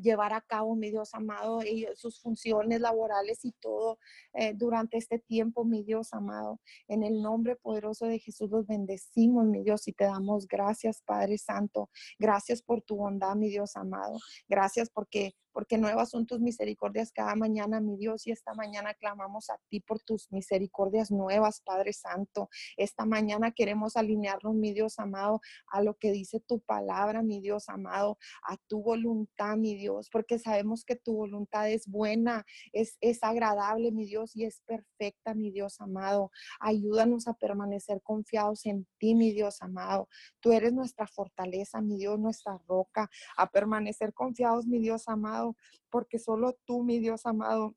llevar 0.00 0.32
a 0.32 0.40
cabo, 0.40 0.76
mi 0.76 0.90
Dios 0.90 1.14
amado, 1.14 1.62
y 1.62 1.86
sus 1.94 2.20
funciones 2.20 2.80
laborales 2.80 3.44
y 3.44 3.52
todo 3.52 3.98
eh, 4.34 4.52
durante 4.54 4.98
este 4.98 5.18
tiempo, 5.18 5.64
mi 5.64 5.82
Dios 5.82 6.12
amado. 6.12 6.60
En 6.88 7.02
el 7.02 7.22
nombre 7.22 7.56
poderoso 7.56 8.06
de 8.06 8.18
Jesús 8.18 8.50
los 8.50 8.66
bendecimos, 8.66 9.46
mi 9.46 9.62
Dios, 9.62 9.88
y 9.88 9.92
te 9.92 10.04
damos 10.04 10.46
gracias, 10.46 11.02
Padre 11.02 11.38
Santo. 11.38 11.90
Gracias 12.18 12.62
por 12.62 12.82
tu 12.82 12.96
bondad, 12.96 13.34
mi 13.34 13.48
Dios 13.48 13.76
amado. 13.76 14.18
Gracias 14.48 14.90
porque 14.90 15.34
porque 15.52 15.78
nuevas 15.78 16.10
son 16.10 16.26
tus 16.26 16.40
misericordias 16.40 17.12
cada 17.12 17.34
mañana, 17.36 17.80
mi 17.80 17.96
Dios, 17.96 18.26
y 18.26 18.32
esta 18.32 18.54
mañana 18.54 18.94
clamamos 18.94 19.50
a 19.50 19.58
ti 19.68 19.80
por 19.80 20.00
tus 20.00 20.30
misericordias 20.32 21.10
nuevas, 21.10 21.60
Padre 21.60 21.92
Santo. 21.92 22.48
Esta 22.76 23.04
mañana 23.04 23.52
queremos 23.52 23.96
alinearnos, 23.96 24.54
mi 24.54 24.72
Dios 24.72 24.98
amado, 24.98 25.40
a 25.68 25.82
lo 25.82 25.94
que 25.94 26.12
dice 26.12 26.40
tu 26.40 26.60
palabra, 26.60 27.22
mi 27.22 27.40
Dios 27.40 27.68
amado, 27.68 28.18
a 28.48 28.56
tu 28.68 28.82
voluntad, 28.82 29.56
mi 29.56 29.76
Dios, 29.76 30.08
porque 30.10 30.38
sabemos 30.38 30.84
que 30.84 30.96
tu 30.96 31.14
voluntad 31.14 31.70
es 31.70 31.86
buena, 31.86 32.44
es, 32.72 32.96
es 33.00 33.22
agradable, 33.22 33.92
mi 33.92 34.06
Dios, 34.06 34.34
y 34.34 34.44
es 34.44 34.60
perfecta, 34.66 35.34
mi 35.34 35.50
Dios 35.50 35.80
amado. 35.80 36.30
Ayúdanos 36.60 37.28
a 37.28 37.34
permanecer 37.34 38.00
confiados 38.02 38.64
en 38.66 38.86
ti, 38.98 39.14
mi 39.14 39.32
Dios 39.32 39.60
amado. 39.60 40.08
Tú 40.40 40.52
eres 40.52 40.72
nuestra 40.72 41.06
fortaleza, 41.06 41.80
mi 41.80 41.98
Dios, 41.98 42.18
nuestra 42.18 42.58
roca, 42.66 43.10
a 43.36 43.50
permanecer 43.50 44.14
confiados, 44.14 44.66
mi 44.66 44.78
Dios 44.78 45.08
amado 45.08 45.41
porque 45.90 46.18
solo 46.18 46.58
tú, 46.64 46.82
mi 46.82 46.98
Dios 46.98 47.26
amado, 47.26 47.76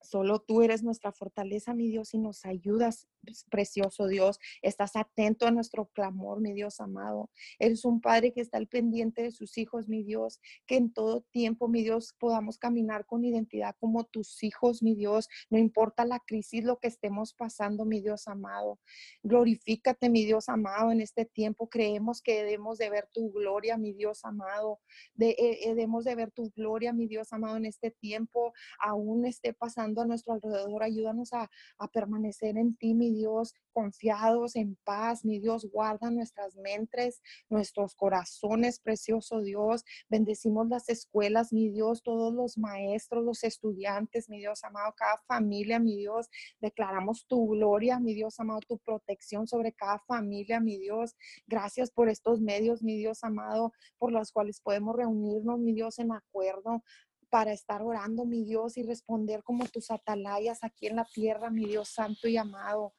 Solo 0.00 0.40
tú 0.40 0.62
eres 0.62 0.82
nuestra 0.82 1.12
fortaleza, 1.12 1.74
mi 1.74 1.88
Dios, 1.88 2.14
y 2.14 2.18
nos 2.18 2.44
ayudas, 2.44 3.08
precioso 3.50 4.06
Dios. 4.06 4.38
Estás 4.62 4.96
atento 4.96 5.46
a 5.46 5.50
nuestro 5.50 5.86
clamor, 5.86 6.40
mi 6.40 6.52
Dios 6.52 6.80
amado. 6.80 7.30
Eres 7.58 7.84
un 7.84 8.00
Padre 8.00 8.32
que 8.32 8.40
está 8.40 8.58
al 8.58 8.68
pendiente 8.68 9.22
de 9.22 9.30
sus 9.30 9.58
hijos, 9.58 9.88
mi 9.88 10.02
Dios. 10.02 10.40
Que 10.66 10.76
en 10.76 10.92
todo 10.92 11.22
tiempo, 11.30 11.68
mi 11.68 11.82
Dios, 11.82 12.14
podamos 12.18 12.58
caminar 12.58 13.06
con 13.06 13.24
identidad 13.24 13.74
como 13.78 14.04
tus 14.04 14.42
hijos, 14.42 14.82
mi 14.82 14.94
Dios. 14.94 15.28
No 15.50 15.58
importa 15.58 16.04
la 16.04 16.20
crisis, 16.20 16.64
lo 16.64 16.78
que 16.78 16.88
estemos 16.88 17.34
pasando, 17.34 17.84
mi 17.84 18.00
Dios 18.00 18.28
amado. 18.28 18.78
Glorifícate, 19.22 20.08
mi 20.08 20.24
Dios 20.24 20.48
amado, 20.48 20.90
en 20.90 21.00
este 21.00 21.24
tiempo. 21.24 21.68
Creemos 21.68 22.22
que 22.22 22.44
debemos 22.44 22.78
de 22.78 22.90
ver 22.90 23.08
tu 23.12 23.30
gloria, 23.32 23.76
mi 23.76 23.92
Dios 23.92 24.24
amado. 24.24 24.80
De, 25.14 25.30
eh, 25.30 25.58
eh, 25.64 25.68
debemos 25.68 26.04
de 26.04 26.14
ver 26.14 26.30
tu 26.30 26.50
gloria, 26.56 26.92
mi 26.92 27.06
Dios 27.06 27.32
amado, 27.32 27.56
en 27.56 27.66
este 27.66 27.90
tiempo. 27.90 28.52
Aún 28.80 29.26
esté 29.26 29.52
pasando 29.52 30.02
a 30.02 30.06
nuestro 30.06 30.32
alrededor. 30.32 30.82
Ayúdanos 30.82 31.32
a, 31.32 31.50
a 31.78 31.88
permanecer 31.88 32.56
en 32.56 32.76
ti, 32.76 32.94
mi 32.94 33.07
Dios, 33.14 33.54
confiados, 33.72 34.56
en 34.56 34.76
paz. 34.84 35.24
Mi 35.24 35.38
Dios, 35.38 35.66
guarda 35.70 36.10
nuestras 36.10 36.56
mentes, 36.56 37.22
nuestros 37.48 37.94
corazones, 37.94 38.80
precioso 38.80 39.40
Dios. 39.40 39.84
Bendecimos 40.08 40.68
las 40.68 40.88
escuelas, 40.88 41.52
mi 41.52 41.70
Dios, 41.70 42.02
todos 42.02 42.34
los 42.34 42.58
maestros, 42.58 43.24
los 43.24 43.44
estudiantes, 43.44 44.28
mi 44.28 44.38
Dios 44.38 44.64
amado, 44.64 44.94
cada 44.96 45.18
familia, 45.28 45.78
mi 45.78 45.96
Dios. 45.96 46.28
Declaramos 46.60 47.26
tu 47.26 47.48
gloria, 47.48 48.00
mi 48.00 48.14
Dios 48.14 48.40
amado, 48.40 48.60
tu 48.66 48.78
protección 48.78 49.46
sobre 49.46 49.72
cada 49.72 49.98
familia, 50.00 50.60
mi 50.60 50.78
Dios. 50.78 51.14
Gracias 51.46 51.90
por 51.90 52.08
estos 52.08 52.40
medios, 52.40 52.82
mi 52.82 52.96
Dios 52.96 53.22
amado, 53.22 53.72
por 53.98 54.12
los 54.12 54.32
cuales 54.32 54.60
podemos 54.60 54.96
reunirnos, 54.96 55.58
mi 55.60 55.72
Dios, 55.72 55.98
en 55.98 56.12
acuerdo 56.12 56.82
para 57.30 57.52
estar 57.52 57.82
orando, 57.82 58.24
mi 58.24 58.44
Dios, 58.44 58.76
y 58.76 58.82
responder 58.82 59.42
como 59.42 59.66
tus 59.66 59.90
atalayas 59.90 60.64
aquí 60.64 60.86
en 60.86 60.96
la 60.96 61.04
tierra, 61.04 61.50
mi 61.50 61.66
Dios 61.66 61.90
santo 61.90 62.28
y 62.28 62.36
amado. 62.36 62.94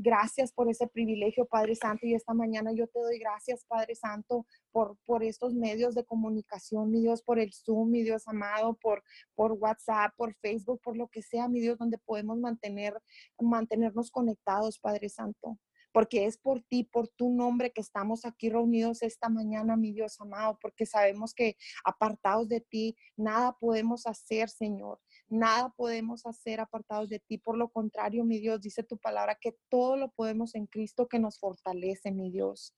Gracias 0.00 0.52
por 0.52 0.70
ese 0.70 0.86
privilegio, 0.86 1.46
Padre 1.46 1.74
Santo. 1.74 2.06
Y 2.06 2.14
esta 2.14 2.32
mañana 2.32 2.72
yo 2.72 2.86
te 2.86 3.00
doy 3.00 3.18
gracias, 3.18 3.64
Padre 3.64 3.96
Santo, 3.96 4.46
por, 4.70 4.96
por 5.04 5.24
estos 5.24 5.54
medios 5.54 5.96
de 5.96 6.04
comunicación, 6.04 6.90
mi 6.90 7.00
Dios, 7.00 7.22
por 7.22 7.40
el 7.40 7.52
Zoom, 7.52 7.90
mi 7.90 8.02
Dios 8.04 8.28
amado, 8.28 8.78
por, 8.80 9.02
por 9.34 9.52
WhatsApp, 9.52 10.14
por 10.16 10.34
Facebook, 10.34 10.80
por 10.82 10.96
lo 10.96 11.08
que 11.08 11.20
sea, 11.20 11.48
mi 11.48 11.58
Dios, 11.58 11.78
donde 11.78 11.98
podemos 11.98 12.38
mantener, 12.38 12.94
mantenernos 13.40 14.12
conectados, 14.12 14.78
Padre 14.78 15.08
Santo 15.08 15.58
porque 15.92 16.26
es 16.26 16.36
por 16.38 16.62
ti, 16.62 16.84
por 16.84 17.08
tu 17.08 17.30
nombre 17.30 17.72
que 17.72 17.80
estamos 17.80 18.24
aquí 18.24 18.48
reunidos 18.48 19.02
esta 19.02 19.28
mañana, 19.28 19.76
mi 19.76 19.92
Dios 19.92 20.20
amado, 20.20 20.58
porque 20.60 20.86
sabemos 20.86 21.34
que 21.34 21.56
apartados 21.84 22.48
de 22.48 22.60
ti, 22.60 22.96
nada 23.16 23.56
podemos 23.58 24.06
hacer, 24.06 24.48
Señor. 24.48 25.00
Nada 25.28 25.70
podemos 25.76 26.24
hacer 26.26 26.60
apartados 26.60 27.08
de 27.08 27.18
ti. 27.18 27.38
Por 27.38 27.56
lo 27.56 27.68
contrario, 27.68 28.24
mi 28.24 28.38
Dios, 28.38 28.60
dice 28.60 28.82
tu 28.82 28.96
palabra 28.98 29.38
que 29.40 29.56
todo 29.68 29.96
lo 29.96 30.10
podemos 30.10 30.54
en 30.54 30.66
Cristo 30.66 31.08
que 31.08 31.18
nos 31.18 31.38
fortalece, 31.38 32.10
mi 32.12 32.30
Dios. 32.30 32.74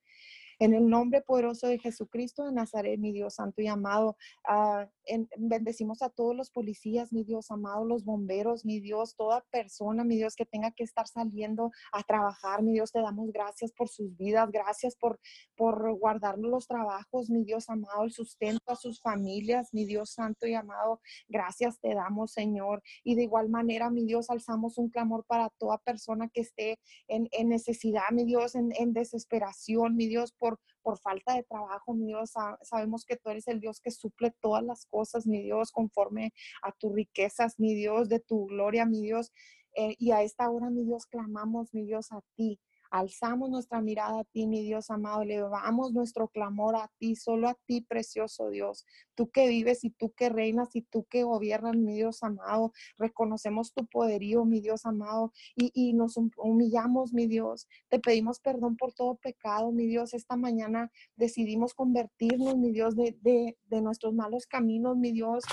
En 0.60 0.74
el 0.74 0.90
nombre 0.90 1.22
poderoso 1.22 1.68
de 1.68 1.78
Jesucristo 1.78 2.44
de 2.44 2.52
Nazaret, 2.52 3.00
mi 3.00 3.12
Dios 3.12 3.36
santo 3.36 3.62
y 3.62 3.66
amado, 3.66 4.18
uh, 4.46 4.86
en, 5.06 5.26
bendecimos 5.38 6.02
a 6.02 6.10
todos 6.10 6.36
los 6.36 6.50
policías, 6.50 7.14
mi 7.14 7.24
Dios 7.24 7.50
amado, 7.50 7.86
los 7.86 8.04
bomberos, 8.04 8.66
mi 8.66 8.78
Dios, 8.78 9.16
toda 9.16 9.42
persona, 9.50 10.04
mi 10.04 10.16
Dios, 10.16 10.36
que 10.36 10.44
tenga 10.44 10.70
que 10.72 10.84
estar 10.84 11.08
saliendo 11.08 11.70
a 11.92 12.02
trabajar, 12.02 12.62
mi 12.62 12.72
Dios, 12.72 12.92
te 12.92 13.00
damos 13.00 13.32
gracias 13.32 13.72
por 13.72 13.88
sus 13.88 14.14
vidas, 14.18 14.50
gracias 14.52 14.96
por, 14.96 15.18
por 15.56 15.94
guardarnos 15.94 16.50
los 16.50 16.66
trabajos, 16.66 17.30
mi 17.30 17.42
Dios 17.42 17.70
amado, 17.70 18.04
el 18.04 18.12
sustento 18.12 18.70
a 18.70 18.76
sus 18.76 19.00
familias, 19.00 19.72
mi 19.72 19.86
Dios 19.86 20.10
santo 20.10 20.46
y 20.46 20.52
amado, 20.52 21.00
gracias 21.26 21.80
te 21.80 21.94
damos, 21.94 22.32
Señor. 22.32 22.82
Y 23.02 23.14
de 23.14 23.22
igual 23.22 23.48
manera, 23.48 23.88
mi 23.88 24.04
Dios, 24.04 24.28
alzamos 24.28 24.76
un 24.76 24.90
clamor 24.90 25.24
para 25.24 25.48
toda 25.58 25.78
persona 25.78 26.28
que 26.28 26.42
esté 26.42 26.78
en, 27.08 27.28
en 27.32 27.48
necesidad, 27.48 28.10
mi 28.12 28.26
Dios, 28.26 28.54
en, 28.54 28.72
en 28.78 28.92
desesperación, 28.92 29.96
mi 29.96 30.06
Dios, 30.06 30.32
por 30.32 30.49
por, 30.82 30.98
falta 30.98 31.34
de 31.34 31.42
trabajo, 31.42 31.94
mi 31.94 32.06
Dios. 32.06 32.32
Sabemos 32.62 33.04
que 33.04 33.16
tú 33.16 33.30
eres 33.30 33.48
el 33.48 33.60
Dios 33.60 33.80
que 33.80 33.90
suple 33.90 34.32
todas 34.40 34.62
las 34.64 34.86
cosas, 34.86 35.26
mi 35.26 35.42
Dios, 35.42 35.72
conforme 35.72 36.32
a 36.62 36.72
tus 36.72 36.92
riquezas, 36.94 37.58
mi 37.58 37.74
Dios, 37.74 38.08
de 38.08 38.20
tu 38.20 38.46
gloria, 38.46 38.86
mi 38.86 39.02
Dios. 39.02 39.32
Eh, 39.76 39.94
y 39.98 40.10
a 40.10 40.22
esta 40.22 40.50
hora, 40.50 40.70
mi 40.70 40.84
Dios, 40.84 41.06
clamamos, 41.06 41.72
mi 41.74 41.84
Dios, 41.84 42.12
a 42.12 42.20
ti. 42.36 42.60
Alzamos 42.90 43.50
nuestra 43.50 43.80
mirada 43.80 44.20
a 44.20 44.24
ti, 44.24 44.46
mi 44.46 44.62
Dios 44.62 44.90
amado, 44.90 45.22
elevamos 45.22 45.92
nuestro 45.92 46.28
clamor 46.28 46.76
a 46.76 46.90
ti, 46.98 47.14
solo 47.14 47.48
a 47.48 47.54
ti, 47.66 47.82
precioso 47.82 48.50
Dios. 48.50 48.84
Tú 49.14 49.30
que 49.30 49.48
vives 49.48 49.84
y 49.84 49.90
tú 49.90 50.12
que 50.12 50.28
reinas 50.28 50.74
y 50.74 50.82
tú 50.82 51.04
que 51.04 51.22
gobiernas, 51.22 51.76
mi 51.76 51.94
Dios 51.94 52.22
amado. 52.22 52.72
Reconocemos 52.98 53.72
tu 53.72 53.86
poderío, 53.86 54.44
mi 54.44 54.60
Dios 54.60 54.86
amado, 54.86 55.32
y, 55.54 55.92
nos 55.92 56.16
humillamos, 56.36 57.12
mi 57.12 57.26
Dios. 57.26 57.68
Te 57.88 57.98
pedimos 58.00 58.40
perdón 58.40 58.76
por 58.76 58.92
todo 58.92 59.14
pecado, 59.16 59.70
mi 59.70 59.86
Dios. 59.86 60.14
Esta 60.14 60.36
mañana 60.36 60.90
decidimos 61.16 61.74
convertirnos, 61.74 62.56
mi 62.56 62.72
Dios, 62.72 62.96
de, 62.96 63.16
de 63.22 63.80
nuestros 63.82 64.14
malos 64.14 64.46
caminos, 64.46 64.96
mi 64.96 65.12
Dios, 65.12 65.44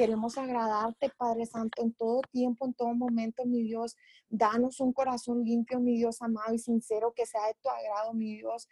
Queremos 0.00 0.38
agradarte, 0.38 1.10
Padre 1.10 1.44
Santo, 1.44 1.82
en 1.82 1.92
todo 1.92 2.22
tiempo, 2.32 2.64
en 2.64 2.72
todo 2.72 2.94
momento, 2.94 3.44
mi 3.44 3.62
Dios. 3.62 3.98
Danos 4.30 4.80
un 4.80 4.94
corazón 4.94 5.44
limpio, 5.44 5.78
mi 5.78 5.98
Dios 5.98 6.22
amado 6.22 6.54
y 6.54 6.58
sincero, 6.58 7.12
que 7.14 7.26
sea 7.26 7.46
de 7.48 7.54
tu 7.60 7.68
agrado, 7.68 8.14
mi 8.14 8.38
Dios, 8.38 8.66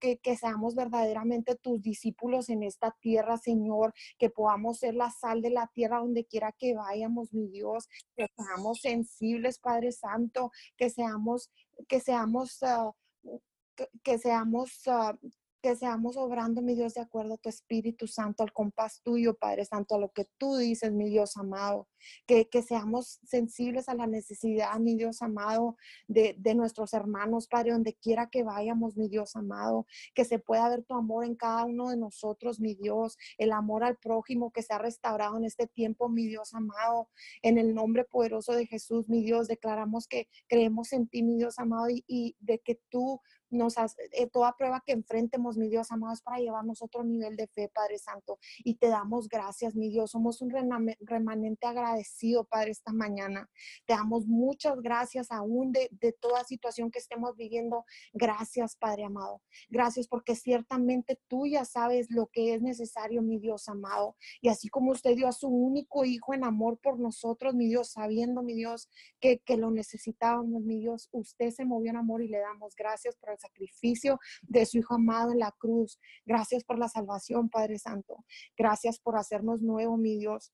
que, 0.00 0.36
seamos 0.36 0.74
verdaderamente 0.74 1.54
tus 1.54 1.80
discípulos 1.80 2.48
en 2.48 2.64
esta 2.64 2.90
tierra, 3.00 3.36
Señor, 3.36 3.94
que 4.18 4.30
podamos 4.30 4.78
ser 4.78 4.96
la 4.96 5.10
sal 5.10 5.42
de 5.42 5.50
la 5.50 5.68
tierra 5.68 6.00
donde 6.00 6.24
quiera 6.24 6.50
que 6.50 6.74
vayamos, 6.74 7.32
mi 7.32 7.46
Dios, 7.46 7.88
que 8.16 8.26
seamos 8.36 8.80
sensibles, 8.80 9.60
Padre 9.60 9.92
Santo, 9.92 10.50
que 10.76 10.90
seamos, 10.90 11.52
que 11.86 12.00
seamos, 12.00 12.60
uh, 12.62 13.40
que, 14.02 14.18
seamos 14.18 14.82
uh, 14.88 15.16
que 15.64 15.76
seamos 15.76 16.18
obrando, 16.18 16.60
mi 16.60 16.74
Dios, 16.74 16.92
de 16.92 17.00
acuerdo 17.00 17.34
a 17.34 17.38
tu 17.38 17.48
Espíritu 17.48 18.06
Santo, 18.06 18.42
al 18.42 18.52
compás 18.52 19.00
tuyo, 19.02 19.32
Padre 19.32 19.64
Santo, 19.64 19.94
a 19.94 19.98
lo 19.98 20.12
que 20.12 20.26
tú 20.36 20.58
dices, 20.58 20.92
mi 20.92 21.08
Dios 21.08 21.38
amado. 21.38 21.88
Que, 22.26 22.50
que 22.50 22.60
seamos 22.60 23.18
sensibles 23.24 23.88
a 23.88 23.94
la 23.94 24.06
necesidad, 24.06 24.78
mi 24.78 24.94
Dios 24.94 25.22
amado, 25.22 25.78
de, 26.06 26.36
de, 26.38 26.54
nuestros 26.54 26.92
hermanos, 26.92 27.48
Padre, 27.48 27.72
donde 27.72 27.94
quiera 27.94 28.28
que 28.28 28.42
vayamos, 28.42 28.98
mi 28.98 29.08
Dios 29.08 29.36
amado. 29.36 29.86
Que 30.14 30.26
se 30.26 30.38
pueda 30.38 30.68
ver 30.68 30.84
tu 30.84 30.92
amor 30.92 31.24
en 31.24 31.34
cada 31.34 31.64
uno 31.64 31.88
de 31.88 31.96
nosotros, 31.96 32.60
mi 32.60 32.74
Dios. 32.74 33.16
El 33.38 33.50
amor 33.50 33.84
al 33.84 33.96
prójimo 33.96 34.52
que 34.52 34.60
se 34.60 34.74
ha 34.74 34.78
restaurado 34.78 35.38
en 35.38 35.44
este 35.46 35.66
tiempo, 35.66 36.10
mi 36.10 36.26
Dios 36.26 36.52
amado. 36.52 37.08
En 37.40 37.56
el 37.56 37.74
nombre 37.74 38.04
poderoso 38.04 38.52
de 38.52 38.66
Jesús, 38.66 39.08
mi 39.08 39.22
Dios, 39.22 39.48
declaramos 39.48 40.08
que 40.08 40.28
creemos 40.46 40.92
en 40.92 41.08
ti, 41.08 41.22
mi 41.22 41.38
Dios 41.38 41.58
amado, 41.58 41.88
y, 41.88 42.04
y 42.06 42.36
de 42.40 42.58
que 42.58 42.78
tú 42.90 43.22
eh, 44.12 44.28
toda 44.28 44.56
prueba 44.56 44.82
que 44.84 44.92
enfrentemos, 44.92 45.56
mi 45.56 45.68
Dios 45.68 45.90
amado, 45.90 46.12
es 46.12 46.22
para 46.22 46.38
llevarnos 46.38 46.82
otro 46.82 47.04
nivel 47.04 47.36
de 47.36 47.46
fe, 47.46 47.70
Padre 47.72 47.98
Santo. 47.98 48.38
Y 48.58 48.76
te 48.76 48.88
damos 48.88 49.28
gracias, 49.28 49.74
mi 49.74 49.90
Dios. 49.90 50.10
Somos 50.10 50.40
un 50.40 50.50
remanente 51.00 51.66
agradecido, 51.66 52.44
Padre, 52.44 52.72
esta 52.72 52.92
mañana. 52.92 53.48
Te 53.86 53.94
damos 53.94 54.26
muchas 54.26 54.80
gracias 54.80 55.30
aún 55.30 55.72
de, 55.72 55.88
de 55.92 56.12
toda 56.12 56.44
situación 56.44 56.90
que 56.90 56.98
estemos 56.98 57.36
viviendo. 57.36 57.84
Gracias, 58.12 58.76
Padre 58.76 59.04
amado. 59.04 59.42
Gracias 59.68 60.08
porque 60.08 60.34
ciertamente 60.34 61.20
tú 61.28 61.46
ya 61.46 61.64
sabes 61.64 62.10
lo 62.10 62.26
que 62.26 62.54
es 62.54 62.62
necesario, 62.62 63.22
mi 63.22 63.38
Dios 63.38 63.68
amado. 63.68 64.16
Y 64.40 64.48
así 64.48 64.68
como 64.68 64.92
usted 64.92 65.14
dio 65.16 65.28
a 65.28 65.32
su 65.32 65.48
único 65.48 66.04
hijo 66.04 66.34
en 66.34 66.44
amor 66.44 66.78
por 66.78 66.98
nosotros, 66.98 67.54
mi 67.54 67.66
Dios, 67.66 67.92
sabiendo, 67.92 68.42
mi 68.42 68.54
Dios, 68.54 68.88
que, 69.20 69.38
que 69.38 69.56
lo 69.56 69.70
necesitábamos, 69.70 70.62
mi 70.62 70.80
Dios, 70.80 71.08
usted 71.12 71.50
se 71.50 71.64
movió 71.64 71.90
en 71.90 71.96
amor 71.96 72.22
y 72.22 72.28
le 72.28 72.38
damos 72.38 72.74
gracias 72.76 73.16
por 73.16 73.30
el 73.30 73.38
sacrificio 73.44 74.18
de 74.42 74.66
su 74.66 74.78
Hijo 74.78 74.94
amado 74.94 75.32
en 75.32 75.38
la 75.38 75.52
cruz. 75.52 75.98
Gracias 76.24 76.64
por 76.64 76.78
la 76.78 76.88
salvación, 76.88 77.48
Padre 77.48 77.78
Santo. 77.78 78.24
Gracias 78.56 78.98
por 78.98 79.16
hacernos 79.16 79.62
nuevo, 79.62 79.96
mi 79.96 80.18
Dios. 80.18 80.52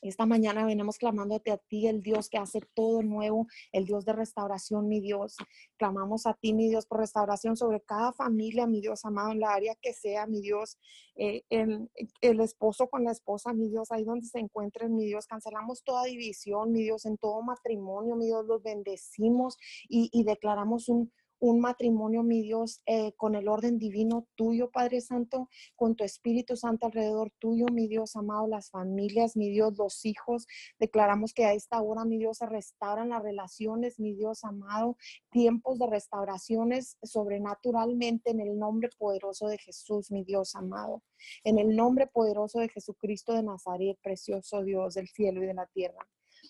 Esta 0.00 0.26
mañana 0.26 0.64
venimos 0.64 0.96
clamándote 0.96 1.50
a 1.50 1.58
ti, 1.58 1.88
el 1.88 2.02
Dios 2.02 2.28
que 2.28 2.38
hace 2.38 2.60
todo 2.74 3.02
nuevo, 3.02 3.48
el 3.72 3.84
Dios 3.84 4.04
de 4.04 4.12
restauración, 4.12 4.86
mi 4.86 5.00
Dios. 5.00 5.36
Clamamos 5.76 6.26
a 6.26 6.34
ti, 6.34 6.54
mi 6.54 6.68
Dios, 6.68 6.86
por 6.86 7.00
restauración 7.00 7.56
sobre 7.56 7.80
cada 7.80 8.12
familia, 8.12 8.68
mi 8.68 8.80
Dios 8.80 9.04
amado, 9.04 9.32
en 9.32 9.40
la 9.40 9.52
área 9.52 9.74
que 9.74 9.92
sea, 9.92 10.26
mi 10.26 10.40
Dios, 10.40 10.78
eh, 11.16 11.42
el, 11.50 12.40
esposo 12.40 12.88
con 12.88 13.02
la 13.02 13.10
esposa, 13.10 13.52
mi 13.52 13.68
Dios, 13.68 13.90
ahí 13.90 14.04
donde 14.04 14.26
se 14.26 14.38
encuentren, 14.38 14.94
mi 14.94 15.04
Dios. 15.04 15.26
Cancelamos 15.26 15.82
toda 15.82 16.04
división, 16.04 16.70
mi 16.70 16.84
Dios, 16.84 17.04
en 17.04 17.18
todo 17.18 17.42
matrimonio, 17.42 18.14
mi 18.14 18.26
Dios, 18.26 18.46
los 18.46 18.62
bendecimos 18.62 19.56
y 19.88 20.22
declaramos 20.22 20.88
un, 20.88 21.10
un 21.40 21.60
matrimonio, 21.60 22.22
mi 22.22 22.42
Dios, 22.42 22.82
eh, 22.86 23.12
con 23.16 23.34
el 23.34 23.48
orden 23.48 23.78
divino 23.78 24.26
tuyo, 24.34 24.70
Padre 24.70 25.00
Santo, 25.00 25.48
con 25.76 25.94
tu 25.94 26.04
Espíritu 26.04 26.56
Santo 26.56 26.86
alrededor 26.86 27.30
tuyo, 27.38 27.66
mi 27.72 27.88
Dios 27.88 28.16
amado, 28.16 28.46
las 28.46 28.70
familias, 28.70 29.36
mi 29.36 29.50
Dios, 29.50 29.76
los 29.76 30.04
hijos. 30.04 30.46
Declaramos 30.78 31.32
que 31.32 31.44
a 31.44 31.52
esta 31.52 31.80
hora, 31.80 32.04
mi 32.04 32.18
Dios, 32.18 32.38
se 32.38 32.46
restauran 32.46 33.10
las 33.10 33.22
relaciones, 33.22 33.98
mi 33.98 34.14
Dios 34.14 34.44
amado, 34.44 34.96
tiempos 35.30 35.78
de 35.78 35.86
restauraciones 35.86 36.96
sobrenaturalmente 37.02 38.30
en 38.30 38.40
el 38.40 38.58
nombre 38.58 38.90
poderoso 38.98 39.48
de 39.48 39.58
Jesús, 39.58 40.10
mi 40.10 40.24
Dios 40.24 40.54
amado. 40.54 41.02
En 41.44 41.58
el 41.58 41.74
nombre 41.74 42.06
poderoso 42.06 42.60
de 42.60 42.68
Jesucristo 42.68 43.32
de 43.32 43.42
Nazaret, 43.42 43.98
precioso 44.02 44.62
Dios 44.62 44.94
del 44.94 45.08
cielo 45.08 45.42
y 45.42 45.46
de 45.46 45.54
la 45.54 45.66
tierra. 45.66 46.06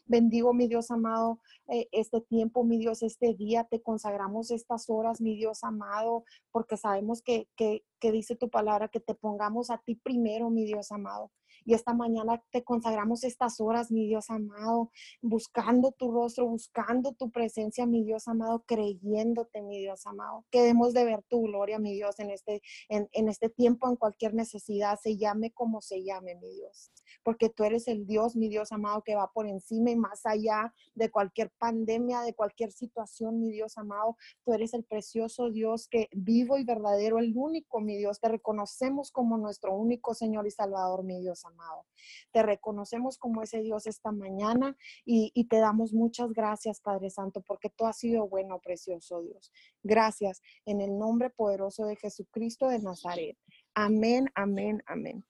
Bendigo, 0.07 0.53
mi 0.55 0.68
Dios 0.68 0.91
amado, 0.91 1.41
eh, 1.68 1.89
este 1.93 2.20
tiempo, 2.20 2.64
mi 2.64 2.78
Dios, 2.78 3.03
este 3.03 3.34
día. 3.34 3.64
Te 3.64 3.82
consagramos 3.82 4.51
estas 4.51 4.89
horas, 4.89 5.20
mi 5.20 5.36
Dios 5.36 5.64
amado, 5.64 6.24
porque 6.51 6.76
sabemos 6.76 7.22
que, 7.22 7.49
que, 7.57 7.84
que 8.01 8.12
dice 8.12 8.36
tu 8.36 8.49
palabra, 8.51 8.89
que 8.89 9.01
te 9.01 9.14
pongamos 9.14 9.70
a 9.70 9.78
ti 9.78 9.95
primero, 9.95 10.51
mi 10.51 10.64
Dios 10.64 10.93
amado. 10.93 11.30
Y 11.64 11.74
esta 11.74 11.93
mañana 11.93 12.43
te 12.51 12.64
consagramos 12.64 13.24
estas 13.24 13.61
horas, 13.61 13.91
mi 13.91 14.07
Dios 14.07 14.30
amado, 14.30 14.91
buscando 15.20 15.93
tu 15.93 16.11
rostro, 16.11 16.47
buscando 16.47 17.12
tu 17.12 17.30
presencia, 17.30 17.86
mi 17.86 18.05
Dios 18.05 18.28
amado, 18.28 18.64
creyéndote, 18.66 19.62
mi 19.62 19.78
Dios 19.78 20.07
amado. 20.07 20.47
Queremos 20.51 20.95
de 20.95 21.05
ver 21.05 21.22
tu 21.28 21.43
gloria, 21.43 21.78
mi 21.78 21.93
Dios, 21.95 22.18
en 22.20 22.30
este, 22.30 22.62
en, 22.89 23.09
en 23.12 23.28
este 23.28 23.51
tiempo, 23.51 23.89
en 23.89 23.97
cualquier 23.97 24.34
necesidad, 24.34 24.99
se 25.03 25.16
llame 25.16 25.51
como 25.53 25.80
se 25.82 26.03
llame, 26.03 26.36
mi 26.36 26.49
Dios. 26.55 26.91
Porque 27.23 27.49
tú 27.49 27.64
eres 27.64 27.89
el 27.89 28.07
Dios, 28.07 28.37
mi 28.37 28.49
Dios 28.49 28.73
amado, 28.73 29.03
que 29.03 29.14
va 29.14 29.31
por 29.33 29.47
encima 29.47 29.91
y 29.91 29.97
más 29.97 30.25
allá 30.25 30.73
de 30.95 31.11
cualquier 31.11 31.51
pandemia, 31.59 32.21
de 32.23 32.35
cualquier 32.35 32.73
situación, 32.73 33.41
mi 33.41 33.51
Dios 33.51 33.79
amado. 33.79 34.16
Tú 34.45 34.53
eres 34.53 34.75
el 34.75 34.85
precioso 34.85 35.51
Dios 35.51 35.89
que 35.89 36.09
vivo 36.12 36.59
y 36.59 36.64
verdadero, 36.64 37.19
el 37.19 37.33
único, 37.37 37.81
mi 37.81 37.97
Dios. 37.97 38.21
Te 38.21 38.29
reconocemos 38.29 39.11
como 39.11 39.37
nuestro 39.37 39.75
único 39.75 40.14
Señor 40.14 40.47
y 40.47 40.51
Salvador, 40.51 41.05
mi 41.05 41.21
Dios 41.21 41.45
amado. 41.45 41.85
Te 42.33 42.43
reconocemos 42.43 43.19
como 43.19 43.43
ese 43.43 43.62
Dios 43.62 43.87
esta 43.87 44.12
mañana 44.12 44.77
y, 45.05 45.33
y 45.35 45.45
te 45.49 45.59
damos 45.59 45.93
muchas 45.93 46.33
gracias, 46.33 46.81
Padre 46.81 47.11
Santo, 47.11 47.43
porque 47.43 47.71
tú 47.71 47.87
has 47.87 47.99
sido 47.99 48.29
bueno, 48.29 48.59
precioso 48.61 49.23
Dios. 49.23 49.53
Gracias 49.83 50.43
en 50.64 50.81
el 50.81 50.99
nombre 50.99 51.31
poderoso 51.31 51.87
de 51.87 51.97
Jesucristo 51.97 52.69
de 52.69 52.79
Nazaret. 52.81 53.37
Amén, 53.75 54.31
amén, 54.35 54.83
amén. 54.87 55.25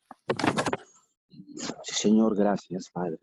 Señor, 1.83 2.37
gracias, 2.37 2.91
Padre. 2.93 3.19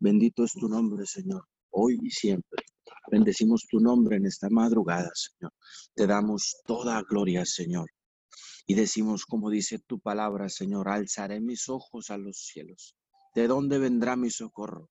Bendito 0.00 0.44
es 0.44 0.52
tu 0.52 0.68
nombre, 0.68 1.04
Señor, 1.06 1.44
hoy 1.70 1.98
y 2.02 2.10
siempre. 2.10 2.64
Bendecimos 3.10 3.66
tu 3.68 3.80
nombre 3.80 4.16
en 4.16 4.26
esta 4.26 4.48
madrugada, 4.50 5.10
Señor. 5.14 5.52
Te 5.94 6.06
damos 6.06 6.56
toda 6.64 7.02
gloria, 7.02 7.44
Señor. 7.44 7.90
Y 8.66 8.74
decimos, 8.74 9.24
como 9.24 9.50
dice 9.50 9.78
tu 9.78 9.98
palabra, 9.98 10.48
Señor, 10.48 10.88
alzaré 10.88 11.40
mis 11.40 11.68
ojos 11.68 12.10
a 12.10 12.18
los 12.18 12.36
cielos. 12.38 12.96
¿De 13.34 13.46
dónde 13.46 13.78
vendrá 13.78 14.16
mi 14.16 14.30
socorro? 14.30 14.90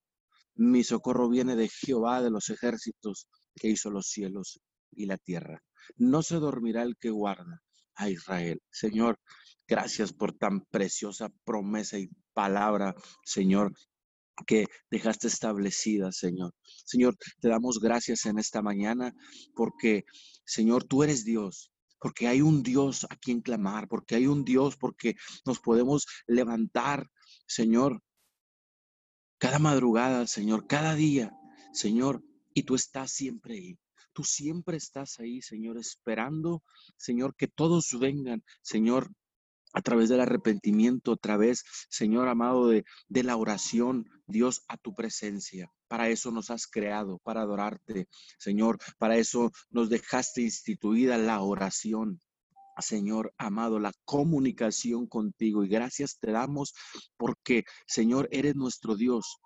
Mi 0.54 0.82
socorro 0.84 1.28
viene 1.28 1.56
de 1.56 1.68
Jehová 1.68 2.22
de 2.22 2.30
los 2.30 2.50
ejércitos 2.50 3.28
que 3.54 3.68
hizo 3.68 3.90
los 3.90 4.06
cielos 4.06 4.60
y 4.92 5.06
la 5.06 5.16
tierra. 5.16 5.62
No 5.96 6.22
se 6.22 6.36
dormirá 6.36 6.82
el 6.82 6.96
que 6.96 7.10
guarda 7.10 7.62
a 7.98 8.08
Israel. 8.08 8.60
Señor, 8.70 9.20
gracias 9.66 10.12
por 10.12 10.32
tan 10.32 10.62
preciosa 10.70 11.28
promesa 11.44 11.98
y 11.98 12.08
palabra, 12.32 12.94
Señor, 13.24 13.74
que 14.46 14.66
dejaste 14.90 15.26
establecida, 15.26 16.12
Señor. 16.12 16.54
Señor, 16.62 17.16
te 17.40 17.48
damos 17.48 17.78
gracias 17.80 18.24
en 18.26 18.38
esta 18.38 18.62
mañana 18.62 19.12
porque, 19.54 20.04
Señor, 20.46 20.84
tú 20.84 21.02
eres 21.02 21.24
Dios 21.24 21.70
porque 22.00 22.28
hay 22.28 22.40
un 22.40 22.62
Dios 22.62 23.06
a 23.10 23.16
quien 23.16 23.40
clamar, 23.40 23.88
porque 23.88 24.14
hay 24.14 24.26
un 24.26 24.44
Dios, 24.44 24.76
porque 24.76 25.16
nos 25.44 25.58
podemos 25.58 26.06
levantar, 26.26 27.10
Señor, 27.46 28.02
cada 29.38 29.58
madrugada, 29.58 30.26
Señor, 30.26 30.66
cada 30.66 30.94
día, 30.94 31.32
Señor, 31.72 32.22
y 32.54 32.62
tú 32.62 32.74
estás 32.74 33.12
siempre 33.12 33.54
ahí. 33.54 33.78
Tú 34.18 34.24
siempre 34.24 34.76
estás 34.76 35.20
ahí, 35.20 35.40
Señor, 35.42 35.78
esperando, 35.78 36.64
Señor, 36.96 37.36
que 37.36 37.46
todos 37.46 37.96
vengan, 38.00 38.42
Señor, 38.62 39.12
a 39.72 39.80
través 39.80 40.08
del 40.08 40.18
arrepentimiento, 40.18 41.12
a 41.12 41.16
través, 41.16 41.62
Señor 41.88 42.26
amado, 42.26 42.66
de, 42.66 42.84
de 43.06 43.22
la 43.22 43.36
oración, 43.36 44.10
Dios, 44.26 44.64
a 44.66 44.76
tu 44.76 44.92
presencia. 44.92 45.70
Para 45.86 46.08
eso 46.08 46.32
nos 46.32 46.50
has 46.50 46.66
creado, 46.66 47.20
para 47.22 47.42
adorarte, 47.42 48.08
Señor. 48.40 48.78
Para 48.98 49.16
eso 49.18 49.52
nos 49.70 49.88
dejaste 49.88 50.42
instituida 50.42 51.16
la 51.16 51.40
oración. 51.40 52.20
Señor 52.80 53.32
amado, 53.38 53.78
la 53.78 53.92
comunicación 54.04 55.06
contigo. 55.06 55.62
Y 55.62 55.68
gracias 55.68 56.18
te 56.18 56.32
damos 56.32 56.74
porque, 57.16 57.62
Señor, 57.86 58.28
eres 58.32 58.56
nuestro 58.56 58.96
Dios 58.96 59.38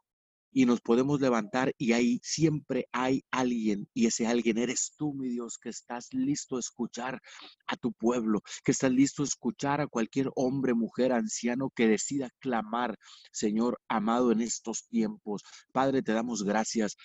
y 0.52 0.66
nos 0.66 0.80
podemos 0.80 1.20
levantar 1.20 1.74
y 1.78 1.92
ahí 1.92 2.20
siempre 2.22 2.86
hay 2.92 3.24
alguien 3.30 3.88
y 3.94 4.06
ese 4.06 4.26
alguien 4.26 4.58
eres 4.58 4.94
tú, 4.96 5.14
mi 5.14 5.28
Dios, 5.28 5.58
que 5.58 5.70
estás 5.70 6.08
listo 6.12 6.56
a 6.56 6.60
escuchar 6.60 7.20
a 7.66 7.76
tu 7.76 7.92
pueblo, 7.92 8.42
que 8.64 8.72
estás 8.72 8.92
listo 8.92 9.22
a 9.22 9.26
escuchar 9.26 9.80
a 9.80 9.86
cualquier 9.86 10.30
hombre, 10.34 10.74
mujer, 10.74 11.12
anciano 11.12 11.70
que 11.70 11.88
decida 11.88 12.30
clamar, 12.38 12.98
Señor 13.32 13.80
amado, 13.88 14.32
en 14.32 14.42
estos 14.42 14.86
tiempos. 14.88 15.42
Padre, 15.72 16.02
te 16.02 16.12
damos 16.12 16.42
gracias 16.44 16.96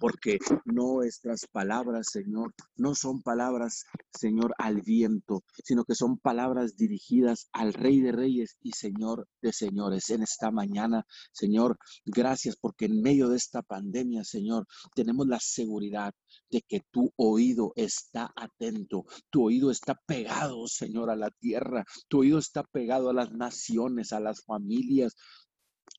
porque 0.00 0.38
nuestras 0.64 1.46
palabras, 1.50 2.08
Señor, 2.10 2.54
no 2.76 2.94
son 2.94 3.22
palabras, 3.22 3.84
Señor, 4.12 4.54
al 4.58 4.82
viento, 4.82 5.44
sino 5.64 5.84
que 5.84 5.94
son 5.94 6.18
palabras 6.18 6.76
dirigidas 6.76 7.48
al 7.52 7.72
Rey 7.72 8.00
de 8.00 8.12
Reyes 8.12 8.56
y 8.60 8.72
Señor 8.72 9.28
de 9.40 9.52
Señores. 9.52 10.10
En 10.10 10.22
esta 10.22 10.50
mañana, 10.50 11.04
Señor, 11.32 11.78
gracias 12.04 12.56
porque 12.56 12.86
en 12.86 13.00
medio 13.00 13.28
de 13.28 13.36
esta 13.36 13.62
pandemia, 13.62 14.24
Señor, 14.24 14.66
tenemos 14.94 15.26
la 15.26 15.38
seguridad 15.40 16.14
de 16.50 16.62
que 16.62 16.80
tu 16.90 17.12
oído 17.16 17.72
está 17.76 18.32
atento, 18.36 19.04
tu 19.30 19.44
oído 19.44 19.70
está 19.70 19.94
pegado, 20.06 20.66
Señor, 20.66 21.10
a 21.10 21.16
la 21.16 21.30
tierra, 21.30 21.84
tu 22.08 22.20
oído 22.20 22.38
está 22.38 22.62
pegado 22.64 23.10
a 23.10 23.14
las 23.14 23.32
naciones, 23.32 24.12
a 24.12 24.20
las 24.20 24.44
familias, 24.44 25.14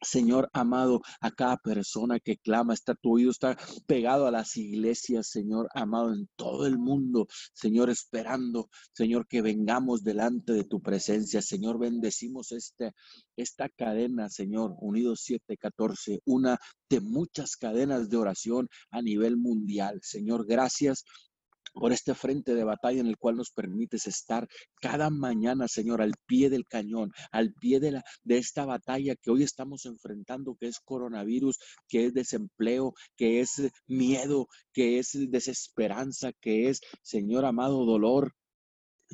Señor 0.01 0.49
amado, 0.53 1.01
a 1.21 1.31
cada 1.31 1.57
persona 1.57 2.19
que 2.19 2.37
clama, 2.37 2.73
está 2.73 2.95
tu 2.95 3.13
oído, 3.13 3.31
está 3.31 3.57
pegado 3.85 4.27
a 4.27 4.31
las 4.31 4.57
iglesias, 4.57 5.27
Señor 5.27 5.69
amado, 5.73 6.13
en 6.13 6.27
todo 6.35 6.65
el 6.65 6.77
mundo, 6.77 7.27
Señor, 7.53 7.89
esperando, 7.89 8.69
Señor, 8.93 9.27
que 9.27 9.41
vengamos 9.41 10.03
delante 10.03 10.53
de 10.53 10.63
tu 10.63 10.81
presencia. 10.81 11.41
Señor, 11.41 11.79
bendecimos 11.79 12.51
este, 12.51 12.93
esta 13.37 13.69
cadena, 13.69 14.29
Señor, 14.29 14.75
Unidos 14.79 15.21
714, 15.23 16.21
una 16.25 16.59
de 16.89 16.99
muchas 16.99 17.55
cadenas 17.55 18.09
de 18.09 18.17
oración 18.17 18.69
a 18.91 19.01
nivel 19.01 19.37
mundial. 19.37 19.99
Señor, 20.01 20.45
gracias 20.45 21.05
por 21.73 21.91
este 21.91 22.13
frente 22.13 22.55
de 22.55 22.63
batalla 22.63 23.01
en 23.01 23.07
el 23.07 23.17
cual 23.17 23.35
nos 23.35 23.51
permites 23.51 24.07
estar 24.07 24.47
cada 24.79 25.09
mañana, 25.09 25.67
Señor, 25.67 26.01
al 26.01 26.13
pie 26.25 26.49
del 26.49 26.65
cañón, 26.65 27.11
al 27.31 27.53
pie 27.53 27.79
de, 27.79 27.91
la, 27.91 28.03
de 28.23 28.37
esta 28.37 28.65
batalla 28.65 29.15
que 29.15 29.31
hoy 29.31 29.43
estamos 29.43 29.85
enfrentando, 29.85 30.55
que 30.55 30.67
es 30.67 30.79
coronavirus, 30.79 31.57
que 31.87 32.05
es 32.05 32.13
desempleo, 32.13 32.93
que 33.15 33.41
es 33.41 33.71
miedo, 33.87 34.47
que 34.71 34.99
es 34.99 35.11
desesperanza, 35.29 36.31
que 36.33 36.69
es, 36.69 36.81
Señor 37.01 37.45
amado, 37.45 37.85
dolor, 37.85 38.33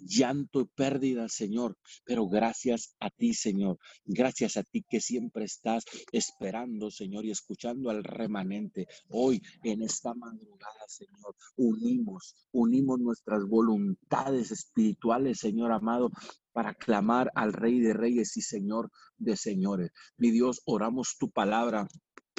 llanto 0.05 0.61
y 0.61 0.65
pérdida, 0.65 1.27
Señor. 1.29 1.77
Pero 2.05 2.27
gracias 2.27 2.95
a 2.99 3.09
ti, 3.09 3.33
Señor. 3.33 3.77
Gracias 4.05 4.57
a 4.57 4.63
ti 4.63 4.83
que 4.87 5.01
siempre 5.01 5.45
estás 5.45 5.85
esperando, 6.11 6.91
Señor, 6.91 7.25
y 7.25 7.31
escuchando 7.31 7.89
al 7.89 8.03
remanente. 8.03 8.87
Hoy, 9.09 9.41
en 9.63 9.83
esta 9.83 10.13
madrugada, 10.13 10.85
Señor, 10.87 11.35
unimos, 11.55 12.35
unimos 12.51 12.99
nuestras 12.99 13.43
voluntades 13.47 14.51
espirituales, 14.51 15.39
Señor 15.39 15.71
amado, 15.71 16.09
para 16.51 16.73
clamar 16.73 17.31
al 17.35 17.53
Rey 17.53 17.79
de 17.79 17.93
Reyes 17.93 18.35
y 18.37 18.41
Señor 18.41 18.89
de 19.17 19.37
Señores. 19.37 19.91
Mi 20.17 20.31
Dios, 20.31 20.61
oramos 20.65 21.15
tu 21.19 21.29
palabra, 21.29 21.87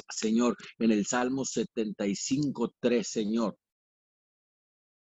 Señor, 0.09 0.57
en 0.79 0.91
el 0.91 1.05
Salmo 1.05 1.45
75, 1.45 2.73
3, 2.79 3.07
Señor 3.07 3.57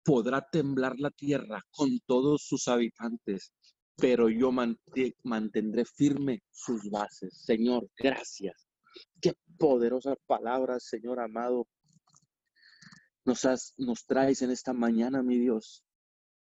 podrá 0.08 0.42
temblar 0.42 0.98
la 0.98 1.12
tierra 1.12 1.62
con 1.70 2.00
todos 2.06 2.42
sus 2.42 2.70
habitantes, 2.70 3.52
pero 3.98 4.30
yo 4.30 4.54
mantendré 4.54 5.84
firme 5.84 6.44
sus 6.50 6.90
bases. 6.90 7.44
Señor, 7.44 7.90
gracias. 7.98 8.70
Qué 9.20 9.34
poderosas 9.60 10.16
palabras, 10.26 10.86
Señor 10.86 11.20
amado, 11.20 11.68
nos, 13.26 13.44
has, 13.44 13.74
nos 13.78 14.06
traes 14.06 14.42
en 14.42 14.52
esta 14.52 14.72
mañana, 14.72 15.22
mi 15.22 15.40
Dios. 15.40 15.84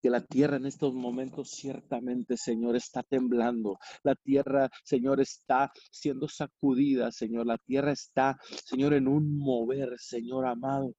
Que 0.04 0.12
la 0.12 0.24
tierra 0.24 0.58
en 0.58 0.68
estos 0.68 0.93
momentos 0.93 1.50
ciertamente, 1.50 2.38
Señor, 2.38 2.76
está 2.76 3.02
temblando. 3.02 3.80
La 4.04 4.14
tierra, 4.14 4.70
Señor, 4.84 5.22
está 5.22 5.72
siendo 5.91 6.28
sacudida, 6.28 7.12
Señor. 7.12 7.47
La 7.47 7.58
tierra 7.58 7.93
está, 7.93 8.38
Señor, 8.64 8.93
en 8.93 9.08
un 9.08 9.39
mover, 9.39 9.95
Señor 9.97 10.45
amado 10.45 10.93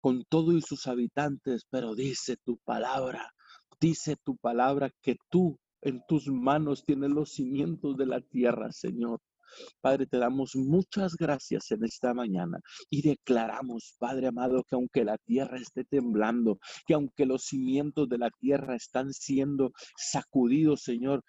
con 0.00 0.24
todo 0.24 0.52
y 0.52 0.62
sus 0.62 0.86
habitantes, 0.86 1.66
pero 1.70 1.94
dice 1.94 2.36
tu 2.44 2.58
palabra, 2.58 3.32
dice 3.80 4.16
tu 4.24 4.36
palabra 4.36 4.90
que 5.02 5.16
tú 5.28 5.58
en 5.82 6.02
tus 6.06 6.28
manos 6.28 6.84
tienes 6.84 7.10
los 7.10 7.32
cimientos 7.32 7.96
de 7.96 8.06
la 8.06 8.20
tierra, 8.20 8.70
Señor. 8.72 9.20
Padre, 9.80 10.06
te 10.06 10.18
damos 10.18 10.54
muchas 10.54 11.16
gracias 11.16 11.70
en 11.72 11.84
esta 11.84 12.14
mañana 12.14 12.60
y 12.88 13.02
declaramos, 13.02 13.96
Padre 13.98 14.28
amado, 14.28 14.62
que 14.62 14.76
aunque 14.76 15.04
la 15.04 15.18
tierra 15.18 15.58
esté 15.58 15.84
temblando, 15.84 16.58
que 16.86 16.94
aunque 16.94 17.26
los 17.26 17.44
cimientos 17.44 18.08
de 18.08 18.18
la 18.18 18.30
tierra 18.30 18.76
están 18.76 19.12
siendo 19.12 19.72
sacudidos, 19.96 20.82
Señor, 20.82 21.24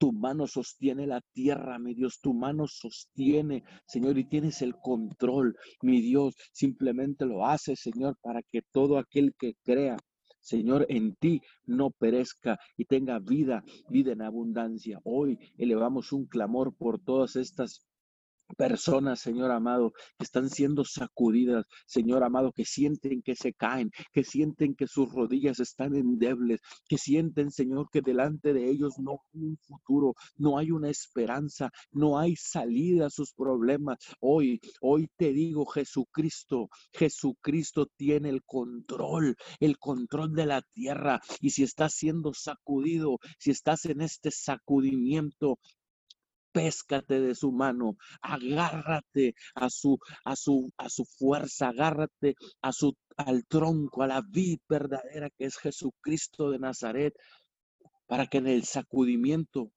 tu 0.00 0.12
mano 0.12 0.46
sostiene 0.46 1.06
la 1.06 1.20
tierra, 1.20 1.78
mi 1.78 1.92
Dios, 1.94 2.20
tu 2.22 2.32
mano 2.32 2.66
sostiene, 2.66 3.64
Señor, 3.86 4.16
y 4.16 4.24
tienes 4.24 4.62
el 4.62 4.74
control, 4.76 5.54
mi 5.82 6.00
Dios, 6.00 6.34
simplemente 6.52 7.26
lo 7.26 7.46
hace, 7.46 7.76
Señor, 7.76 8.16
para 8.22 8.40
que 8.42 8.62
todo 8.72 8.96
aquel 8.96 9.34
que 9.38 9.56
crea 9.62 9.98
Señor, 10.40 10.86
en 10.88 11.14
ti 11.16 11.42
no 11.66 11.90
perezca 11.90 12.58
y 12.76 12.86
tenga 12.86 13.18
vida, 13.18 13.62
vida 13.90 14.12
en 14.12 14.22
abundancia. 14.22 14.98
Hoy 15.04 15.38
elevamos 15.58 16.12
un 16.12 16.24
clamor 16.26 16.74
por 16.74 16.98
todas 16.98 17.36
estas 17.36 17.86
personas, 18.56 19.20
Señor 19.20 19.50
amado, 19.50 19.92
que 20.18 20.24
están 20.24 20.50
siendo 20.50 20.84
sacudidas, 20.84 21.64
Señor 21.86 22.24
amado, 22.24 22.52
que 22.52 22.64
sienten 22.64 23.22
que 23.22 23.34
se 23.34 23.52
caen, 23.52 23.90
que 24.12 24.24
sienten 24.24 24.74
que 24.74 24.86
sus 24.86 25.12
rodillas 25.12 25.60
están 25.60 25.94
endebles, 25.94 26.60
que 26.88 26.98
sienten, 26.98 27.50
Señor, 27.50 27.88
que 27.90 28.00
delante 28.00 28.52
de 28.52 28.68
ellos 28.68 28.94
no 28.98 29.20
hay 29.32 29.42
un 29.42 29.56
futuro, 29.58 30.14
no 30.36 30.58
hay 30.58 30.70
una 30.70 30.90
esperanza, 30.90 31.70
no 31.92 32.18
hay 32.18 32.36
salida 32.36 33.06
a 33.06 33.10
sus 33.10 33.32
problemas. 33.32 33.98
Hoy, 34.20 34.60
hoy 34.80 35.08
te 35.16 35.32
digo, 35.32 35.66
Jesucristo, 35.66 36.68
Jesucristo 36.92 37.86
tiene 37.96 38.30
el 38.30 38.42
control, 38.44 39.36
el 39.58 39.78
control 39.78 40.34
de 40.34 40.46
la 40.46 40.62
tierra. 40.62 41.20
Y 41.40 41.50
si 41.50 41.62
estás 41.62 41.94
siendo 41.94 42.32
sacudido, 42.34 43.18
si 43.38 43.50
estás 43.50 43.84
en 43.86 44.00
este 44.00 44.30
sacudimiento, 44.30 45.58
péscate 46.52 47.20
de 47.20 47.34
su 47.34 47.52
mano, 47.52 47.96
agárrate 48.22 49.34
a 49.54 49.70
su, 49.70 49.98
a 50.24 50.36
su, 50.36 50.72
a 50.76 50.88
su 50.88 51.04
fuerza, 51.04 51.68
agárrate 51.68 52.34
a 52.62 52.72
su, 52.72 52.96
al 53.16 53.46
tronco, 53.46 54.02
a 54.02 54.06
la 54.06 54.22
vid 54.22 54.60
verdadera 54.68 55.30
que 55.30 55.46
es 55.46 55.56
Jesucristo 55.58 56.50
de 56.50 56.58
Nazaret, 56.58 57.14
para 58.06 58.26
que 58.26 58.38
en 58.38 58.48
el 58.48 58.64
sacudimiento 58.64 59.70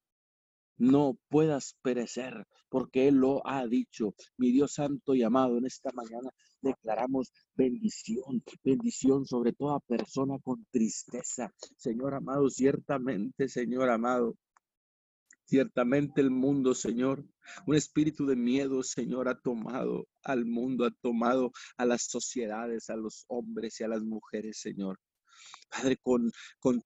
no 0.78 1.18
puedas 1.30 1.76
perecer, 1.82 2.46
porque 2.70 3.08
Él 3.08 3.16
lo 3.16 3.46
ha 3.48 3.66
dicho. 3.68 4.16
Mi 4.38 4.52
Dios 4.52 4.74
Santo 4.74 5.14
y 5.16 5.24
amado, 5.24 5.58
en 5.58 5.66
esta 5.66 5.92
mañana 5.94 6.30
declaramos 6.62 7.32
bendición, 7.56 8.44
bendición 8.64 9.26
sobre 9.26 9.54
toda 9.54 9.80
persona 9.82 10.38
con 10.44 10.66
tristeza. 10.72 11.52
Señor 11.78 12.16
amado, 12.16 12.50
ciertamente, 12.50 13.50
Señor 13.50 13.90
amado, 13.90 14.36
Ciertamente 15.46 16.22
el 16.22 16.32
mundo, 16.32 16.74
Señor, 16.74 17.26
un 17.68 17.76
espíritu 17.76 18.26
de 18.26 18.36
miedo, 18.36 18.84
Señor, 18.84 19.28
ha 19.28 19.40
tomado 19.40 20.08
al 20.24 20.46
mundo, 20.46 20.86
ha 20.86 20.92
tomado 20.92 21.52
a 21.78 21.86
las 21.86 22.04
sociedades, 22.04 22.90
a 22.90 22.96
los 22.96 23.26
hombres 23.28 23.80
y 23.80 23.84
a 23.84 23.88
las 23.90 24.02
mujeres, 24.04 24.60
Señor. 24.60 25.00
Padre, 25.70 25.98
con, 25.98 26.32
con 26.60 26.82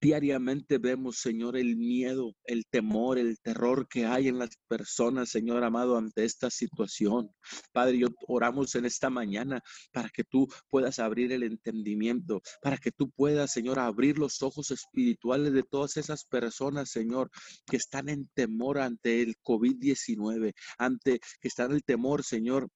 Diariamente 0.00 0.78
vemos, 0.78 1.18
Señor, 1.18 1.56
el 1.56 1.76
miedo, 1.76 2.34
el 2.44 2.64
temor, 2.66 3.18
el 3.18 3.38
terror 3.40 3.86
que 3.88 4.04
hay 4.04 4.28
en 4.28 4.38
las 4.38 4.50
personas, 4.68 5.30
Señor 5.30 5.62
amado, 5.62 5.96
ante 5.96 6.24
esta 6.24 6.50
situación. 6.50 7.30
Padre, 7.72 7.98
yo 7.98 8.08
oramos 8.26 8.74
en 8.74 8.84
esta 8.84 9.10
mañana 9.10 9.60
para 9.92 10.08
que 10.08 10.24
tú 10.24 10.48
puedas 10.70 10.98
abrir 10.98 11.32
el 11.32 11.44
entendimiento, 11.44 12.42
para 12.62 12.78
que 12.78 12.90
tú 12.90 13.10
puedas, 13.10 13.52
Señor, 13.52 13.78
abrir 13.78 14.18
los 14.18 14.42
ojos 14.42 14.70
espirituales 14.70 15.52
de 15.52 15.62
todas 15.62 15.96
esas 15.96 16.24
personas, 16.24 16.90
Señor, 16.90 17.30
que 17.66 17.76
están 17.76 18.08
en 18.08 18.28
temor 18.34 18.78
ante 18.78 19.22
el 19.22 19.36
COVID-19, 19.42 20.52
ante 20.78 21.20
que 21.40 21.48
están 21.48 21.70
en 21.70 21.76
el 21.76 21.84
temor, 21.84 22.24
Señor, 22.24 22.68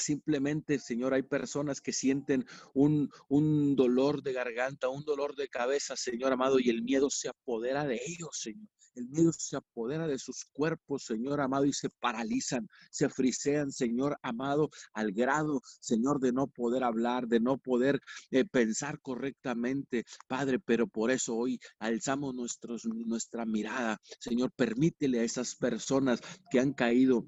Simplemente, 0.00 0.78
Señor, 0.78 1.14
hay 1.14 1.22
personas 1.22 1.80
que 1.80 1.92
sienten 1.92 2.46
un, 2.74 3.10
un, 3.28 3.76
dolor 3.76 4.22
de 4.22 4.32
garganta, 4.32 4.88
un 4.88 5.04
dolor 5.04 5.36
de 5.36 5.48
cabeza, 5.48 5.96
Señor 5.96 6.32
amado, 6.32 6.58
y 6.58 6.70
el 6.70 6.82
miedo 6.82 7.10
se 7.10 7.28
apodera 7.28 7.86
de 7.86 8.00
ellos, 8.06 8.30
Señor. 8.32 8.68
El 8.96 9.08
miedo 9.08 9.32
se 9.32 9.56
apodera 9.56 10.08
de 10.08 10.18
sus 10.18 10.44
cuerpos, 10.52 11.04
Señor 11.04 11.40
amado, 11.40 11.64
y 11.64 11.72
se 11.72 11.88
paralizan, 11.88 12.68
se 12.90 13.08
frisean, 13.08 13.70
Señor 13.70 14.18
amado, 14.22 14.70
al 14.92 15.12
grado, 15.12 15.60
Señor, 15.80 16.18
de 16.20 16.32
no 16.32 16.48
poder 16.48 16.82
hablar, 16.82 17.28
de 17.28 17.40
no 17.40 17.56
poder 17.58 18.00
eh, 18.30 18.44
pensar 18.44 19.00
correctamente, 19.00 20.04
Padre. 20.26 20.58
Pero 20.58 20.88
por 20.88 21.10
eso 21.10 21.36
hoy 21.36 21.60
alzamos 21.78 22.34
nuestra 22.34 23.46
mirada, 23.46 24.00
Señor, 24.18 24.50
permítele 24.56 25.20
a 25.20 25.24
esas 25.24 25.54
personas 25.54 26.20
que 26.50 26.58
han 26.58 26.72
caído 26.72 27.26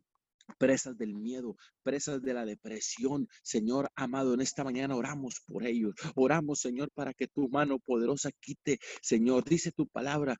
presas 0.58 0.96
del 0.98 1.14
miedo, 1.14 1.56
presas 1.82 2.22
de 2.22 2.34
la 2.34 2.44
depresión. 2.44 3.28
Señor 3.42 3.90
amado, 3.94 4.34
en 4.34 4.40
esta 4.40 4.64
mañana 4.64 4.96
oramos 4.96 5.40
por 5.46 5.66
ellos. 5.66 5.94
Oramos, 6.14 6.60
Señor, 6.60 6.90
para 6.94 7.14
que 7.14 7.28
tu 7.28 7.48
mano 7.48 7.78
poderosa 7.78 8.30
quite, 8.40 8.78
Señor, 9.02 9.44
dice 9.44 9.72
tu 9.72 9.86
palabra, 9.88 10.36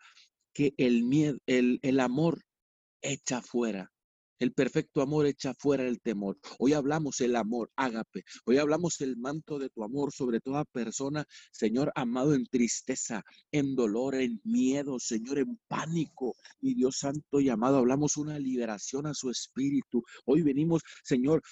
que 0.54 0.74
el 0.76 1.04
miedo, 1.04 1.38
el, 1.46 1.78
el 1.82 2.00
amor 2.00 2.42
echa 3.02 3.42
fuera 3.42 3.91
el 4.42 4.52
perfecto 4.52 5.02
amor 5.02 5.26
echa 5.26 5.54
fuera 5.54 5.86
el 5.86 6.00
temor. 6.00 6.36
Hoy 6.58 6.72
hablamos 6.72 7.20
el 7.20 7.36
amor, 7.36 7.70
ágape. 7.76 8.24
Hoy 8.44 8.58
hablamos 8.58 9.00
el 9.00 9.16
manto 9.16 9.58
de 9.60 9.70
tu 9.70 9.84
amor 9.84 10.12
sobre 10.12 10.40
toda 10.40 10.64
persona, 10.64 11.24
Señor 11.52 11.92
amado, 11.94 12.34
en 12.34 12.46
tristeza, 12.46 13.22
en 13.52 13.76
dolor, 13.76 14.16
en 14.16 14.40
miedo, 14.42 14.98
Señor, 14.98 15.38
en 15.38 15.60
pánico. 15.68 16.34
Mi 16.60 16.74
Dios 16.74 16.98
santo 16.98 17.38
y 17.38 17.50
amado, 17.50 17.76
hablamos 17.76 18.16
una 18.16 18.36
liberación 18.40 19.06
a 19.06 19.14
su 19.14 19.30
espíritu. 19.30 20.02
Hoy 20.24 20.42
venimos, 20.42 20.82
Señor, 21.04 21.42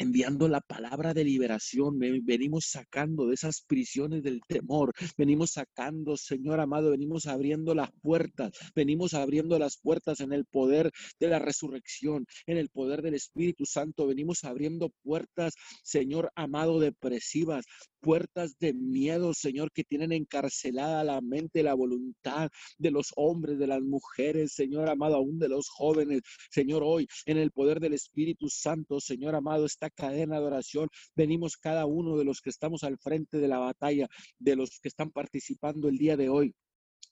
enviando 0.00 0.48
la 0.48 0.62
palabra 0.62 1.12
de 1.12 1.24
liberación, 1.24 1.98
venimos 1.98 2.64
sacando 2.70 3.26
de 3.26 3.34
esas 3.34 3.62
prisiones 3.62 4.22
del 4.22 4.40
temor, 4.48 4.92
venimos 5.18 5.52
sacando, 5.52 6.16
Señor 6.16 6.58
amado, 6.58 6.90
venimos 6.90 7.26
abriendo 7.26 7.74
las 7.74 7.90
puertas, 8.00 8.50
venimos 8.74 9.12
abriendo 9.12 9.58
las 9.58 9.76
puertas 9.76 10.20
en 10.20 10.32
el 10.32 10.46
poder 10.46 10.90
de 11.18 11.28
la 11.28 11.38
resurrección, 11.38 12.26
en 12.46 12.56
el 12.56 12.70
poder 12.70 13.02
del 13.02 13.14
Espíritu 13.14 13.66
Santo, 13.66 14.06
venimos 14.06 14.44
abriendo 14.44 14.90
puertas, 15.02 15.54
Señor 15.82 16.32
amado, 16.34 16.80
depresivas, 16.80 17.66
puertas 18.00 18.58
de 18.58 18.72
miedo, 18.72 19.34
Señor, 19.34 19.70
que 19.72 19.84
tienen 19.84 20.12
encarcelada 20.12 21.04
la 21.04 21.20
mente, 21.20 21.62
la 21.62 21.74
voluntad 21.74 22.50
de 22.78 22.90
los 22.90 23.12
hombres, 23.16 23.58
de 23.58 23.66
las 23.66 23.82
mujeres, 23.82 24.54
Señor 24.54 24.88
amado, 24.88 25.16
aún 25.16 25.38
de 25.38 25.48
los 25.48 25.68
jóvenes. 25.68 26.22
Señor, 26.50 26.82
hoy 26.84 27.06
en 27.26 27.36
el 27.36 27.50
poder 27.50 27.80
del 27.80 27.92
Espíritu 27.92 28.48
Santo, 28.48 29.00
Señor 29.00 29.34
amado, 29.34 29.66
esta 29.66 29.89
cadena 29.90 30.40
de 30.40 30.46
oración, 30.46 30.88
venimos 31.14 31.56
cada 31.56 31.86
uno 31.86 32.16
de 32.16 32.24
los 32.24 32.40
que 32.40 32.50
estamos 32.50 32.84
al 32.84 32.98
frente 32.98 33.38
de 33.38 33.48
la 33.48 33.58
batalla, 33.58 34.08
de 34.38 34.56
los 34.56 34.80
que 34.80 34.88
están 34.88 35.10
participando 35.10 35.88
el 35.88 35.98
día 35.98 36.16
de 36.16 36.28
hoy 36.28 36.54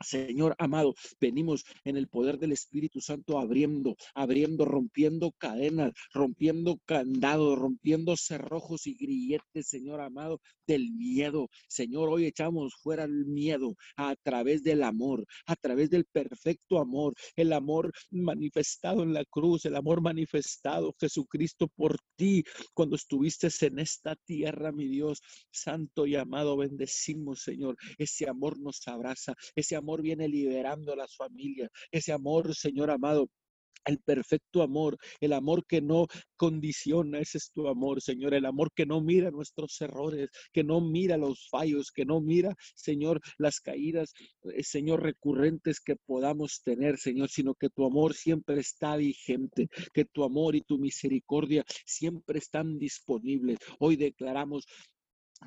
Señor 0.00 0.54
amado, 0.58 0.94
venimos 1.20 1.64
en 1.84 1.96
el 1.96 2.06
poder 2.08 2.38
del 2.38 2.52
Espíritu 2.52 3.00
Santo 3.00 3.38
abriendo, 3.38 3.96
abriendo, 4.14 4.64
rompiendo 4.64 5.32
cadenas, 5.32 5.92
rompiendo 6.12 6.78
candados, 6.84 7.58
rompiendo 7.58 8.16
cerrojos 8.16 8.86
y 8.86 8.94
grilletes, 8.94 9.68
Señor 9.68 10.00
amado, 10.00 10.40
del 10.66 10.92
miedo. 10.92 11.48
Señor, 11.68 12.10
hoy 12.10 12.26
echamos 12.26 12.74
fuera 12.76 13.04
el 13.04 13.26
miedo 13.26 13.74
a 13.96 14.14
través 14.22 14.62
del 14.62 14.82
amor, 14.84 15.26
a 15.46 15.56
través 15.56 15.90
del 15.90 16.04
perfecto 16.04 16.78
amor, 16.78 17.14
el 17.34 17.52
amor 17.52 17.92
manifestado 18.10 19.02
en 19.02 19.12
la 19.12 19.24
cruz, 19.24 19.64
el 19.64 19.74
amor 19.74 20.00
manifestado, 20.00 20.94
Jesucristo, 21.00 21.68
por 21.68 21.98
ti, 22.16 22.44
cuando 22.74 22.96
estuviste 22.96 23.48
en 23.62 23.78
esta 23.78 24.14
tierra, 24.14 24.72
mi 24.72 24.86
Dios, 24.86 25.20
santo 25.50 26.06
y 26.06 26.14
amado, 26.16 26.56
bendecimos, 26.56 27.42
Señor. 27.42 27.76
Ese 27.96 28.28
amor 28.28 28.60
nos 28.60 28.86
abraza, 28.86 29.34
ese 29.56 29.74
amor 29.74 29.87
viene 29.96 30.28
liberando 30.28 30.92
a 30.92 30.96
las 30.96 31.16
familias. 31.16 31.70
Ese 31.90 32.12
amor, 32.12 32.54
Señor 32.54 32.90
amado, 32.90 33.28
el 33.88 33.98
perfecto 34.00 34.62
amor, 34.62 34.98
el 35.20 35.32
amor 35.32 35.64
que 35.66 35.80
no 35.80 36.06
condiciona, 36.36 37.20
ese 37.20 37.38
es 37.38 37.50
tu 37.52 37.68
amor, 37.68 38.02
Señor, 38.02 38.34
el 38.34 38.46
amor 38.46 38.70
que 38.74 38.86
no 38.86 39.00
mira 39.00 39.30
nuestros 39.30 39.80
errores, 39.80 40.28
que 40.52 40.62
no 40.62 40.80
mira 40.80 41.16
los 41.16 41.48
fallos, 41.48 41.90
que 41.90 42.04
no 42.04 42.20
mira, 42.20 42.54
Señor, 42.74 43.20
las 43.38 43.60
caídas, 43.60 44.12
eh, 44.44 44.62
Señor, 44.62 45.02
recurrentes 45.02 45.80
que 45.80 45.96
podamos 45.96 46.62
tener, 46.62 46.98
Señor, 46.98 47.30
sino 47.30 47.54
que 47.54 47.70
tu 47.70 47.84
amor 47.86 48.14
siempre 48.14 48.60
está 48.60 48.96
vigente, 48.96 49.68
que 49.92 50.04
tu 50.04 50.24
amor 50.24 50.54
y 50.54 50.62
tu 50.62 50.78
misericordia 50.78 51.64
siempre 51.86 52.38
están 52.38 52.78
disponibles. 52.78 53.58
Hoy 53.78 53.96
declaramos 53.96 54.66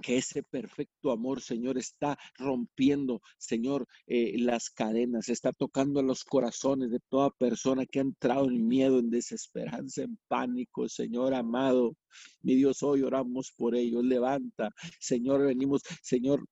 que 0.01 0.17
ese 0.17 0.43
perfecto 0.43 1.11
amor, 1.11 1.41
Señor, 1.41 1.77
está 1.77 2.17
rompiendo, 2.37 3.21
Señor, 3.37 3.87
eh, 4.07 4.35
las 4.37 4.69
cadenas, 4.69 5.29
está 5.29 5.51
tocando 5.51 6.01
los 6.01 6.23
corazones 6.23 6.91
de 6.91 6.99
toda 7.09 7.29
persona 7.31 7.85
que 7.85 7.99
ha 7.99 8.03
entrado 8.03 8.45
en 8.45 8.67
miedo, 8.67 8.99
en 8.99 9.09
desesperanza, 9.09 10.03
en 10.03 10.17
pánico, 10.27 10.87
Señor 10.87 11.33
amado. 11.33 11.95
Mi 12.41 12.55
Dios, 12.55 12.83
hoy 12.83 13.03
oramos 13.03 13.51
por 13.51 13.75
ellos. 13.75 14.03
Levanta, 14.03 14.71
Señor, 14.99 15.45
venimos, 15.45 15.83
Señor, 16.01 16.45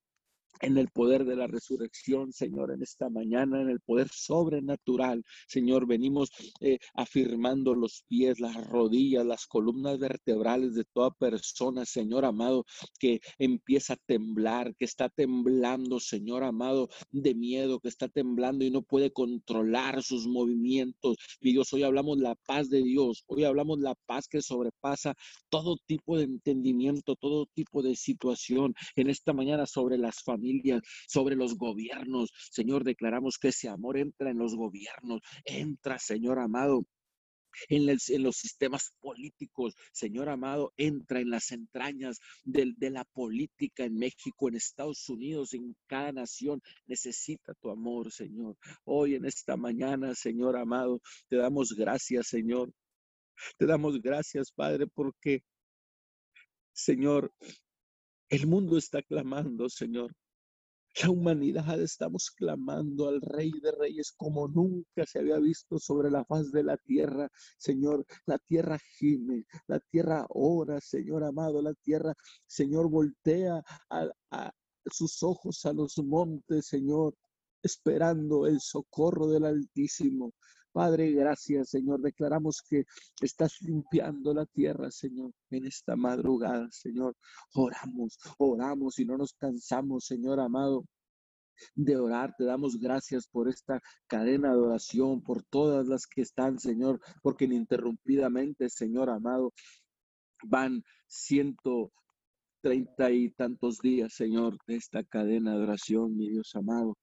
en 0.61 0.77
el 0.77 0.89
poder 0.89 1.25
de 1.25 1.35
la 1.35 1.47
resurrección, 1.47 2.33
Señor, 2.33 2.71
en 2.71 2.81
esta 2.81 3.09
mañana, 3.09 3.61
en 3.61 3.69
el 3.69 3.79
poder 3.79 4.09
sobrenatural, 4.09 5.23
Señor, 5.47 5.87
venimos 5.87 6.31
eh, 6.59 6.79
afirmando 6.93 7.75
los 7.75 8.03
pies, 8.07 8.39
las 8.39 8.55
rodillas, 8.67 9.25
las 9.25 9.47
columnas 9.47 9.99
vertebrales 9.99 10.75
de 10.75 10.83
toda 10.85 11.11
persona, 11.11 11.85
Señor 11.85 12.25
amado, 12.25 12.65
que 12.99 13.21
empieza 13.37 13.93
a 13.93 13.99
temblar, 14.05 14.75
que 14.75 14.85
está 14.85 15.09
temblando, 15.09 15.99
Señor 15.99 16.43
amado, 16.43 16.89
de 17.11 17.35
miedo, 17.35 17.79
que 17.79 17.89
está 17.89 18.07
temblando 18.09 18.65
y 18.65 18.71
no 18.71 18.81
puede 18.81 19.11
controlar 19.11 20.03
sus 20.03 20.27
movimientos. 20.27 21.17
Y 21.41 21.53
Dios, 21.53 21.71
hoy 21.73 21.83
hablamos 21.83 22.17
la 22.17 22.35
paz 22.35 22.69
de 22.69 22.83
Dios, 22.83 23.23
hoy 23.27 23.43
hablamos 23.45 23.79
la 23.79 23.95
paz 24.05 24.27
que 24.27 24.41
sobrepasa 24.41 25.15
todo 25.49 25.77
tipo 25.85 26.17
de 26.17 26.23
entendimiento, 26.23 27.15
todo 27.15 27.45
tipo 27.53 27.81
de 27.81 27.95
situación 27.95 28.73
en 28.95 29.09
esta 29.09 29.33
mañana 29.33 29.65
sobre 29.65 29.97
las 29.97 30.21
familias 30.23 30.38
sobre 31.07 31.35
los 31.35 31.55
gobiernos. 31.55 32.31
Señor, 32.51 32.83
declaramos 32.83 33.37
que 33.37 33.49
ese 33.49 33.69
amor 33.69 33.97
entra 33.97 34.31
en 34.31 34.37
los 34.37 34.55
gobiernos, 34.55 35.21
entra, 35.45 35.99
Señor 35.99 36.39
amado, 36.39 36.85
en, 37.67 38.23
los 38.23 38.35
sistemas 38.35 38.93
políticos. 38.99 39.75
Señor 39.91 40.29
amado, 40.29 40.73
entra 40.77 41.19
en 41.19 41.29
las 41.29 41.51
entrañas 41.51 42.19
de, 42.43 42.73
de, 42.77 42.89
la 42.89 43.05
política 43.05 43.83
en 43.85 43.97
México, 43.97 44.47
en 44.47 44.55
Estados 44.55 45.07
Unidos, 45.09 45.53
en 45.53 45.75
cada 45.87 46.11
nación. 46.11 46.61
Necesita 46.85 47.53
tu 47.55 47.69
amor, 47.69 48.11
Señor. 48.11 48.55
Hoy 48.85 49.15
en 49.15 49.25
esta 49.25 49.57
mañana, 49.57 50.15
Señor 50.15 50.57
amado, 50.57 51.01
te 51.27 51.37
damos 51.37 51.73
gracias, 51.73 52.27
Señor. 52.27 52.71
Te 53.57 53.65
damos 53.65 54.01
gracias, 54.01 54.51
Padre, 54.51 54.85
porque, 54.87 55.43
Señor, 56.73 57.31
el 58.29 58.47
mundo 58.47 58.77
está 58.77 59.01
clamando, 59.01 59.69
Señor. 59.69 60.13
La 60.95 61.11
humanidad 61.11 61.79
estamos 61.81 62.29
clamando 62.31 63.07
al 63.07 63.21
Rey 63.21 63.51
de 63.61 63.71
Reyes 63.71 64.11
como 64.11 64.47
nunca 64.47 65.05
se 65.05 65.19
había 65.19 65.37
visto 65.37 65.79
sobre 65.79 66.11
la 66.11 66.25
faz 66.25 66.51
de 66.51 66.63
la 66.63 66.77
tierra. 66.77 67.29
Señor, 67.57 68.05
la 68.25 68.37
tierra 68.39 68.77
gime, 68.97 69.45
la 69.67 69.79
tierra 69.79 70.25
ora, 70.29 70.81
Señor 70.81 71.23
amado, 71.23 71.61
la 71.61 71.73
tierra, 71.75 72.13
Señor, 72.45 72.89
voltea 72.89 73.63
a, 73.89 74.51
sus 74.91 75.21
ojos 75.23 75.65
a 75.65 75.73
los 75.73 75.97
montes, 75.99 76.65
Señor, 76.65 77.15
esperando 77.61 78.47
el 78.47 78.59
socorro 78.59 79.27
del 79.27 79.45
Altísimo. 79.45 80.33
Padre, 80.72 81.11
gracias, 81.11 81.70
Señor. 81.70 82.01
Declaramos 82.01 82.61
que 82.67 82.86
estás 83.22 83.61
limpiando 83.61 84.34
la 84.34 84.45
tierra, 84.45 84.91
Señor, 84.91 85.32
en 85.49 85.65
esta 85.65 85.95
madrugada, 85.95 86.67
Señor. 86.72 87.15
Oramos, 87.55 88.20
oramos 88.38 88.99
y 88.99 89.05
no 89.05 89.17
nos 89.17 89.34
cansamos, 89.34 90.05
Señor 90.05 90.39
amado 90.39 90.86
de 91.76 91.97
orar. 91.97 92.36
Te 92.38 92.45
damos 92.45 92.80
gracias 92.80 93.28
por 93.28 93.49
esta 93.49 93.82
cadena 94.07 94.51
de 94.51 94.59
oración, 94.59 95.22
por 95.22 95.43
todas 95.43 95.88
las 95.88 96.05
que 96.07 96.22
están, 96.22 96.59
Señor, 96.59 96.99
porque 97.22 97.45
ininterrumpidamente, 97.45 98.70
Señor 98.70 99.09
amado, 99.09 99.53
van 100.43 100.84
ciento 101.07 101.91
treinta 102.61 103.11
y 103.11 103.32
tantos 103.32 103.80
días, 103.80 104.13
Señor, 104.13 104.57
de 104.67 104.76
esta 104.76 105.03
cadena 105.03 105.55
de 105.55 105.63
oración, 105.63 106.15
mi 106.15 106.30
Dios 106.30 106.55
amado 106.55 106.95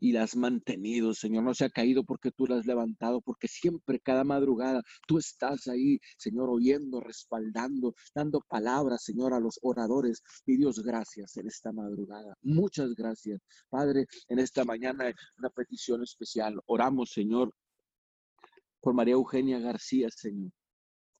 y 0.00 0.12
la 0.12 0.22
has 0.24 0.36
mantenido, 0.36 1.14
Señor. 1.14 1.44
No 1.44 1.54
se 1.54 1.64
ha 1.64 1.70
caído 1.70 2.04
porque 2.04 2.30
tú 2.30 2.46
la 2.46 2.56
has 2.56 2.66
levantado, 2.66 3.20
porque 3.20 3.48
siempre, 3.48 4.00
cada 4.00 4.24
madrugada, 4.24 4.82
tú 5.06 5.18
estás 5.18 5.68
ahí, 5.68 5.98
Señor, 6.16 6.48
oyendo, 6.50 7.00
respaldando, 7.00 7.94
dando 8.14 8.40
palabras, 8.48 9.02
Señor, 9.04 9.34
a 9.34 9.40
los 9.40 9.58
oradores. 9.62 10.22
Y 10.46 10.56
Dios, 10.56 10.82
gracias 10.82 11.36
en 11.36 11.46
esta 11.48 11.72
madrugada. 11.72 12.36
Muchas 12.42 12.94
gracias, 12.94 13.40
Padre, 13.68 14.06
en 14.28 14.38
esta 14.38 14.64
mañana, 14.64 15.12
una 15.38 15.50
petición 15.50 16.02
especial. 16.02 16.60
Oramos, 16.66 17.10
Señor, 17.10 17.52
por 18.80 18.94
María 18.94 19.14
Eugenia 19.14 19.58
García, 19.58 20.08
Señor. 20.10 20.52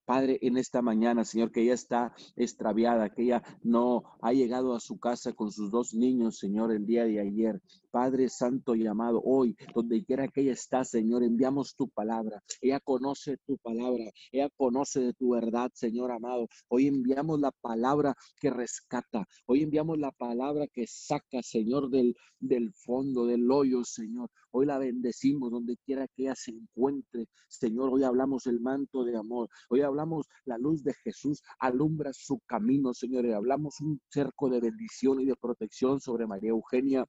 Padre, 0.08 0.38
en 0.40 0.56
esta 0.56 0.80
mañana, 0.80 1.22
Señor, 1.22 1.52
que 1.52 1.60
ella 1.60 1.74
está 1.74 2.14
extraviada, 2.34 3.10
que 3.10 3.24
ella 3.24 3.42
no 3.62 4.04
ha 4.22 4.32
llegado 4.32 4.74
a 4.74 4.80
su 4.80 4.98
casa 4.98 5.34
con 5.34 5.52
sus 5.52 5.70
dos 5.70 5.92
niños, 5.92 6.38
Señor, 6.38 6.72
el 6.72 6.86
día 6.86 7.04
de 7.04 7.20
ayer. 7.20 7.60
Padre 7.90 8.28
Santo 8.28 8.74
y 8.74 8.86
amado, 8.86 9.20
hoy, 9.24 9.56
donde 9.74 10.04
quiera 10.04 10.28
que 10.28 10.42
ella 10.42 10.52
está, 10.52 10.84
Señor, 10.84 11.22
enviamos 11.22 11.74
tu 11.74 11.88
palabra. 11.88 12.42
Ella 12.60 12.80
conoce 12.80 13.38
tu 13.46 13.56
palabra, 13.58 14.04
ella 14.30 14.48
conoce 14.56 15.00
de 15.00 15.12
tu 15.14 15.30
verdad, 15.30 15.70
Señor 15.74 16.10
amado. 16.12 16.48
Hoy 16.68 16.86
enviamos 16.86 17.40
la 17.40 17.50
palabra 17.50 18.14
que 18.40 18.50
rescata. 18.50 19.26
Hoy 19.46 19.62
enviamos 19.62 19.98
la 19.98 20.12
palabra 20.12 20.66
que 20.66 20.86
saca, 20.86 21.42
Señor, 21.42 21.88
del, 21.90 22.14
del 22.40 22.72
fondo, 22.74 23.26
del 23.26 23.50
hoyo, 23.50 23.84
Señor. 23.84 24.30
Hoy 24.50 24.66
la 24.66 24.78
bendecimos 24.78 25.50
donde 25.50 25.76
quiera 25.78 26.06
que 26.08 26.24
ella 26.24 26.34
se 26.34 26.52
encuentre, 26.52 27.26
Señor. 27.48 27.90
Hoy 27.92 28.02
hablamos 28.02 28.46
el 28.46 28.60
manto 28.60 29.04
de 29.04 29.16
amor. 29.16 29.48
Hoy 29.70 29.82
hablamos 29.82 30.26
la 30.44 30.58
luz 30.58 30.82
de 30.82 30.94
Jesús, 31.04 31.42
alumbra 31.58 32.12
su 32.12 32.40
camino, 32.46 32.92
Señor. 32.92 33.26
Y 33.26 33.32
hablamos 33.32 33.80
un 33.80 34.00
cerco 34.10 34.50
de 34.50 34.60
bendición 34.60 35.20
y 35.20 35.26
de 35.26 35.36
protección 35.36 36.00
sobre 36.00 36.26
María 36.26 36.50
Eugenia 36.50 37.06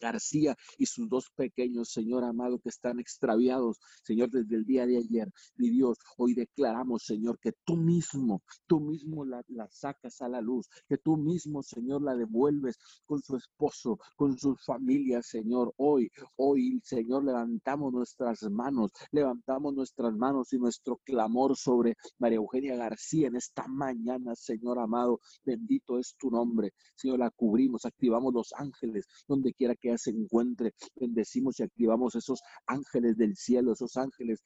García 0.00 0.56
y 0.78 0.86
sus 0.86 1.08
dos 1.08 1.30
pequeños, 1.34 1.90
Señor 1.90 2.24
amado, 2.24 2.58
que 2.58 2.68
están 2.68 3.00
extraviados, 3.00 3.78
Señor, 4.02 4.30
desde 4.30 4.56
el 4.56 4.64
día 4.64 4.86
de 4.86 4.98
ayer. 4.98 5.30
Mi 5.56 5.70
Dios, 5.70 5.98
hoy 6.16 6.34
declaramos, 6.34 7.04
Señor, 7.04 7.38
que 7.38 7.52
tú 7.64 7.76
mismo, 7.76 8.42
tú 8.66 8.80
mismo 8.80 9.24
la, 9.24 9.42
la, 9.48 9.68
sacas 9.70 10.20
a 10.20 10.28
la 10.28 10.40
luz, 10.40 10.68
que 10.88 10.98
tú 10.98 11.16
mismo, 11.16 11.62
Señor, 11.62 12.02
la 12.02 12.14
devuelves 12.14 12.78
con 13.06 13.22
su 13.22 13.36
esposo, 13.36 13.98
con 14.16 14.38
su 14.38 14.56
familia, 14.56 15.22
Señor. 15.22 15.72
Hoy, 15.76 16.10
hoy, 16.36 16.80
Señor, 16.82 17.24
levantamos 17.24 17.92
nuestras 17.92 18.42
manos, 18.50 18.92
levantamos 19.10 19.74
nuestras 19.74 20.14
manos 20.14 20.52
y 20.52 20.58
nuestro 20.58 20.98
clamor 21.04 21.56
sobre 21.56 21.96
María 22.18 22.36
Eugenia 22.36 22.76
García 22.76 23.28
en 23.28 23.36
esta 23.36 23.66
mañana, 23.68 24.34
Señor 24.34 24.78
amado. 24.78 25.20
Bendito 25.44 25.98
es 25.98 26.14
tu 26.16 26.30
nombre. 26.30 26.72
Señor, 26.96 27.18
la 27.18 27.30
cubrimos, 27.30 27.84
activamos 27.84 28.32
los 28.32 28.52
ángeles 28.54 29.06
donde 29.26 29.52
quiera 29.52 29.74
que 29.74 29.83
que 29.84 29.98
se 29.98 30.10
encuentre. 30.10 30.72
Bendecimos 30.96 31.60
y 31.60 31.62
activamos 31.62 32.14
esos 32.14 32.40
ángeles 32.66 33.16
del 33.16 33.36
cielo, 33.36 33.72
esos 33.72 33.96
ángeles 33.96 34.42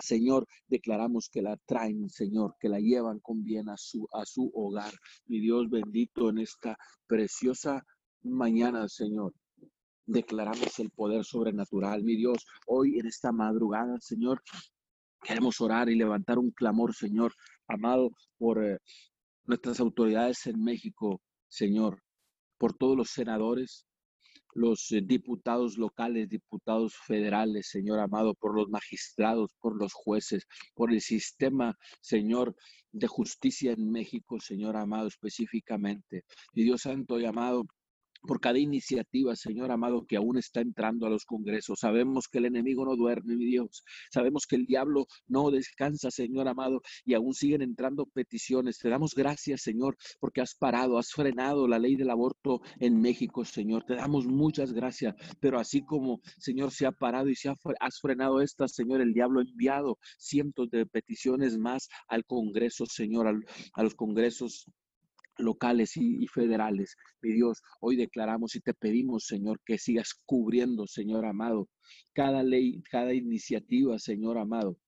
Señor, 0.00 0.46
declaramos 0.66 1.28
que 1.28 1.40
la 1.40 1.56
traen, 1.66 2.08
Señor, 2.10 2.56
que 2.58 2.68
la 2.68 2.80
llevan 2.80 3.20
con 3.20 3.44
bien 3.44 3.68
a 3.68 3.76
su, 3.76 4.08
a 4.12 4.24
su 4.26 4.50
hogar. 4.52 4.92
Mi 5.26 5.38
Dios 5.38 5.70
bendito 5.70 6.30
en 6.30 6.38
esta 6.38 6.76
preciosa 7.06 7.84
mañana, 8.22 8.88
Señor. 8.88 9.32
Declaramos 10.06 10.80
el 10.80 10.90
poder 10.90 11.24
sobrenatural. 11.24 12.02
Mi 12.02 12.16
Dios, 12.16 12.44
hoy 12.66 12.98
en 12.98 13.06
esta 13.06 13.30
madrugada, 13.30 14.00
Señor, 14.00 14.42
queremos 15.22 15.60
orar 15.60 15.88
y 15.88 15.94
levantar 15.94 16.40
un 16.40 16.50
clamor, 16.50 16.92
Señor, 16.92 17.32
amado 17.68 18.10
por 18.36 18.64
eh, 18.64 18.78
nuestras 19.44 19.78
autoridades 19.78 20.44
en 20.46 20.60
México, 20.62 21.20
Señor, 21.48 22.02
por 22.58 22.74
todos 22.76 22.96
los 22.96 23.10
senadores, 23.10 23.86
los 24.54 24.90
eh, 24.92 25.02
diputados 25.02 25.76
locales, 25.76 26.28
diputados 26.28 26.94
federales, 27.06 27.68
Señor 27.68 27.98
amado, 28.00 28.34
por 28.34 28.54
los 28.54 28.68
magistrados, 28.68 29.50
por 29.60 29.76
los 29.76 29.92
jueces, 29.92 30.46
por 30.74 30.92
el 30.92 31.00
sistema, 31.00 31.76
Señor, 32.00 32.54
de 32.92 33.06
justicia 33.08 33.72
en 33.72 33.90
México, 33.90 34.40
Señor 34.40 34.76
amado, 34.76 35.08
específicamente. 35.08 36.24
Y 36.54 36.62
Dios 36.62 36.82
Santo 36.82 37.18
y 37.18 37.26
amado, 37.26 37.64
por 38.26 38.40
cada 38.40 38.58
iniciativa, 38.58 39.36
Señor 39.36 39.70
amado, 39.70 40.04
que 40.06 40.16
aún 40.16 40.38
está 40.38 40.60
entrando 40.60 41.06
a 41.06 41.10
los 41.10 41.24
congresos. 41.24 41.80
Sabemos 41.80 42.28
que 42.28 42.38
el 42.38 42.46
enemigo 42.46 42.84
no 42.84 42.96
duerme, 42.96 43.36
mi 43.36 43.46
Dios. 43.46 43.84
Sabemos 44.10 44.46
que 44.46 44.56
el 44.56 44.66
diablo 44.66 45.06
no 45.28 45.50
descansa, 45.50 46.10
Señor 46.10 46.48
amado, 46.48 46.82
y 47.04 47.14
aún 47.14 47.34
siguen 47.34 47.62
entrando 47.62 48.06
peticiones. 48.06 48.78
Te 48.78 48.88
damos 48.88 49.14
gracias, 49.14 49.62
Señor, 49.62 49.96
porque 50.20 50.40
has 50.40 50.54
parado, 50.54 50.98
has 50.98 51.10
frenado 51.10 51.68
la 51.68 51.78
ley 51.78 51.96
del 51.96 52.10
aborto 52.10 52.60
en 52.78 53.00
México, 53.00 53.44
Señor. 53.44 53.84
Te 53.84 53.94
damos 53.94 54.26
muchas 54.26 54.72
gracias, 54.72 55.14
pero 55.40 55.58
así 55.58 55.84
como, 55.84 56.20
Señor, 56.38 56.70
se 56.70 56.86
ha 56.86 56.92
parado 56.92 57.28
y 57.28 57.34
se 57.34 57.48
ha, 57.48 57.54
has 57.80 58.00
frenado 58.00 58.40
estas, 58.40 58.74
Señor, 58.74 59.00
el 59.00 59.12
diablo 59.12 59.40
ha 59.40 59.44
enviado 59.44 59.98
cientos 60.18 60.70
de 60.70 60.86
peticiones 60.86 61.58
más 61.58 61.88
al 62.08 62.24
Congreso, 62.24 62.86
Señor, 62.86 63.44
a 63.74 63.82
los 63.82 63.94
congresos 63.94 64.66
locales 65.38 65.96
y, 65.96 66.26
federales. 66.28 66.96
Mi 67.22 67.32
Dios, 67.32 67.62
hoy 67.80 67.96
declaramos 67.96 68.54
y 68.56 68.60
te 68.60 68.74
pedimos, 68.74 69.26
Señor, 69.26 69.60
que 69.64 69.78
sigas 69.78 70.14
cubriendo, 70.26 70.86
Señor 70.86 71.24
amado, 71.24 71.68
cada 72.12 72.42
ley, 72.42 72.82
cada 72.90 73.14
iniciativa, 73.14 73.98
Señor 73.98 74.38
amado. 74.38 74.78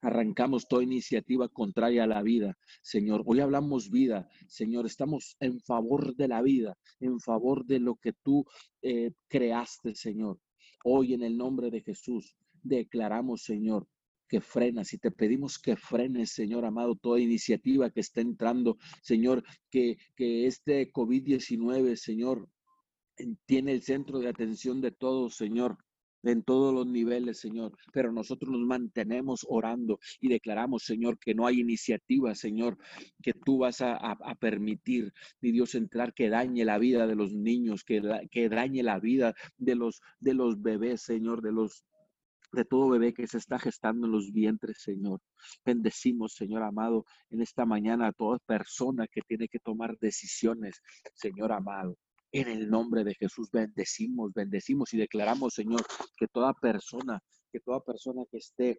Arrancamos 0.00 0.68
toda 0.68 0.82
iniciativa 0.82 1.48
contraria 1.48 2.04
a 2.04 2.06
la 2.06 2.22
vida, 2.22 2.56
Señor. 2.82 3.22
Hoy 3.26 3.40
hablamos 3.40 3.90
vida, 3.90 4.28
Señor. 4.46 4.86
Estamos 4.86 5.36
en 5.40 5.60
favor 5.60 6.14
de 6.14 6.28
la 6.28 6.42
vida, 6.42 6.76
en 7.00 7.18
favor 7.20 7.64
de 7.66 7.80
lo 7.80 7.96
que 7.96 8.12
tú 8.12 8.44
eh, 8.82 9.12
creaste, 9.28 9.94
Señor. 9.94 10.38
Hoy 10.84 11.14
en 11.14 11.22
el 11.22 11.36
nombre 11.36 11.70
de 11.70 11.82
Jesús 11.82 12.36
declaramos, 12.62 13.42
Señor, 13.42 13.88
que 14.32 14.40
frenas 14.40 14.94
y 14.94 14.98
te 14.98 15.10
pedimos 15.10 15.58
que 15.58 15.76
frenes, 15.76 16.30
Señor 16.32 16.64
amado, 16.64 16.96
toda 16.96 17.20
iniciativa 17.20 17.90
que 17.90 18.00
está 18.00 18.22
entrando, 18.22 18.78
Señor, 19.02 19.44
que, 19.70 19.98
que 20.16 20.46
este 20.46 20.90
COVID-19, 20.90 21.96
Señor, 21.96 22.48
tiene 23.44 23.72
el 23.72 23.82
centro 23.82 24.20
de 24.20 24.28
atención 24.28 24.80
de 24.80 24.90
todos, 24.90 25.36
Señor 25.36 25.76
en 26.22 26.42
todos 26.44 26.72
los 26.72 26.86
niveles, 26.86 27.40
Señor. 27.40 27.72
Pero 27.92 28.10
nosotros 28.10 28.50
nos 28.50 28.66
mantenemos 28.66 29.44
orando 29.48 29.98
y 30.20 30.28
declaramos, 30.28 30.84
Señor, 30.84 31.18
que 31.18 31.34
no 31.34 31.46
hay 31.46 31.60
iniciativa, 31.60 32.34
Señor, 32.34 32.78
que 33.22 33.34
tú 33.34 33.58
vas 33.58 33.80
a, 33.80 34.16
permitir, 34.40 35.12
mi 35.40 35.52
Dios, 35.52 35.74
entrar 35.74 36.14
que 36.14 36.30
dañe 36.30 36.64
la 36.64 36.78
vida 36.78 37.06
de 37.06 37.16
los 37.16 37.34
niños, 37.34 37.84
que, 37.84 38.00
que 38.30 38.48
dañe 38.48 38.82
la 38.82 38.98
vida 38.98 39.34
de 39.58 39.74
los, 39.74 40.00
de 40.20 40.34
los 40.34 40.62
bebés, 40.62 41.02
Señor, 41.02 41.42
de 41.42 41.52
los 41.52 41.84
de 42.52 42.64
todo 42.64 42.90
bebé 42.90 43.14
que 43.14 43.26
se 43.26 43.38
está 43.38 43.58
gestando 43.58 44.06
en 44.06 44.12
los 44.12 44.32
vientres, 44.32 44.82
Señor. 44.82 45.20
Bendecimos, 45.64 46.34
Señor 46.34 46.62
amado, 46.62 47.04
en 47.30 47.40
esta 47.40 47.64
mañana 47.64 48.08
a 48.08 48.12
toda 48.12 48.38
persona 48.38 49.06
que 49.08 49.22
tiene 49.22 49.48
que 49.48 49.58
tomar 49.58 49.98
decisiones, 49.98 50.80
Señor 51.14 51.52
amado. 51.52 51.96
En 52.30 52.48
el 52.48 52.70
nombre 52.70 53.04
de 53.04 53.14
Jesús 53.14 53.50
bendecimos, 53.50 54.32
bendecimos 54.32 54.92
y 54.94 54.98
declaramos, 54.98 55.54
Señor, 55.54 55.82
que 56.16 56.28
toda 56.28 56.54
persona, 56.54 57.20
que 57.50 57.60
toda 57.60 57.80
persona 57.80 58.22
que 58.30 58.38
esté, 58.38 58.78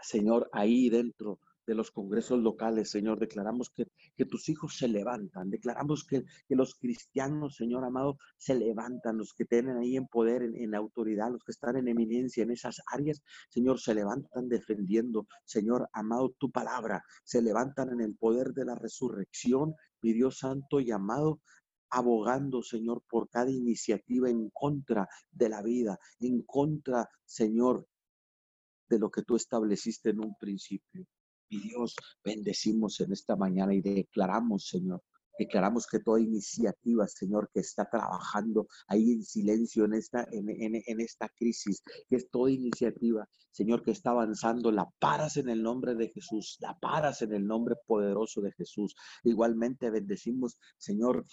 Señor, 0.00 0.48
ahí 0.52 0.90
dentro 0.90 1.40
de 1.68 1.74
los 1.74 1.90
congresos 1.90 2.40
locales, 2.40 2.90
Señor. 2.90 3.18
Declaramos 3.18 3.68
que, 3.68 3.86
que 4.16 4.24
tus 4.24 4.48
hijos 4.48 4.78
se 4.78 4.88
levantan. 4.88 5.50
Declaramos 5.50 6.02
que, 6.02 6.24
que, 6.48 6.56
los 6.56 6.74
cristianos, 6.74 7.56
Señor 7.56 7.84
amado, 7.84 8.16
se 8.38 8.54
levantan. 8.54 9.18
Los 9.18 9.34
que 9.34 9.44
tienen 9.44 9.76
ahí 9.76 9.96
en 9.96 10.06
poder, 10.06 10.42
en, 10.42 10.56
en, 10.56 10.74
autoridad, 10.74 11.30
los 11.30 11.44
que 11.44 11.52
están 11.52 11.76
en 11.76 11.88
eminencia 11.88 12.42
en 12.42 12.52
esas 12.52 12.80
áreas, 12.90 13.22
Señor, 13.50 13.78
se 13.78 13.94
levantan 13.94 14.48
defendiendo, 14.48 15.26
Señor 15.44 15.90
amado, 15.92 16.34
tu 16.38 16.50
palabra. 16.50 17.04
Se 17.22 17.42
levantan 17.42 17.90
en 17.92 18.00
el 18.00 18.16
poder 18.16 18.54
de 18.54 18.64
la 18.64 18.74
resurrección, 18.74 19.74
mi 20.00 20.14
Dios 20.14 20.38
santo 20.38 20.80
y 20.80 20.90
amado, 20.90 21.42
abogando, 21.90 22.62
Señor, 22.62 23.02
por 23.06 23.28
cada 23.28 23.50
iniciativa 23.50 24.30
en 24.30 24.48
contra 24.54 25.06
de 25.30 25.50
la 25.50 25.62
vida, 25.62 25.98
en 26.18 26.40
contra, 26.42 27.10
Señor, 27.26 27.86
de 28.88 28.98
lo 28.98 29.10
que 29.10 29.22
tú 29.22 29.36
estableciste 29.36 30.10
en 30.10 30.20
un 30.20 30.34
principio. 30.38 31.06
Y 31.48 31.60
Dios, 31.60 31.94
bendecimos 32.24 33.00
en 33.00 33.12
esta 33.12 33.36
mañana 33.36 33.74
y 33.74 33.80
declaramos, 33.80 34.66
Señor, 34.68 35.02
declaramos 35.38 35.86
que 35.86 36.00
toda 36.00 36.20
iniciativa, 36.20 37.06
Señor, 37.06 37.48
que 37.54 37.60
está 37.60 37.88
trabajando 37.88 38.66
ahí 38.88 39.12
en 39.12 39.22
silencio 39.22 39.84
en 39.84 39.94
esta, 39.94 40.26
en, 40.30 40.48
en, 40.48 41.00
esta 41.00 41.28
crisis, 41.28 41.82
que 42.08 42.16
es 42.16 42.28
toda 42.30 42.50
iniciativa, 42.50 43.26
Señor, 43.50 43.82
que 43.82 43.92
está 43.92 44.10
avanzando, 44.10 44.70
la 44.72 44.86
paras 44.98 45.36
en 45.36 45.48
el 45.48 45.62
nombre 45.62 45.94
de 45.94 46.08
Jesús, 46.08 46.58
la 46.60 46.76
paras 46.78 47.22
en 47.22 47.32
el 47.32 47.46
nombre 47.46 47.76
poderoso 47.86 48.40
de 48.42 48.52
Jesús. 48.52 48.94
Igualmente 49.22 49.90
bendecimos, 49.90 50.58
Señor, 50.76 51.24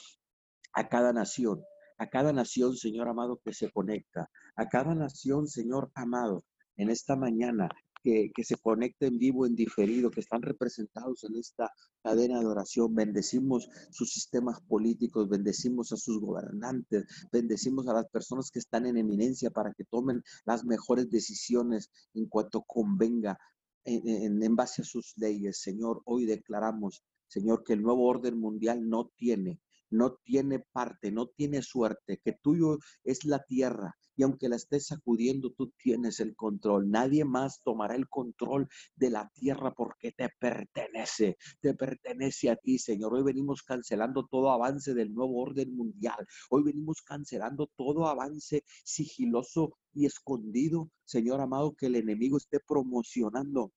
a 0.74 0.88
cada 0.88 1.12
nación, 1.12 1.62
a 1.98 2.10
cada 2.10 2.32
nación, 2.32 2.78
Señor 2.78 3.10
amado, 3.10 3.42
que 3.44 3.54
se 3.54 3.72
conecta, 3.72 4.30
a 4.56 4.70
cada 4.70 4.94
nación, 4.96 5.48
Señor 5.48 5.92
amado, 5.96 6.46
en 6.78 6.90
esta 6.90 7.16
mañana 7.16 7.70
que, 8.06 8.44
se 8.44 8.56
conecten 8.58 9.14
en 9.14 9.20
vivo, 9.20 9.46
en 9.46 9.56
diferido, 9.56 10.12
que 10.12 10.20
están 10.20 10.44
representados 10.44 11.24
en 11.24 11.36
esta 11.38 11.72
cadena 12.04 12.40
de 12.40 12.46
oración. 12.46 12.94
Bendecimos 12.94 13.68
sus 13.90 14.12
sistemas 14.12 14.62
políticos, 14.62 15.28
bendecimos 15.28 15.92
a 15.92 15.98
sus 15.98 16.20
gobernantes, 16.20 17.06
bendecimos 17.32 17.88
a 17.88 17.94
las 17.94 18.08
personas 18.10 18.52
que 18.52 18.60
están 18.60 18.86
en 18.86 18.98
eminencia 18.98 19.50
para 19.50 19.74
que 19.74 19.86
tomen 19.86 20.22
las 20.46 20.66
mejores 20.66 21.10
decisiones 21.10 21.90
en 22.14 22.28
cuanto 22.28 22.62
convenga 22.62 23.40
en, 23.84 24.42
en 24.44 24.56
base 24.56 24.84
a 24.84 24.86
sus 24.86 25.14
leyes. 25.18 25.60
Señor, 25.62 26.04
hoy 26.06 26.26
declaramos, 26.26 27.04
Señor, 27.28 27.64
que 27.64 27.74
el 27.74 27.82
nuevo 27.82 28.08
orden 28.08 28.38
mundial 28.38 28.88
no 28.88 29.10
tiene 29.16 29.60
no 29.90 30.16
tiene 30.24 30.60
parte, 30.60 31.12
no 31.12 31.28
tiene 31.28 31.62
suerte, 31.62 32.20
que 32.24 32.34
tuyo 32.34 32.78
es 33.04 33.26
la 33.26 33.44
tierra 33.44 33.96
y 34.18 34.24
aunque 34.24 34.50
la 34.50 34.56
estés 34.56 34.88
sacudiendo, 34.88 35.52
tú 35.52 35.72
tienes 35.78 36.20
el 36.20 36.36
control. 36.36 36.90
Nadie 36.90 37.26
más 37.26 37.62
tomará 37.64 37.96
el 37.96 38.08
control 38.08 38.68
de 38.96 39.10
la 39.10 39.30
tierra 39.34 39.74
porque 39.74 40.12
te 40.12 40.30
pertenece, 40.40 41.38
te 41.60 41.74
pertenece 41.74 42.50
a 42.50 42.56
ti, 42.56 42.80
Señor. 42.80 43.14
Hoy 43.14 43.24
venimos 43.24 43.64
cancelando 43.64 44.28
todo 44.28 44.52
avance 44.52 44.94
del 44.94 45.14
nuevo 45.14 45.42
orden 45.42 45.76
mundial. 45.76 46.26
Hoy 46.50 46.64
venimos 46.64 47.02
cancelando 47.02 47.70
todo 47.76 48.08
avance 48.08 48.64
sigiloso 48.84 49.78
y 49.94 50.06
escondido, 50.06 50.90
Señor 51.06 51.42
amado, 51.42 51.76
que 51.76 51.88
el 51.88 51.96
enemigo 51.96 52.38
esté 52.38 52.60
promocionando 52.60 53.72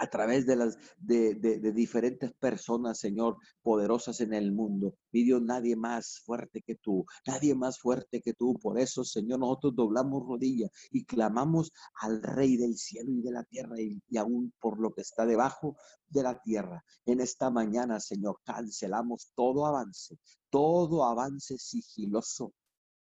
a 0.00 0.06
través 0.08 0.46
de 0.46 0.56
las 0.56 0.78
de, 0.98 1.34
de, 1.34 1.72
diferentes 1.72 2.32
personas, 2.32 2.98
Señor, 2.98 3.36
poderosas 3.62 4.20
en 4.22 4.32
el 4.32 4.50
mundo. 4.50 4.94
Mi 5.12 5.24
Dios, 5.24 5.42
nadie 5.42 5.76
más 5.76 6.20
fuerte 6.24 6.62
que 6.62 6.76
tú, 6.76 7.04
nadie 7.26 7.54
más 7.54 7.78
fuerte 7.78 8.22
que 8.22 8.32
tú. 8.32 8.54
Por 8.62 8.80
eso, 8.80 9.04
Señor, 9.04 9.40
nosotros 9.40 9.76
doblamos 9.76 10.26
rodillas 10.26 10.70
y 10.90 11.04
clamamos 11.04 11.70
al 12.00 12.22
Rey 12.22 12.56
del 12.56 12.78
cielo 12.78 13.12
y 13.12 13.20
de 13.20 13.30
la 13.30 13.44
tierra 13.44 13.78
y, 13.78 14.00
y 14.08 14.16
aún 14.16 14.54
por 14.58 14.80
lo 14.80 14.94
que 14.94 15.02
está 15.02 15.26
debajo 15.26 15.76
de 16.08 16.22
la 16.22 16.40
tierra. 16.40 16.82
En 17.04 17.20
esta 17.20 17.50
mañana, 17.50 18.00
Señor, 18.00 18.40
cancelamos 18.42 19.32
todo 19.34 19.66
avance, 19.66 20.16
todo 20.48 21.04
avance 21.04 21.58
sigiloso 21.58 22.54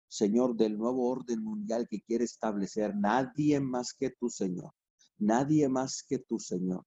Señor, 0.07 0.55
del 0.55 0.79
nuevo 0.79 1.09
orden 1.11 1.43
mundial 1.43 1.89
que 1.89 2.01
quiere 2.03 2.25
establecer. 2.25 2.95
Nadie 2.95 3.59
más 3.59 3.95
que 3.95 4.11
tú, 4.11 4.29
Señor. 4.29 4.71
Nadie 5.19 5.69
más 5.69 6.05
que 6.09 6.19
tú, 6.19 6.39
Señor. 6.39 6.85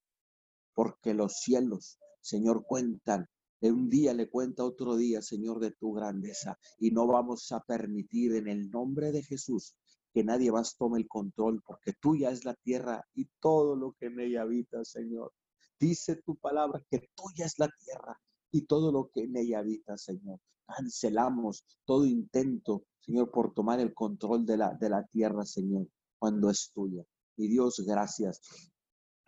Porque 0.73 1.13
los 1.13 1.39
cielos, 1.39 1.97
Señor, 2.21 2.65
cuentan. 2.65 3.27
De 3.59 3.71
un 3.71 3.89
día 3.89 4.13
le 4.13 4.29
cuenta 4.29 4.63
otro 4.63 4.95
día, 4.95 5.21
Señor, 5.21 5.59
de 5.59 5.71
tu 5.71 5.93
grandeza. 5.93 6.59
Y 6.77 6.91
no 6.91 7.07
vamos 7.07 7.51
a 7.51 7.61
permitir 7.61 8.35
en 8.35 8.47
el 8.47 8.69
nombre 8.69 9.11
de 9.11 9.23
Jesús 9.23 9.75
que 10.13 10.23
nadie 10.23 10.51
más 10.51 10.75
tome 10.77 10.99
el 10.99 11.07
control, 11.07 11.61
porque 11.65 11.93
tuya 11.93 12.31
es 12.31 12.45
la 12.45 12.55
tierra 12.55 13.05
y 13.13 13.29
todo 13.39 13.75
lo 13.75 13.93
que 13.93 14.07
en 14.07 14.19
ella 14.19 14.41
habita, 14.43 14.83
Señor. 14.83 15.33
Dice 15.79 16.15
tu 16.17 16.35
palabra 16.37 16.83
que 16.89 17.09
tuya 17.15 17.45
es 17.45 17.59
la 17.59 17.69
tierra 17.83 18.19
y 18.51 18.63
todo 18.63 18.91
lo 18.91 19.09
que 19.13 19.23
en 19.23 19.37
ella 19.37 19.59
habita, 19.59 19.97
Señor. 19.97 20.39
Cancelamos 20.65 21.63
todo 21.85 22.05
intento, 22.05 22.83
Señor, 22.99 23.31
por 23.31 23.53
tomar 23.53 23.79
el 23.79 23.93
control 23.93 24.45
de 24.45 24.57
la, 24.57 24.73
de 24.73 24.89
la 24.89 25.05
tierra, 25.05 25.45
Señor, 25.45 25.87
cuando 26.17 26.49
es 26.49 26.71
tuya. 26.73 27.03
Y 27.37 27.47
Dios, 27.47 27.83
gracias. 27.85 28.41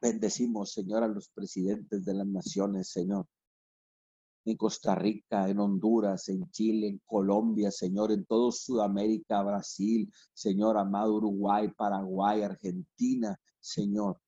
Bendecimos, 0.01 0.74
Señor, 0.74 1.03
a 1.03 1.07
los 1.07 1.30
presidentes 1.30 2.03
de 2.03 2.16
las 2.16 2.26
naciones, 2.28 2.89
Señor. 2.89 3.28
En 4.45 4.57
Costa 4.57 4.95
Rica, 4.95 5.47
en 5.47 5.60
Honduras, 5.60 6.28
en 6.30 6.49
Chile, 6.49 6.88
en 6.88 7.01
Colombia, 7.05 7.70
Señor, 7.70 8.12
en 8.12 8.26
todo 8.26 8.51
Sudamérica, 8.51 9.43
Brasil, 9.43 10.12
Señor, 10.34 10.78
amado 10.78 11.18
Uruguay, 11.18 11.70
Paraguay, 11.78 12.41
Argentina, 12.41 13.39
Señor. 13.60 14.20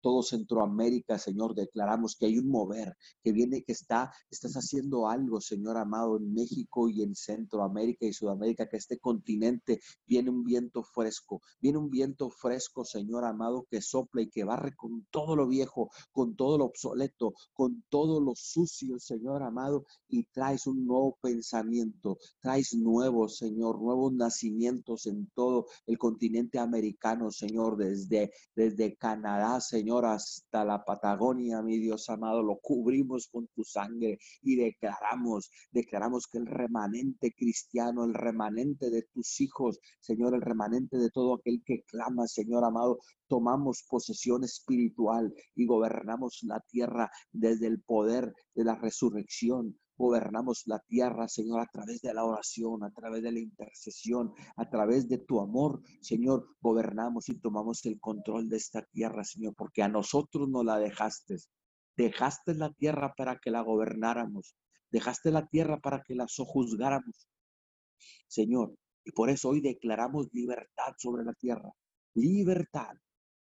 Todo 0.00 0.22
Centroamérica, 0.22 1.18
Señor, 1.18 1.54
declaramos 1.54 2.16
que 2.16 2.26
hay 2.26 2.38
un 2.38 2.48
mover 2.48 2.96
que 3.22 3.32
viene, 3.32 3.62
que 3.62 3.72
está, 3.72 4.12
estás 4.30 4.54
haciendo 4.54 5.08
algo, 5.08 5.40
Señor 5.40 5.76
amado, 5.76 6.16
en 6.16 6.32
México 6.32 6.88
y 6.88 7.02
en 7.02 7.14
Centroamérica 7.14 8.06
y 8.06 8.12
Sudamérica, 8.12 8.68
que 8.68 8.76
este 8.76 8.98
continente 8.98 9.80
viene 10.06 10.30
un 10.30 10.44
viento 10.44 10.82
fresco, 10.82 11.42
viene 11.60 11.78
un 11.78 11.90
viento 11.90 12.30
fresco, 12.30 12.84
Señor 12.84 13.24
amado, 13.24 13.66
que 13.70 13.80
sopla 13.80 14.22
y 14.22 14.30
que 14.30 14.44
barre 14.44 14.74
con 14.74 15.06
todo 15.10 15.36
lo 15.36 15.46
viejo, 15.46 15.90
con 16.12 16.36
todo 16.36 16.58
lo 16.58 16.64
obsoleto, 16.66 17.34
con 17.52 17.84
todo 17.88 18.20
lo 18.20 18.32
sucio, 18.34 18.98
Señor 18.98 19.42
amado, 19.42 19.84
y 20.08 20.24
traes 20.24 20.66
un 20.66 20.86
nuevo 20.86 21.18
pensamiento, 21.20 22.18
traes 22.40 22.74
nuevos, 22.74 23.36
Señor, 23.36 23.80
nuevos 23.80 24.12
nacimientos 24.12 25.06
en 25.06 25.28
todo 25.34 25.66
el 25.86 25.98
continente 25.98 26.58
americano, 26.58 27.30
Señor, 27.30 27.76
desde, 27.76 28.32
desde 28.54 28.96
Canadá, 28.96 29.60
Señor, 29.60 29.89
hasta 29.98 30.64
la 30.64 30.84
Patagonia, 30.84 31.62
mi 31.62 31.78
Dios 31.78 32.08
amado, 32.10 32.42
lo 32.42 32.58
cubrimos 32.62 33.28
con 33.28 33.48
tu 33.48 33.64
sangre 33.64 34.18
y 34.42 34.56
declaramos, 34.56 35.50
declaramos 35.72 36.26
que 36.28 36.38
el 36.38 36.46
remanente 36.46 37.32
cristiano, 37.32 38.04
el 38.04 38.14
remanente 38.14 38.88
de 38.88 39.02
tus 39.12 39.40
hijos, 39.40 39.80
Señor, 39.98 40.34
el 40.34 40.42
remanente 40.42 40.96
de 40.96 41.10
todo 41.10 41.34
aquel 41.34 41.62
que 41.64 41.82
clama, 41.82 42.28
Señor 42.28 42.64
amado, 42.64 42.98
tomamos 43.26 43.84
posesión 43.88 44.44
espiritual 44.44 45.34
y 45.56 45.66
gobernamos 45.66 46.38
la 46.42 46.60
tierra 46.60 47.10
desde 47.32 47.66
el 47.66 47.82
poder 47.82 48.32
de 48.54 48.64
la 48.64 48.76
resurrección. 48.76 49.76
Gobernamos 50.00 50.62
la 50.64 50.78
tierra, 50.78 51.28
Señor, 51.28 51.60
a 51.60 51.66
través 51.66 52.00
de 52.00 52.14
la 52.14 52.24
oración, 52.24 52.82
a 52.82 52.90
través 52.90 53.22
de 53.22 53.32
la 53.32 53.38
intercesión, 53.38 54.32
a 54.56 54.70
través 54.70 55.10
de 55.10 55.18
tu 55.18 55.42
amor, 55.42 55.82
Señor. 56.00 56.56
Gobernamos 56.62 57.28
y 57.28 57.38
tomamos 57.38 57.84
el 57.84 58.00
control 58.00 58.48
de 58.48 58.56
esta 58.56 58.80
tierra, 58.80 59.24
Señor, 59.24 59.54
porque 59.54 59.82
a 59.82 59.88
nosotros 59.88 60.48
no 60.48 60.64
la 60.64 60.78
dejaste. 60.78 61.36
Dejaste 61.98 62.54
la 62.54 62.72
tierra 62.72 63.12
para 63.14 63.38
que 63.40 63.50
la 63.50 63.60
gobernáramos. 63.60 64.56
Dejaste 64.90 65.30
la 65.32 65.46
tierra 65.46 65.78
para 65.80 66.02
que 66.02 66.14
la 66.14 66.26
sojuzgáramos. 66.28 67.28
Señor, 68.26 68.74
y 69.04 69.12
por 69.12 69.28
eso 69.28 69.50
hoy 69.50 69.60
declaramos 69.60 70.28
libertad 70.32 70.94
sobre 70.96 71.24
la 71.24 71.34
tierra. 71.34 71.70
Libertad. 72.14 72.96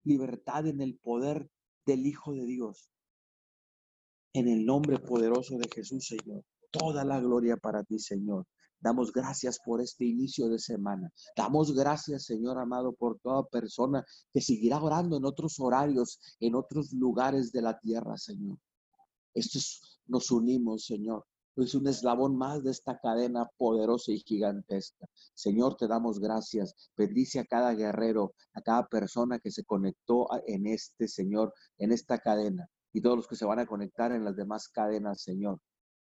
Libertad 0.03 0.65
en 0.65 0.81
el 0.81 0.97
poder 0.97 1.47
del 1.85 2.07
Hijo 2.07 2.33
de 2.33 2.47
Dios. 2.47 2.89
En 4.33 4.47
el 4.47 4.65
nombre 4.65 4.97
poderoso 4.97 5.57
de 5.57 5.67
Jesús, 5.73 6.07
Señor. 6.07 6.45
Toda 6.71 7.03
la 7.03 7.19
gloria 7.19 7.57
para 7.57 7.83
ti, 7.83 7.99
Señor. 7.99 8.45
Damos 8.79 9.11
gracias 9.11 9.59
por 9.59 9.81
este 9.81 10.05
inicio 10.05 10.47
de 10.47 10.57
semana. 10.57 11.11
Damos 11.35 11.75
gracias, 11.75 12.23
Señor 12.23 12.57
amado, 12.57 12.93
por 12.93 13.19
toda 13.19 13.45
persona 13.45 14.05
que 14.33 14.39
seguirá 14.39 14.81
orando 14.81 15.17
en 15.17 15.25
otros 15.25 15.59
horarios, 15.59 16.17
en 16.39 16.55
otros 16.55 16.93
lugares 16.93 17.51
de 17.51 17.61
la 17.61 17.77
tierra, 17.77 18.17
Señor. 18.17 18.57
Estos 19.33 19.99
nos 20.07 20.31
unimos, 20.31 20.85
Señor. 20.85 21.25
Es 21.57 21.75
un 21.75 21.87
eslabón 21.87 22.37
más 22.37 22.63
de 22.63 22.71
esta 22.71 22.97
cadena 22.99 23.49
poderosa 23.57 24.13
y 24.13 24.19
gigantesca. 24.21 25.05
Señor, 25.33 25.75
te 25.75 25.89
damos 25.89 26.21
gracias. 26.21 26.73
Bendice 26.95 27.39
a 27.39 27.45
cada 27.45 27.73
guerrero, 27.73 28.33
a 28.53 28.61
cada 28.61 28.87
persona 28.87 29.39
que 29.39 29.51
se 29.51 29.65
conectó 29.65 30.27
en 30.47 30.67
este, 30.67 31.09
Señor, 31.09 31.53
en 31.77 31.91
esta 31.91 32.17
cadena 32.17 32.69
y 32.93 33.01
todos 33.01 33.17
los 33.17 33.27
que 33.27 33.35
se 33.35 33.45
van 33.45 33.59
a 33.59 33.65
conectar 33.65 34.11
en 34.11 34.23
las 34.23 34.35
demás 34.35 34.69
cadenas, 34.69 35.21
Señor. 35.21 35.59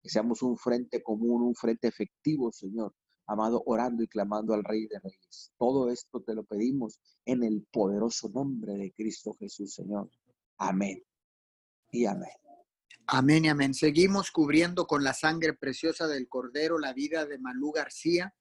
Que 0.01 0.09
seamos 0.09 0.41
un 0.41 0.57
frente 0.57 1.03
común, 1.03 1.43
un 1.43 1.55
frente 1.55 1.87
efectivo, 1.87 2.51
Señor, 2.51 2.93
amado, 3.27 3.61
orando 3.65 4.03
y 4.03 4.07
clamando 4.07 4.53
al 4.53 4.63
Rey 4.63 4.87
de 4.87 4.99
Reyes. 4.99 5.51
Todo 5.57 5.89
esto 5.89 6.21
te 6.21 6.33
lo 6.33 6.43
pedimos 6.43 6.99
en 7.25 7.43
el 7.43 7.67
poderoso 7.71 8.29
nombre 8.29 8.73
de 8.73 8.91
Cristo 8.93 9.35
Jesús, 9.39 9.73
Señor. 9.73 10.09
Amén. 10.57 11.03
Y 11.91 12.05
amén. 12.05 12.31
Amén 13.07 13.45
y 13.45 13.49
amén. 13.49 13.73
Seguimos 13.73 14.31
cubriendo 14.31 14.87
con 14.87 15.03
la 15.03 15.13
sangre 15.13 15.53
preciosa 15.53 16.07
del 16.07 16.27
Cordero 16.27 16.79
la 16.79 16.93
vida 16.93 17.25
de 17.25 17.37
Malú 17.37 17.71
García 17.71 18.33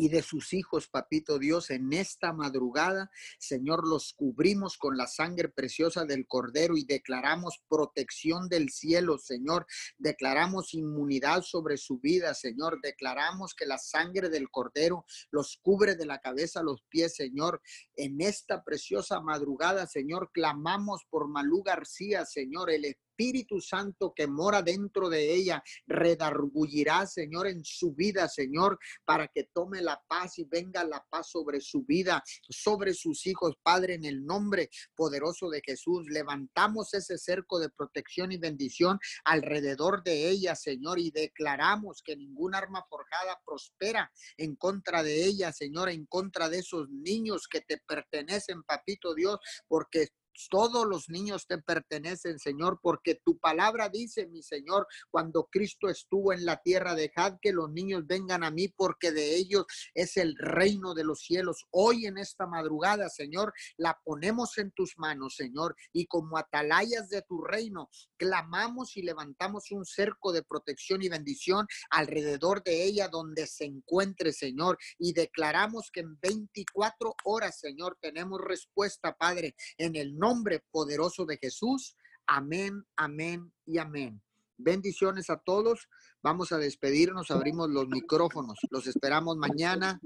y 0.00 0.08
de 0.08 0.22
sus 0.22 0.54
hijos, 0.54 0.88
papito 0.88 1.38
Dios, 1.38 1.68
en 1.68 1.92
esta 1.92 2.32
madrugada. 2.32 3.10
Señor, 3.38 3.86
los 3.86 4.14
cubrimos 4.14 4.78
con 4.78 4.96
la 4.96 5.06
sangre 5.06 5.50
preciosa 5.50 6.06
del 6.06 6.26
Cordero 6.26 6.78
y 6.78 6.84
declaramos 6.84 7.62
protección 7.68 8.48
del 8.48 8.70
cielo, 8.70 9.18
Señor. 9.18 9.66
Declaramos 9.98 10.72
inmunidad 10.72 11.42
sobre 11.42 11.76
su 11.76 11.98
vida, 11.98 12.32
Señor. 12.32 12.80
Declaramos 12.82 13.54
que 13.54 13.66
la 13.66 13.76
sangre 13.76 14.30
del 14.30 14.48
Cordero 14.48 15.04
los 15.30 15.58
cubre 15.60 15.96
de 15.96 16.06
la 16.06 16.18
cabeza 16.18 16.60
a 16.60 16.64
los 16.64 16.82
pies, 16.88 17.14
Señor. 17.14 17.60
En 17.94 18.22
esta 18.22 18.64
preciosa 18.64 19.20
madrugada, 19.20 19.86
Señor, 19.86 20.30
clamamos 20.32 21.04
por 21.10 21.28
Malú 21.28 21.62
García, 21.62 22.24
Señor, 22.24 22.70
el 22.70 22.86
Espíritu 23.20 23.60
Santo 23.60 24.14
que 24.16 24.26
mora 24.26 24.62
dentro 24.62 25.10
de 25.10 25.34
ella 25.34 25.62
redargullirá, 25.86 27.06
Señor, 27.06 27.48
en 27.48 27.62
su 27.62 27.92
vida, 27.92 28.26
Señor, 28.28 28.78
para 29.04 29.28
que 29.28 29.44
tome 29.52 29.82
la 29.82 30.02
paz 30.08 30.38
y 30.38 30.44
venga 30.44 30.82
la 30.84 31.04
paz 31.10 31.28
sobre 31.30 31.60
su 31.60 31.82
vida, 31.82 32.22
sobre 32.48 32.94
sus 32.94 33.26
hijos, 33.26 33.56
Padre, 33.62 33.94
en 33.94 34.06
el 34.06 34.24
nombre 34.24 34.70
poderoso 34.94 35.50
de 35.50 35.60
Jesús. 35.62 36.06
Levantamos 36.08 36.94
ese 36.94 37.18
cerco 37.18 37.58
de 37.58 37.68
protección 37.68 38.32
y 38.32 38.38
bendición 38.38 38.98
alrededor 39.24 40.02
de 40.02 40.30
ella, 40.30 40.56
Señor, 40.56 40.98
y 40.98 41.10
declaramos 41.10 42.00
que 42.02 42.16
ningún 42.16 42.54
arma 42.54 42.86
forjada 42.88 43.38
prospera 43.44 44.10
en 44.38 44.56
contra 44.56 45.02
de 45.02 45.26
ella, 45.26 45.52
Señor, 45.52 45.90
en 45.90 46.06
contra 46.06 46.48
de 46.48 46.60
esos 46.60 46.88
niños 46.88 47.48
que 47.48 47.60
te 47.60 47.82
pertenecen, 47.86 48.62
papito 48.62 49.14
Dios, 49.14 49.38
porque 49.68 50.08
todos 50.48 50.86
los 50.86 51.08
niños 51.08 51.46
te 51.46 51.58
pertenecen, 51.58 52.38
Señor, 52.38 52.78
porque 52.82 53.20
tu 53.24 53.38
palabra 53.38 53.88
dice, 53.88 54.26
mi 54.26 54.42
Señor, 54.42 54.86
cuando 55.10 55.48
Cristo 55.50 55.88
estuvo 55.88 56.32
en 56.32 56.44
la 56.44 56.56
tierra, 56.62 56.94
dejad 56.94 57.38
que 57.40 57.52
los 57.52 57.70
niños 57.70 58.06
vengan 58.06 58.44
a 58.44 58.50
mí, 58.50 58.68
porque 58.68 59.12
de 59.12 59.36
ellos 59.36 59.66
es 59.94 60.16
el 60.16 60.36
reino 60.36 60.94
de 60.94 61.04
los 61.04 61.20
cielos. 61.20 61.66
Hoy 61.70 62.06
en 62.06 62.18
esta 62.18 62.46
madrugada, 62.46 63.08
Señor, 63.08 63.52
la 63.76 63.98
ponemos 64.04 64.58
en 64.58 64.70
tus 64.72 64.98
manos, 64.98 65.36
Señor, 65.36 65.76
y 65.92 66.06
como 66.06 66.38
atalayas 66.38 67.08
de 67.08 67.22
tu 67.22 67.42
reino, 67.42 67.88
clamamos 68.16 68.96
y 68.96 69.02
levantamos 69.02 69.70
un 69.70 69.84
cerco 69.84 70.32
de 70.32 70.42
protección 70.42 71.02
y 71.02 71.08
bendición 71.08 71.66
alrededor 71.90 72.62
de 72.62 72.84
ella 72.84 73.08
donde 73.08 73.46
se 73.46 73.64
encuentre, 73.64 74.32
Señor, 74.32 74.78
y 74.98 75.12
declaramos 75.12 75.90
que 75.90 76.00
en 76.00 76.18
24 76.20 77.14
horas, 77.24 77.58
Señor, 77.58 77.98
tenemos 78.00 78.40
respuesta, 78.40 79.16
Padre, 79.16 79.54
en 79.78 79.96
el 79.96 80.18
nombre 80.30 80.62
poderoso 80.70 81.26
de 81.26 81.38
Jesús. 81.38 81.96
Amén, 82.26 82.84
amén 82.96 83.52
y 83.66 83.78
amén. 83.78 84.22
Bendiciones 84.56 85.28
a 85.28 85.38
todos. 85.38 85.88
Vamos 86.22 86.52
a 86.52 86.58
despedirnos, 86.58 87.32
abrimos 87.32 87.68
los 87.68 87.88
micrófonos. 87.88 88.58
Los 88.70 88.86
esperamos 88.86 89.36
mañana 89.36 90.00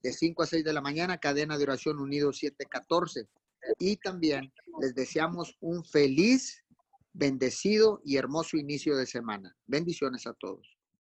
de 0.00 0.12
5 0.12 0.42
a 0.44 0.46
6 0.46 0.62
de 0.64 0.72
la 0.72 0.80
mañana, 0.80 1.18
cadena 1.18 1.58
de 1.58 1.64
oración 1.64 1.98
unido 1.98 2.32
714. 2.32 3.28
Y 3.80 3.96
también 3.96 4.52
les 4.80 4.94
deseamos 4.94 5.56
un 5.60 5.84
feliz, 5.84 6.62
bendecido 7.12 8.00
y 8.04 8.18
hermoso 8.18 8.56
inicio 8.56 8.96
de 8.96 9.06
semana. 9.06 9.56
Bendiciones 9.66 10.24
a 10.28 10.34
todos. 10.34 10.78